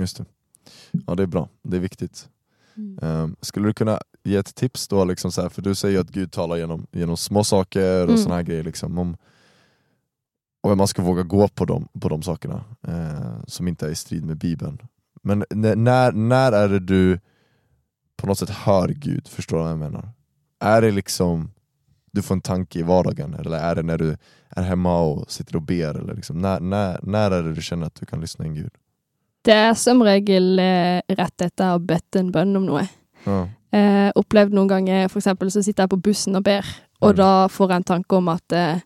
Just 0.00 0.16
det. 0.16 0.24
Ja 1.06 1.14
det 1.14 1.22
är 1.22 1.26
bra, 1.26 1.48
det 1.62 1.76
är 1.76 1.80
viktigt. 1.80 2.28
Mm. 2.76 2.98
Ehm, 3.02 3.36
skulle 3.40 3.68
du 3.68 3.72
kunna 3.72 3.98
ge 4.24 4.36
ett 4.36 4.54
tips 4.54 4.88
då, 4.88 5.04
liksom 5.04 5.32
så 5.32 5.42
här, 5.42 5.48
för 5.48 5.62
du 5.62 5.74
säger 5.74 6.00
att 6.00 6.10
Gud 6.10 6.32
talar 6.32 6.56
genom, 6.56 6.86
genom 6.92 7.16
små 7.16 7.44
saker 7.44 8.02
och 8.02 8.08
Mm. 8.08 8.22
såna 8.22 8.34
här 8.34 8.42
grejer. 8.42 8.62
Liksom, 8.64 8.98
om, 8.98 9.16
och 10.62 10.76
man 10.76 10.88
ska 10.88 11.02
våga 11.02 11.22
gå 11.22 11.48
på 11.48 11.64
de, 11.64 11.88
på 12.00 12.08
de 12.08 12.22
sakerna 12.22 12.64
eh, 12.88 13.44
som 13.46 13.68
inte 13.68 13.86
är 13.86 13.90
i 13.90 13.94
strid 13.94 14.24
med 14.24 14.36
Bibeln. 14.36 14.78
Men 15.22 15.44
när, 15.50 16.12
när 16.12 16.52
är 16.52 16.68
det 16.68 16.80
du 16.80 17.20
på 18.16 18.26
något 18.26 18.38
sätt 18.38 18.50
hör 18.50 18.88
Gud? 18.88 19.28
Förstår 19.28 19.56
du 19.56 19.62
vad 19.62 19.72
jag 19.72 19.78
menar? 19.78 20.08
Är 20.60 20.82
det 20.82 20.90
liksom 20.90 21.50
du 22.14 22.22
får 22.22 22.34
en 22.34 22.40
tanke 22.40 22.78
i 22.78 22.82
vardagen 22.82 23.34
eller 23.34 23.58
är 23.58 23.74
det 23.74 23.82
när 23.82 23.98
du 23.98 24.16
är 24.56 24.62
hemma 24.62 25.00
och 25.00 25.30
sitter 25.30 25.56
och 25.56 25.62
ber? 25.62 25.98
Eller 25.98 26.14
liksom, 26.14 26.38
när, 26.40 26.60
när, 26.60 26.98
när 27.02 27.30
är 27.30 27.42
det 27.42 27.52
du 27.52 27.62
känner 27.62 27.86
att 27.86 27.94
du 27.94 28.06
kan 28.06 28.20
lyssna 28.20 28.46
in 28.46 28.54
Gud? 28.54 28.70
Det 29.44 29.52
er 29.52 29.74
som 29.74 30.00
regel 30.02 30.58
eh, 30.58 31.02
rett 31.18 31.42
etter 31.44 31.66
å 31.66 31.74
ha 31.74 31.78
bedt 31.78 32.16
en 32.16 32.30
bønn 32.32 32.54
om 32.56 32.64
noe. 32.64 32.86
Ja. 33.26 33.42
Eh, 33.76 34.08
opplevd 34.16 34.54
noen 34.56 34.70
ganger, 34.70 35.08
for 35.12 35.20
eksempel 35.20 35.50
så 35.52 35.60
sitter 35.62 35.84
jeg 35.84 35.90
på 35.92 35.98
bussen 36.06 36.36
og 36.38 36.44
ber, 36.46 36.64
og 37.02 37.10
Mm. 37.12 37.16
da 37.18 37.48
får 37.48 37.68
jeg 37.68 37.76
en 37.76 37.84
tanke 37.90 38.16
om 38.16 38.28
at 38.32 38.52
eh, 38.56 38.80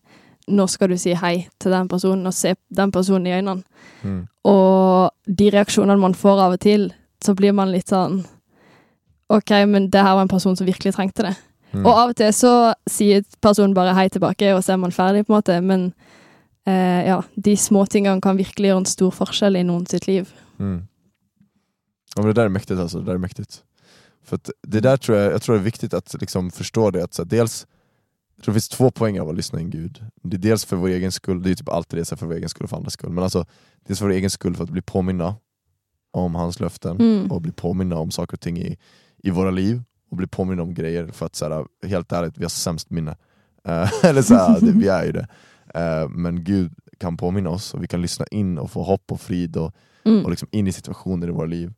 nå 0.49 0.65
skal 0.67 0.89
du 0.89 0.97
si 0.97 1.13
hei 1.13 1.47
til 1.59 1.71
den 1.71 1.87
personen 1.87 2.27
og 2.27 2.33
se 2.33 2.55
den 2.75 2.91
personen 2.91 3.27
i 3.27 3.37
øynene. 3.37 3.63
Mm. 4.03 4.27
Og 4.43 5.11
de 5.37 5.49
reaksjonene 5.53 5.99
man 5.99 6.13
får 6.17 6.39
av 6.47 6.57
og 6.57 6.59
til, 6.59 6.89
så 7.23 7.35
blir 7.35 7.53
man 7.53 7.71
litt 7.71 7.87
sånn 7.93 8.25
OK, 9.29 9.51
men 9.67 9.89
det 9.89 10.01
her 10.03 10.15
var 10.15 10.21
en 10.25 10.27
person 10.31 10.55
som 10.57 10.67
virkelig 10.67 10.95
trengte 10.95 11.23
det. 11.23 11.35
Mm. 11.71 11.85
Og 11.85 11.91
av 11.91 12.09
og 12.09 12.15
til 12.17 12.33
så 12.33 12.53
sier 12.89 13.23
personen 13.41 13.75
bare 13.77 13.93
hei 13.93 14.07
tilbake, 14.09 14.53
og 14.55 14.63
så 14.65 14.73
er 14.73 14.81
man 14.81 14.91
ferdig, 14.95 15.25
på 15.25 15.33
en 15.33 15.37
måte. 15.37 15.61
Men 15.61 15.93
eh, 16.65 17.07
ja, 17.07 17.21
de 17.35 17.57
små 17.57 17.85
tingene 17.85 18.21
kan 18.21 18.37
virkelig 18.37 18.71
gjøre 18.71 18.83
en 18.83 18.89
stor 18.89 19.11
forskjell 19.11 19.59
i 19.59 19.65
noen 19.67 19.85
sitt 19.89 20.07
liv. 20.07 20.31
Mm. 20.59 20.87
Ja, 22.15 22.21
men 22.21 22.27
det 22.27 22.33
där 22.33 22.45
är 22.45 22.49
mäktigt 22.49 22.79
alltså, 22.79 22.99
det 22.99 23.05
där 23.05 23.13
är 23.13 23.17
mäktigt. 23.17 23.63
För 24.23 24.39
det 24.67 24.79
där 24.79 24.97
tror 24.97 25.17
jag, 25.17 25.33
jag 25.33 25.41
tror 25.41 25.55
det 25.55 25.61
är 25.61 25.63
viktigt 25.63 25.93
att 25.93 26.15
liksom 26.21 26.51
förstå 26.51 26.91
det, 26.91 27.03
att 27.03 27.13
så 27.13 27.21
här, 27.21 27.29
dels 27.29 27.67
jag 28.35 28.43
tror 28.43 28.53
det 28.53 28.55
finns 28.55 28.69
två 28.69 28.91
poänger 28.91 29.21
av 29.21 29.29
att 29.29 29.35
lyssna 29.35 29.59
in 29.59 29.69
Gud. 29.69 30.03
Det 30.23 30.37
är 30.37 30.39
dels 30.39 30.65
för 30.65 30.75
vår 30.75 30.87
egen 30.87 31.11
skull, 31.11 31.43
det 31.43 31.51
är 31.51 31.55
typ 31.55 31.69
alltid 31.69 31.99
det, 31.99 32.05
så 32.05 32.17
för 32.17 32.25
vår 32.25 32.33
egen 32.33 32.49
skull 32.49 32.63
och 32.63 32.69
för 32.69 32.77
andras 32.77 32.93
skull. 32.93 33.09
Men 33.09 33.23
alltså, 33.23 33.45
dels 33.87 33.99
för 33.99 34.05
vår 34.05 34.13
egen 34.13 34.29
skull 34.29 34.55
för 34.55 34.63
att 34.63 34.69
bli 34.69 34.81
påminna 34.81 35.35
om 36.11 36.35
hans 36.35 36.59
löften 36.59 36.97
Mm. 36.99 37.31
och 37.31 37.41
bli 37.41 37.51
påminna 37.51 37.95
om 37.95 38.11
saker 38.11 38.33
och 38.33 38.39
ting 38.39 38.57
i, 38.57 38.77
i 39.23 39.29
våra 39.29 39.51
liv 39.51 39.81
och 40.09 40.17
bli 40.17 40.27
påminna 40.27 40.61
om 40.63 40.73
grejer 40.73 41.07
för 41.07 41.25
att 41.25 41.35
så 41.35 41.49
här, 41.49 41.87
helt 41.87 42.11
ärligt, 42.11 42.37
vi 42.37 42.43
har 42.43 42.49
sämst 42.49 42.89
minne. 42.89 43.17
Eh, 43.67 43.91
Eller 44.05 44.21
så 44.21 44.35
här, 44.35 44.59
det, 44.61 44.71
vi 44.71 44.87
är 44.87 45.05
ju 45.05 45.11
det. 45.11 45.27
Eh, 45.73 46.09
men 46.09 46.43
Gud 46.43 46.73
kan 46.97 47.17
påminna 47.17 47.49
oss 47.49 47.73
och 47.73 47.83
vi 47.83 47.87
kan 47.87 48.01
lyssna 48.01 48.25
in 48.31 48.57
och 48.57 48.71
få 48.71 48.83
hopp 48.83 49.11
och 49.11 49.21
frid 49.21 49.57
och 49.57 49.73
Mm. 50.03 50.23
och 50.23 50.29
liksom 50.29 50.47
in 50.51 50.67
i 50.67 50.71
situationer 50.71 51.27
i 51.27 51.31
våra 51.31 51.45
liv. 51.45 51.73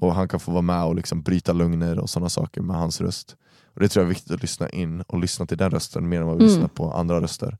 Och 0.00 0.14
han 0.14 0.28
kan 0.28 0.40
få 0.40 0.50
vara 0.52 0.62
med 0.62 0.84
och 0.84 0.94
liksom 0.94 1.22
bryta 1.22 1.52
lögner 1.52 1.98
och 1.98 2.10
sådana 2.10 2.28
saker 2.28 2.60
med 2.60 2.76
hans 2.76 3.00
röst. 3.00 3.36
Och 3.74 3.80
Det 3.80 3.88
tror 3.88 4.02
jag 4.02 4.06
är 4.06 4.14
viktigt 4.14 4.30
att 4.32 4.42
lyssna 4.42 4.68
in 4.68 5.00
och 5.00 5.18
lyssna 5.18 5.46
till 5.46 5.58
den 5.58 5.70
rösten 5.70 6.08
mer 6.08 6.20
än 6.20 6.26
vad 6.26 6.36
vi 6.36 6.44
Mm. 6.44 6.54
lyssnar 6.54 6.68
på 6.68 6.92
andra 6.92 7.20
röster. 7.20 7.58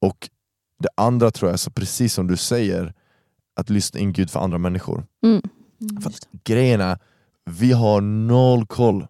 Och 0.00 0.30
det 0.78 0.88
andra 0.94 1.30
tror 1.30 1.48
jag 1.48 1.52
är 1.52 1.58
så 1.58 1.70
precis 1.70 2.14
som 2.14 2.26
du 2.26 2.36
säger, 2.36 2.94
att 3.56 3.70
lyssna 3.70 4.00
in 4.00 4.12
Gud 4.12 4.30
för 4.30 4.40
andra 4.40 4.58
människor. 4.58 5.06
Mm. 5.22 5.42
För 6.02 6.10
att 6.10 6.28
grejen 6.44 6.80
är, 6.80 6.98
vi 7.44 7.72
har 7.72 8.00
noll 8.00 8.66
koll 8.66 9.06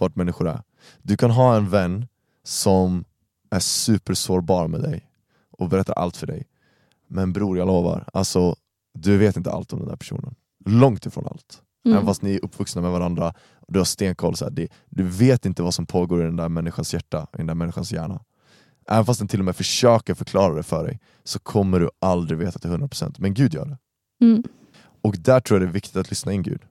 vart 0.00 0.16
människor 0.16 0.48
är. 0.48 0.62
Du 1.02 1.16
kan 1.16 1.30
ha 1.30 1.56
en 1.56 1.68
vän 1.68 2.06
som 2.44 3.04
är 3.50 3.60
supersårbar 3.60 4.68
med 4.68 4.80
dig 4.80 5.10
och 5.50 5.68
berättar 5.68 5.94
allt 5.94 6.16
för 6.16 6.26
dig. 6.26 6.46
Men 7.08 7.32
bror, 7.32 7.58
jag 7.58 7.66
lovar, 7.66 8.04
alltså, 8.12 8.56
du 8.94 9.16
vet 9.18 9.36
inte 9.36 9.50
allt 9.50 9.72
om 9.72 9.78
den 9.78 9.88
där 9.88 9.96
personen. 9.96 10.34
Långt 10.64 11.06
ifrån 11.06 11.26
allt. 11.26 11.62
Mm. 11.84 11.96
Även 11.96 12.06
fast 12.06 12.22
ni 12.22 12.34
är 12.34 12.44
uppvuxna 12.44 12.82
med 12.82 12.90
varandra 12.90 13.34
och 13.54 13.72
du 13.72 13.80
har 13.80 13.84
stenkoll, 13.84 14.36
så 14.36 14.44
här, 14.44 14.52
det, 14.52 14.68
du 14.88 15.02
vet 15.02 15.46
inte 15.46 15.62
vad 15.62 15.74
som 15.74 15.86
pågår 15.86 16.20
i 16.20 16.24
den 16.24 16.36
där 16.36 16.48
människans 16.48 16.94
hjärta, 16.94 17.26
i 17.32 17.36
den 17.36 17.46
där 17.46 17.54
människans 17.54 17.92
hjärna. 17.92 18.20
Även 18.88 19.04
fast 19.04 19.20
den 19.20 19.28
till 19.28 19.38
och 19.38 19.44
med 19.44 19.56
försöker 19.56 20.14
förklara 20.14 20.54
det 20.54 20.62
för 20.62 20.84
dig, 20.84 21.00
så 21.24 21.38
kommer 21.38 21.80
du 21.80 21.90
aldrig 21.98 22.38
veta 22.38 22.58
till 22.58 22.70
100%, 22.70 23.14
men 23.18 23.34
Gud 23.34 23.54
gör 23.54 23.66
det. 23.66 23.78
Mm. 24.26 24.42
Och 25.02 25.16
där 25.18 25.40
tror 25.40 25.60
jag 25.60 25.68
det 25.68 25.70
är 25.70 25.72
viktigt 25.72 25.96
att 25.96 26.10
lyssna 26.10 26.32
in 26.32 26.42
Gud 26.42 26.62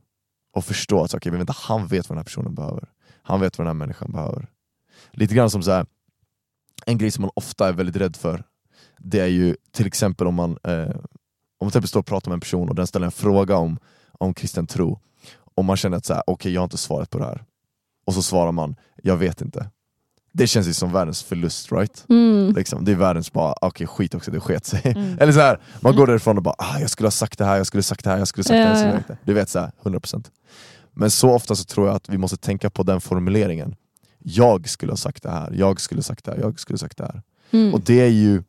och 0.53 0.65
förstå 0.65 1.03
att 1.03 1.13
okay, 1.13 1.31
vänta, 1.31 1.53
han 1.57 1.87
vet 1.87 2.09
vad 2.09 2.15
den 2.15 2.19
här 2.19 2.23
personen 2.23 2.55
behöver. 2.55 2.89
Han 3.23 3.41
vet 3.41 3.57
vad 3.57 3.67
den 3.67 3.75
här 3.75 3.85
människan 3.85 4.11
behöver. 4.11 4.47
Lite 5.11 5.35
grann 5.35 5.49
som 5.49 5.63
så 5.63 5.71
här, 5.71 5.85
en 6.85 6.97
grej 6.97 7.11
som 7.11 7.21
man 7.21 7.31
ofta 7.33 7.67
är 7.67 7.73
väldigt 7.73 7.95
rädd 7.95 8.15
för, 8.15 8.43
det 8.97 9.19
är 9.19 9.27
ju 9.27 9.55
till 9.71 9.87
exempel 9.87 10.27
om 10.27 10.35
man, 10.35 10.57
eh, 10.63 10.89
om 11.59 11.65
man 11.65 11.71
till 11.71 11.87
står 11.87 11.99
och 11.99 12.05
pratar 12.05 12.29
med 12.29 12.33
en 12.33 12.39
person 12.39 12.69
och 12.69 12.75
den 12.75 12.87
ställer 12.87 13.05
en 13.05 13.11
fråga 13.11 13.55
om, 13.57 13.79
om 14.11 14.33
kristen 14.33 14.67
tro, 14.67 14.99
och 15.55 15.65
man 15.65 15.77
känner 15.77 15.97
att 15.97 16.05
så 16.05 16.13
här, 16.13 16.23
okej 16.27 16.53
jag 16.53 16.61
har 16.61 16.63
inte 16.63 16.77
svaret 16.77 17.09
på 17.09 17.19
det 17.19 17.25
här. 17.25 17.43
Och 18.05 18.13
så 18.13 18.21
svarar 18.21 18.51
man, 18.51 18.75
jag 19.03 19.17
vet 19.17 19.41
inte. 19.41 19.69
Det 20.31 20.47
känns 20.47 20.67
ju 20.67 20.73
som 20.73 20.91
världens 20.91 21.23
förlust, 21.23 21.71
right? 21.71 22.05
Mm. 22.09 22.53
Liksom, 22.55 22.85
det 22.85 22.91
är 22.91 22.95
världens 22.95 23.33
bara, 23.33 23.53
okej 23.61 23.87
skit 23.87 24.15
också, 24.15 24.31
det 24.31 24.39
sket 24.39 24.65
sig. 24.65 24.81
Mm. 24.85 25.17
Eller 25.19 25.33
så 25.33 25.39
här, 25.39 25.59
man 25.79 25.95
går 25.95 26.07
därifrån 26.07 26.37
och 26.37 26.43
bara, 26.43 26.55
ah, 26.57 26.79
jag 26.79 26.89
skulle 26.89 27.07
ha 27.07 27.11
sagt 27.11 27.37
det 27.37 27.45
här, 27.45 27.57
jag 27.57 27.67
skulle 27.67 27.79
ha 27.79 27.83
sagt 27.83 28.03
det 28.03 28.09
här, 28.09 28.17
jag 28.17 28.27
skulle 28.27 28.41
ha 28.41 28.47
sagt 28.47 28.81
det 28.81 28.87
här. 28.87 29.03
Ja. 29.07 29.15
Du 29.23 29.33
vet, 29.33 29.49
så 29.49 29.59
här, 29.59 29.71
100%. 29.83 30.25
Men 30.91 31.11
så 31.11 31.29
ofta 31.31 31.55
så 31.55 31.63
tror 31.63 31.87
jag 31.87 31.95
att 31.95 32.09
vi 32.09 32.17
måste 32.17 32.37
tänka 32.37 32.69
på 32.69 32.83
den 32.83 33.01
formuleringen. 33.01 33.75
Jag 34.23 34.69
skulle 34.69 34.91
ha 34.91 34.97
sagt 34.97 35.23
det 35.23 35.29
här, 35.29 35.51
jag 35.51 35.81
skulle 35.81 35.99
ha 35.99 36.03
sagt 36.03 36.25
det 36.25 36.31
här, 36.31 36.39
jag 36.39 36.59
skulle 36.59 36.73
ha 36.73 36.79
sagt 36.79 36.97
det 36.97 37.03
här. 37.03 37.21
Mm. 37.51 37.73
Och 37.73 37.81
det 37.81 38.01
är 38.01 38.07
ju 38.09 38.43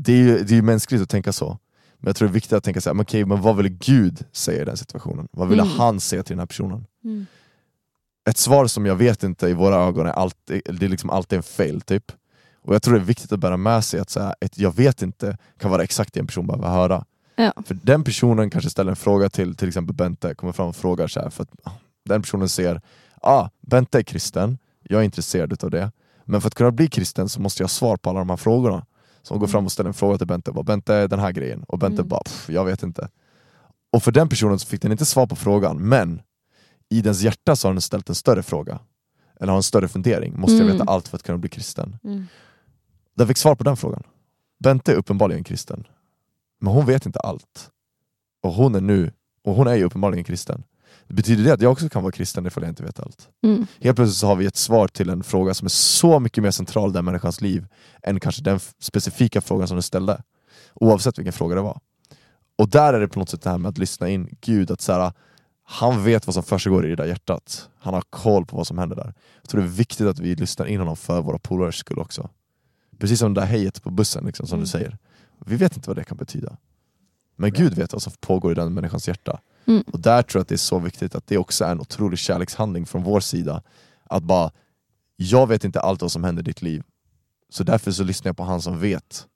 det 0.00 0.12
är 0.12 0.16
ju, 0.16 0.38
det 0.44 0.52
är 0.52 0.56
ju 0.56 0.62
mänskligt 0.62 1.02
att 1.02 1.08
tänka 1.08 1.32
så. 1.32 1.58
Men 1.98 2.08
jag 2.08 2.16
tror 2.16 2.28
det 2.28 2.32
är 2.32 2.34
viktigt 2.34 2.52
att 2.52 2.64
tänka 2.64 2.80
så 2.80 2.88
här, 2.90 2.94
men 2.94 3.02
okej, 3.02 3.24
men 3.24 3.42
vad 3.42 3.56
vill 3.56 3.68
Gud 3.68 4.24
säga 4.32 4.62
i 4.62 4.64
den 4.64 4.76
situationen? 4.76 5.28
Vad 5.32 5.48
vill 5.48 5.60
Mm. 5.60 5.72
han 5.72 6.00
säga 6.00 6.22
till 6.22 6.32
den 6.32 6.38
här 6.38 6.46
personen? 6.46 6.86
Mm. 7.04 7.26
ett 8.28 8.36
svar 8.38 8.66
som 8.66 8.86
jag 8.86 8.96
vet 8.96 9.22
inte 9.22 9.48
i 9.48 9.52
våra 9.54 9.76
ögon 9.76 10.06
är 10.06 10.10
alltid, 10.10 10.62
det 10.64 10.86
är 10.86 10.88
liksom 10.88 11.10
alltid 11.10 11.36
en 11.36 11.42
fail 11.42 11.80
typ. 11.80 12.12
Och 12.62 12.74
jag 12.74 12.82
tror 12.82 12.94
det 12.94 13.00
är 13.00 13.04
viktigt 13.04 13.32
att 13.32 13.40
bära 13.40 13.56
med 13.56 13.84
sig 13.84 14.00
att 14.00 14.10
så 14.10 14.20
här, 14.20 14.34
ett 14.40 14.58
jag 14.58 14.76
vet 14.76 15.02
inte 15.02 15.38
kan 15.58 15.70
vara 15.70 15.82
exakt 15.82 16.14
det 16.14 16.20
en 16.20 16.26
person 16.26 16.46
behöver 16.46 16.68
höra. 16.68 17.04
Ja. 17.40 17.52
För 17.66 17.74
den 17.82 18.04
personen 18.04 18.50
kanske 18.50 18.70
ställer 18.70 18.90
en 18.90 18.96
fråga 18.96 19.28
till 19.30 19.56
till 19.56 19.68
exempel 19.68 19.94
Bente, 19.96 20.34
kommer 20.34 20.52
fram 20.52 20.68
och 20.68 20.76
frågar 20.76 21.06
så 21.08 21.20
här, 21.20 21.30
för 21.30 21.42
att 21.42 21.50
ah, 21.64 21.70
den 22.04 22.22
personen 22.22 22.48
ser, 22.48 22.80
ah, 23.22 23.48
Bente 23.60 23.98
är 23.98 24.02
kristen, 24.02 24.58
jag 24.82 25.00
är 25.00 25.04
intresserad 25.04 25.52
utav 25.52 25.70
det, 25.70 25.92
men 26.24 26.40
för 26.40 26.48
att 26.48 26.54
kunna 26.54 26.70
bli 26.70 26.88
kristen 26.88 27.28
så 27.28 27.40
måste 27.40 27.62
jag 27.62 27.64
ha 27.64 27.70
svar 27.70 27.96
på 27.96 28.10
alla 28.10 28.18
de 28.18 28.30
här 28.30 28.36
frågorna. 28.36 28.86
Så 29.22 29.34
hon 29.34 29.40
går 29.40 29.46
fram 29.46 29.64
och 29.64 29.72
ställer 29.72 29.88
en 29.88 29.94
fråga 29.94 30.18
till 30.18 30.26
Bente, 30.26 30.52
bara, 30.52 30.62
Bente 30.62 31.06
den 31.06 31.18
här 31.18 31.32
grejen, 31.32 31.62
och 31.68 31.78
Bente 31.78 32.00
Mm. 32.02 32.08
bara, 32.08 32.22
"Pff, 32.22 32.48
jag 32.50 32.64
vet 32.64 32.82
inte. 32.82 33.08
Och 33.92 34.02
för 34.02 34.12
den 34.12 34.28
personen 34.28 34.58
så 34.58 34.66
fick 34.66 34.82
den 34.82 34.92
inte 34.92 35.04
svar 35.04 35.26
på 35.26 35.36
frågan, 35.36 35.88
men 35.88 36.22
i 36.88 37.00
dens 37.02 37.20
hjärta 37.22 37.56
så 37.56 37.68
har 37.68 37.72
den 37.74 37.80
ställt 37.80 38.08
en 38.08 38.14
större 38.14 38.42
fråga. 38.42 38.78
Eller 39.40 39.52
har 39.52 39.56
en 39.56 39.62
större 39.62 39.88
fundering. 39.88 40.40
Måste 40.40 40.56
jag 40.56 40.62
Mm. 40.64 40.72
veta 40.78 40.90
allt 40.90 41.08
för 41.08 41.16
att 41.16 41.22
kunna 41.22 41.38
bli 41.38 41.48
kristen? 41.48 41.96
Mm. 42.04 42.26
Den 43.16 43.26
fick 43.28 43.36
svar 43.38 43.54
på 43.54 43.64
den 43.64 43.76
frågan. 43.76 44.02
Bente 44.58 44.92
är 44.92 44.96
uppenbarligen 44.96 45.44
kristen. 45.44 45.84
Men 46.60 46.72
hon 46.72 46.86
vet 46.86 47.06
inte 47.06 47.20
allt. 47.20 47.70
Och 48.42 48.52
hon 48.52 48.74
är 48.74 48.80
nu, 48.80 49.12
och 49.44 49.54
hon 49.54 49.66
är 49.66 49.74
ju 49.74 49.84
uppenbarligen 49.84 50.24
kristen. 50.24 50.62
Betyder 51.08 51.44
det 51.44 51.52
att 51.52 51.60
jag 51.62 51.72
också 51.72 51.88
kan 51.88 52.02
vara 52.02 52.12
kristen 52.12 52.46
ifall 52.46 52.62
jag 52.62 52.70
inte 52.70 52.82
vet 52.82 53.00
allt? 53.00 53.28
Mm. 53.44 53.66
Helt 53.80 53.96
plötsligt 53.96 54.16
så 54.18 54.26
har 54.26 54.36
vi 54.36 54.46
ett 54.46 54.56
svar 54.56 54.88
till 54.88 55.10
en 55.10 55.22
fråga 55.22 55.54
som 55.54 55.64
är 55.64 55.70
så 55.70 56.20
mycket 56.20 56.42
mer 56.42 56.50
central 56.50 56.90
i 56.90 56.92
den 56.92 57.04
människans 57.04 57.40
liv 57.40 57.66
än 58.02 58.20
kanske 58.20 58.42
den 58.42 58.60
specifika 58.78 59.40
frågan 59.40 59.68
som 59.68 59.76
du 59.76 59.82
ställde. 59.82 60.22
Oavsett 60.74 61.18
vilken 61.18 61.32
fråga 61.32 61.54
det 61.54 61.60
var. 61.62 61.80
Och 62.58 62.68
där 62.68 62.92
är 62.94 63.00
det 63.00 63.08
på 63.08 63.18
något 63.18 63.28
sätt 63.28 63.42
det 63.42 63.50
här 63.50 63.58
med 63.58 63.68
att 63.68 63.78
lyssna 63.78 64.08
in 64.08 64.36
Gud, 64.40 64.70
att 64.70 64.80
så 64.80 64.92
här, 64.92 65.12
han 65.64 66.04
vet 66.04 66.26
vad 66.26 66.34
som 66.34 66.42
försiggår 66.42 66.86
i 66.86 66.88
det 66.88 66.96
där 66.96 67.06
hjärtat. 67.06 67.68
Han 67.80 67.94
har 67.94 68.02
koll 68.10 68.46
på 68.46 68.56
vad 68.56 68.66
som 68.66 68.78
händer 68.78 68.96
där. 68.96 69.14
Jag 69.42 69.48
tror 69.48 69.60
det 69.60 69.66
är 69.66 69.70
viktigt 69.70 70.06
att 70.06 70.18
vi 70.18 70.34
lyssnar 70.34 70.66
in 70.66 70.78
honom 70.78 70.96
för 70.96 71.22
våra 71.22 71.38
polares 71.38 71.76
skull 71.76 71.98
också. 71.98 72.30
Precis 72.98 73.18
som 73.18 73.34
det 73.34 73.40
där 73.40 73.46
hejet 73.46 73.82
på 73.82 73.90
bussen, 73.90 74.24
liksom, 74.26 74.46
som 74.46 74.56
Mm. 74.56 74.64
du 74.64 74.68
säger. 74.68 74.98
Vi 75.46 75.56
vet 75.56 75.76
inte 75.76 75.90
vad 75.90 75.96
det 75.96 76.04
kan 76.04 76.16
betyda. 76.16 76.56
Men 77.36 77.52
Gud 77.52 77.74
vet 77.74 77.92
vad 77.92 78.02
som 78.02 78.12
pågår 78.20 78.52
i 78.52 78.54
den 78.54 78.74
människans 78.74 79.08
hjärta. 79.08 79.40
Mm. 79.64 79.84
Och 79.92 80.00
där 80.00 80.22
tror 80.22 80.38
jag 80.38 80.42
att 80.42 80.48
det 80.48 80.54
är 80.54 80.56
så 80.56 80.78
viktigt 80.78 81.14
att 81.14 81.26
det 81.26 81.38
också 81.38 81.64
är 81.64 81.72
en 81.72 81.80
otrolig 81.80 82.18
kärlekshandling 82.18 82.86
från 82.86 83.02
vår 83.02 83.20
sida. 83.20 83.62
Att 84.04 84.22
bara, 84.22 84.50
jag 85.16 85.46
vet 85.46 85.64
inte 85.64 85.80
allt 85.80 86.02
vad 86.02 86.12
som 86.12 86.24
händer 86.24 86.42
i 86.42 86.44
ditt 86.44 86.62
liv, 86.62 86.82
så 87.48 87.64
därför 87.64 87.90
så 87.90 88.04
lyssnar 88.04 88.28
jag 88.28 88.36
på 88.36 88.42
han 88.42 88.62
som 88.62 88.78
vet. 88.80 89.26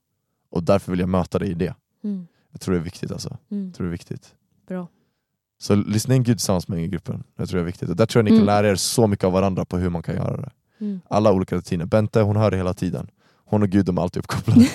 Och 0.50 0.62
därför 0.62 0.92
vill 0.92 1.00
jag 1.00 1.08
möta 1.08 1.38
dig 1.38 1.50
i 1.50 1.54
det. 1.54 1.74
Mm. 2.04 2.26
Jag 2.50 2.60
tror 2.60 2.74
det 2.74 2.80
är 2.80 2.84
viktigt 2.84 3.10
alltså. 3.12 3.38
Mm. 3.50 3.64
Jag 3.66 3.74
tror 3.74 3.86
det 3.86 3.88
är 3.88 3.92
viktigt. 3.92 4.34
Bra. 4.68 4.88
Så 5.58 5.74
lyssna 5.74 6.14
in 6.14 6.22
Gud 6.22 6.38
tillsammans 6.38 6.68
med 6.68 6.90
gruppen. 6.90 7.24
Jag 7.36 7.48
tror 7.48 7.58
det 7.58 7.62
är 7.62 7.66
viktigt. 7.66 7.88
Och 7.88 7.96
där 7.96 8.06
tror 8.06 8.20
jag 8.20 8.24
ni 8.24 8.30
kan 8.30 8.36
Mm. 8.36 8.46
lära 8.46 8.68
er 8.70 8.74
så 8.74 9.06
mycket 9.06 9.24
av 9.24 9.32
varandra 9.32 9.64
på 9.64 9.78
hur 9.78 9.90
man 9.90 10.02
kan 10.02 10.14
göra 10.14 10.36
det. 10.36 10.50
Mm. 10.80 11.00
Alla 11.08 11.32
olika 11.32 11.56
rutiner. 11.56 11.86
Bente 11.86 12.20
hon 12.20 12.36
hör 12.36 12.50
det 12.50 12.56
hela 12.56 12.74
tiden. 12.74 13.10
Hon 13.52 13.62
och 13.62 13.68
Gud 13.68 13.86
de 13.86 13.98
är 13.98 14.02
alltid 14.02 14.20
uppkopplade. 14.20 14.60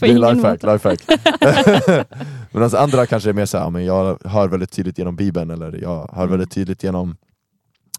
Det 0.00 0.06
är 0.06 0.34
lifehack, 0.34 0.62
lifehack. 0.62 1.00
Medan 2.52 2.74
andra 2.76 3.06
kanske 3.06 3.28
är 3.28 3.32
mer 3.32 3.46
såhär, 3.46 3.70
men 3.70 3.84
jag 3.84 4.18
hör 4.24 4.48
väldigt 4.48 4.70
tydligt 4.70 4.98
genom 4.98 5.16
bibeln 5.16 5.50
eller 5.50 5.72
jag 5.82 6.10
hör 6.12 6.22
Mm. 6.22 6.30
väldigt 6.30 6.50
tydligt 6.50 6.82
genom 6.82 7.16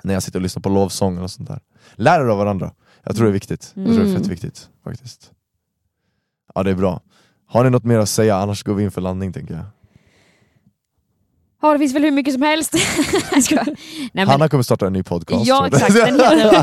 när 0.03 0.13
jag 0.13 0.23
sitter 0.23 0.39
och 0.39 0.43
lyssnar 0.43 0.61
på 0.61 0.69
lovsång 0.69 1.17
och 1.17 1.31
sånt 1.31 1.47
där. 1.49 1.59
Lär 1.95 2.19
er 2.19 2.25
av 2.25 2.37
varandra. 2.37 2.71
Jag 3.03 3.15
tror 3.15 3.25
det 3.25 3.31
är 3.31 3.33
viktigt. 3.33 3.71
Jag 3.75 3.85
tror 3.85 3.95
det 3.95 4.01
är 4.01 4.05
Mm. 4.05 4.17
fett 4.21 4.27
viktigt 4.27 4.69
faktiskt. 4.83 5.31
Ja 6.55 6.63
det 6.63 6.71
är 6.71 6.75
bra. 6.75 7.01
Har 7.47 7.63
ni 7.63 7.69
något 7.69 7.83
mer 7.83 7.99
att 7.99 8.09
säga? 8.09 8.35
Annars 8.35 8.63
går 8.63 8.73
vi 8.73 8.83
in 8.83 8.91
för 8.91 9.01
landning 9.01 9.33
tänker 9.33 9.53
jag. 9.53 9.63
Ja, 11.61 11.73
det 11.73 11.79
finns 11.79 11.95
väl 11.95 12.03
hur 12.03 12.11
mycket 12.11 12.33
som 12.33 12.41
helst. 12.41 12.73
Nej, 13.53 13.65
men, 14.13 14.27
Hanna 14.27 14.49
kommer 14.49 14.63
starta 14.63 14.87
en 14.87 14.93
ny 14.93 15.03
podcast. 15.03 15.47
ja, 15.47 15.67
exakt. 15.67 15.93
Den 15.93 16.19
heter 16.19 16.57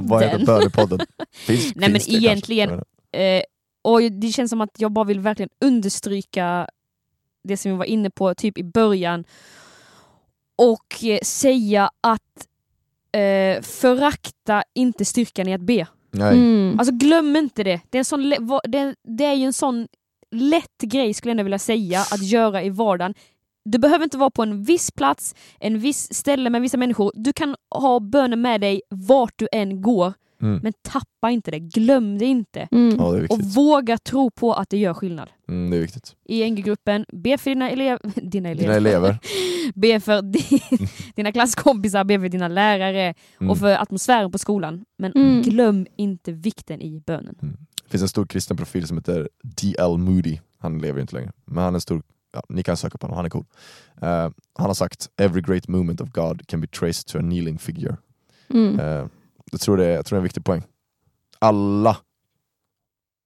Vad 0.08 0.22
heter 0.22 0.44
Bönepodden. 0.44 0.44
Bönepodden? 0.44 1.00
Finns, 1.32 1.64
Nej, 1.64 1.90
men 1.90 1.92
finns 1.92 2.04
det 2.04 2.10
kanske? 2.12 2.26
egentligen- 2.26 2.82
Eh, 3.12 3.42
och 3.84 4.02
det 4.02 4.28
känns 4.28 4.50
som 4.50 4.60
att 4.60 4.70
jag 4.78 4.92
bara 4.92 5.04
vill 5.04 5.20
verkligen 5.20 5.48
understryka 5.64 6.68
det 7.44 7.56
som 7.56 7.70
vi 7.70 7.76
var 7.76 7.84
inne 7.84 8.10
på 8.10 8.34
typ 8.34 8.58
i 8.58 8.64
början. 8.64 9.24
Och 10.56 11.04
eh, 11.04 11.18
säga 11.22 11.90
att 12.00 12.46
eh, 13.12 13.62
förakta 13.62 14.62
inte 14.74 15.04
styrkan 15.04 15.48
i 15.48 15.54
att 15.54 15.60
be. 15.60 15.86
Nej. 16.10 16.34
Mm. 16.34 16.78
Alltså 16.78 16.94
glöm 16.94 17.36
inte 17.36 17.62
det. 17.64 17.80
Det 17.90 17.98
är, 17.98 18.00
en 18.00 18.04
sån, 18.04 18.30
det 19.04 19.24
är 19.24 19.34
ju 19.34 19.44
en 19.44 19.52
sån 19.52 19.88
lätt 20.30 20.78
grej 20.82 21.14
skulle 21.14 21.30
jag 21.30 21.34
ändå 21.34 21.42
vilja 21.44 21.58
säga 21.58 22.00
att 22.00 22.22
göra 22.22 22.62
i 22.62 22.70
vardagen. 22.70 23.14
Du 23.66 23.78
behöver 23.78 24.04
inte 24.04 24.18
vara 24.18 24.30
på 24.30 24.42
en 24.42 24.62
viss 24.62 24.90
plats, 24.90 25.34
en 25.60 25.78
viss 25.78 26.14
ställe 26.14 26.50
med 26.50 26.62
vissa 26.62 26.76
människor. 26.76 27.12
Du 27.14 27.32
kan 27.32 27.56
ha 27.70 28.00
bönen 28.00 28.40
med 28.40 28.60
dig 28.60 28.82
vart 28.90 29.32
du 29.36 29.48
än 29.52 29.82
går. 29.82 30.12
Mm. 30.42 30.60
Men 30.62 30.72
tappa 30.82 31.30
inte 31.30 31.50
det, 31.50 31.58
glöm 31.58 32.18
det 32.18 32.24
inte. 32.24 32.68
Mm. 32.72 32.96
Ja 32.98 33.12
det 33.12 33.18
är 33.18 33.32
Och 33.32 33.40
våga 33.40 33.98
tro 33.98 34.30
på 34.30 34.52
att 34.54 34.70
det 34.70 34.76
gör 34.78 34.94
skillnad. 34.94 35.28
Mm, 35.48 35.70
det 35.70 35.76
är 35.76 35.80
viktigt. 35.80 36.16
I 36.24 36.50
NG-gruppen, 36.50 37.04
be 37.12 37.38
för 37.38 37.50
dina, 37.50 37.70
elev, 37.70 37.98
dina 38.14 38.48
elever. 38.48 38.62
Dina 38.74 38.74
elever. 38.76 39.18
Be 39.74 40.00
för 40.00 40.22
di, 40.22 40.44
dina 41.14 41.32
klasskompisar, 41.32 42.04
be 42.04 42.20
för 42.20 42.28
dina 42.28 42.48
lärare 42.48 43.14
Mm. 43.40 43.50
och 43.50 43.58
för 43.58 43.82
atmosfären 43.82 44.32
på 44.32 44.38
skolan. 44.38 44.84
Men 44.98 45.12
Mm. 45.12 45.42
glöm 45.42 45.86
inte 45.96 46.32
vikten 46.32 46.82
i 46.82 47.00
bönen. 47.06 47.34
Det 47.84 47.90
finns 47.90 48.02
en 48.02 48.08
stor 48.08 48.26
kristen 48.26 48.56
profil 48.56 48.86
som 48.86 48.96
heter 48.96 49.28
D.L. 49.42 49.98
Moody. 49.98 50.38
Han 50.58 50.78
lever 50.78 51.00
inte 51.00 51.14
längre, 51.14 51.32
men 51.44 51.64
han 51.64 51.72
är 51.74 51.76
en 51.76 51.80
stor, 51.80 52.02
ja, 52.36 52.42
ni 52.48 52.62
kan 52.62 52.76
söka 52.76 52.98
på 52.98 53.06
honom, 53.06 53.16
han 53.16 53.26
är 53.26 53.30
cool. 53.30 53.44
Eh, 54.02 54.30
han 54.54 54.66
har 54.66 54.74
sagt 54.74 55.08
“Every 55.16 55.42
great 55.42 55.68
movement 55.68 56.00
of 56.00 56.08
God 56.08 56.46
can 56.46 56.60
be 56.60 56.66
traced 56.66 57.06
to 57.06 57.18
a 57.18 57.20
kneeling 57.20 57.58
figure”. 57.58 57.96
Mm. 58.48 58.80
Eh, 58.80 59.06
jag, 59.52 59.60
tror 59.60 59.76
det, 59.76 59.86
jag 59.86 60.06
tror 60.06 60.16
det 60.16 60.18
är 60.18 60.20
en 60.20 60.24
viktig 60.24 60.44
poäng. 60.44 60.62
Alla 61.38 61.96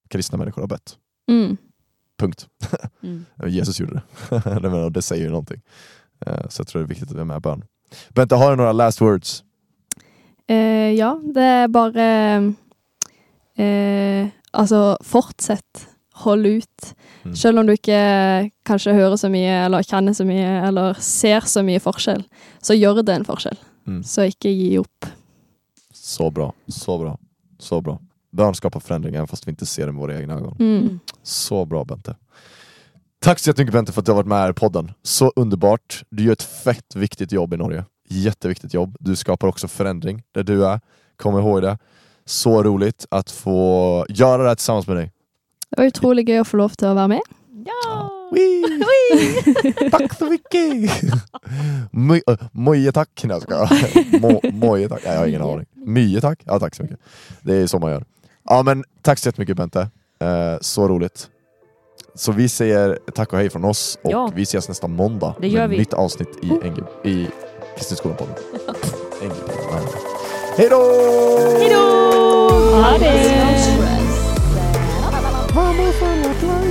kristna 0.08 0.38
människor 0.38 0.62
har 0.62 0.68
bett. 0.68 0.96
Mm. 1.30 1.56
Punkt. 2.18 2.48
Mm. 3.02 3.24
Jesus 3.46 3.80
gjorde 3.80 4.02
det. 4.30 4.90
Det 4.94 5.02
säger 5.02 5.24
ju 5.24 5.30
någonting. 5.30 5.62
Eh, 6.26 6.48
så 6.48 6.60
jag 6.60 6.66
tror 6.66 6.82
det 6.82 6.86
är 6.86 6.88
viktigt 6.88 7.10
att 7.10 7.16
vi 7.16 7.20
är 7.20 7.24
med 7.24 7.36
i 7.36 7.40
bön. 7.40 7.64
Bente, 8.08 8.34
har 8.34 8.50
du 8.50 8.56
några 8.56 8.72
last 8.72 9.00
words? 9.00 9.44
Eh, 10.46 10.90
ja, 10.90 11.20
det 11.34 11.42
är 11.42 11.68
bara 11.68 12.02
eh, 13.54 14.28
Altså, 14.50 14.98
fortsett. 15.00 15.89
Hold 16.24 16.46
ut. 16.46 16.92
Mm. 17.22 17.36
Selv 17.36 17.60
om 17.60 17.68
du 17.68 17.74
ikke 17.74 18.50
kanskje 18.66 18.94
hører 18.96 19.16
så 19.20 19.30
mye, 19.32 19.54
eller 19.66 19.86
kjenner 19.86 20.16
så 20.16 20.26
mye, 20.28 20.52
eller 20.68 21.00
ser 21.00 21.46
så 21.48 21.64
mye 21.66 21.80
forskjell, 21.82 22.22
så 22.62 22.76
gjør 22.76 23.02
det 23.02 23.14
en 23.14 23.26
forskjell. 23.28 23.58
Mm. 23.88 24.02
Så 24.06 24.28
ikke 24.30 24.52
gi 24.52 24.74
opp. 24.80 25.10
Så 25.92 26.30
bra, 26.30 26.52
så 26.68 26.98
bra, 26.98 27.18
så 27.58 27.80
bra. 27.80 27.98
Bön 28.32 28.54
skapar 28.54 28.80
förändring 28.80 29.14
även 29.14 29.28
fast 29.28 29.46
vi 29.46 29.50
inte 29.50 29.66
ser 29.66 29.86
det 29.86 29.92
med 29.92 30.00
våra 30.00 30.18
egna 30.18 30.34
ögon. 30.34 30.56
Mm. 30.58 31.00
Så 31.22 31.64
bra 31.64 31.84
Bente. 31.84 32.16
Tack 33.22 33.38
så 33.38 33.50
jättemycket 33.50 33.72
Bente 33.72 33.92
för 33.92 34.00
att 34.00 34.06
du 34.06 34.12
har 34.12 34.16
varit 34.16 34.26
med 34.26 34.38
här 34.38 34.50
i 34.50 34.54
podden. 34.54 34.92
Så 35.02 35.32
underbart. 35.36 36.02
Du 36.10 36.24
gör 36.24 36.32
ett 36.32 36.42
fett 36.42 36.96
viktigt 36.96 37.32
jobb 37.32 37.54
i 37.54 37.56
Norge. 37.56 37.84
Jätteviktigt 38.08 38.74
jobb. 38.74 38.96
Du 39.00 39.16
skapar 39.16 39.48
också 39.48 39.68
förändring 39.68 40.22
där 40.32 40.42
du 40.42 40.66
är. 40.66 40.80
kom 41.16 41.38
ihåg 41.38 41.62
det. 41.62 41.78
Så 42.24 42.62
roligt 42.62 43.06
att 43.10 43.30
få 43.30 44.06
göra 44.08 44.42
det 44.42 44.48
här 44.48 44.54
tillsammans 44.54 44.86
med 44.86 44.96
dig. 44.96 45.12
Det 45.70 45.78
var 45.82 45.86
utrolig 45.90 46.26
gøy 46.28 46.40
å 46.40 46.44
få 46.48 46.56
lov 46.60 46.74
til 46.78 46.88
å 46.90 46.94
være 46.98 47.08
med. 47.08 47.20
Ja! 47.66 48.08
Wee! 48.32 49.90
Tack 49.90 50.14
så 50.18 50.26
mycket! 50.30 50.90
My, 51.92 52.20
Moje 52.52 52.92
tack. 52.92 53.10
Nej, 53.24 53.34
jag 53.36 53.42
skojar. 53.42 54.20
Mo, 54.20 54.40
moje 54.52 54.88
tack. 54.88 55.00
Nej, 55.04 55.12
jag 55.14 55.20
har 55.20 55.26
ingen 55.26 55.42
aning. 55.42 55.66
Mye 55.86 56.20
tack. 56.20 56.42
Ja, 56.46 56.58
tack 56.58 56.74
så 56.74 56.82
mycket. 56.82 56.98
Det 57.42 57.54
är 57.54 57.66
så 57.66 57.78
man 57.78 57.90
gör. 57.90 58.04
Ja, 58.48 58.62
men 58.62 58.84
tack 59.02 59.18
så 59.18 59.28
jättemycket 59.28 59.56
Bente. 59.56 59.80
Eh, 60.20 60.58
så 60.60 60.88
roligt. 60.88 61.28
Så 62.14 62.32
vi 62.32 62.48
säger 62.48 62.98
tack 63.14 63.32
och 63.32 63.38
hej 63.38 63.50
från 63.50 63.64
oss 63.64 63.98
och 64.02 64.10
Ja. 64.12 64.30
vi 64.34 64.42
ses 64.42 64.68
nästa 64.68 64.86
måndag 64.86 65.34
Det 65.40 65.48
gör 65.48 65.60
med 65.60 65.70
vi. 65.70 65.78
nytt 65.78 65.92
avsnitt 65.94 66.28
i, 66.42 66.46
NG, 66.46 66.82
i 67.04 67.26
Kristinskolan-podden. 67.76 68.34
NG-podden. 69.22 69.86
Hej 70.56 70.68
då! 70.70 70.76
Ha 72.82 72.98
det! 72.98 73.59
Vamos 75.52 76.02
a 76.02 76.16
la 76.16 76.32
playa. 76.34 76.69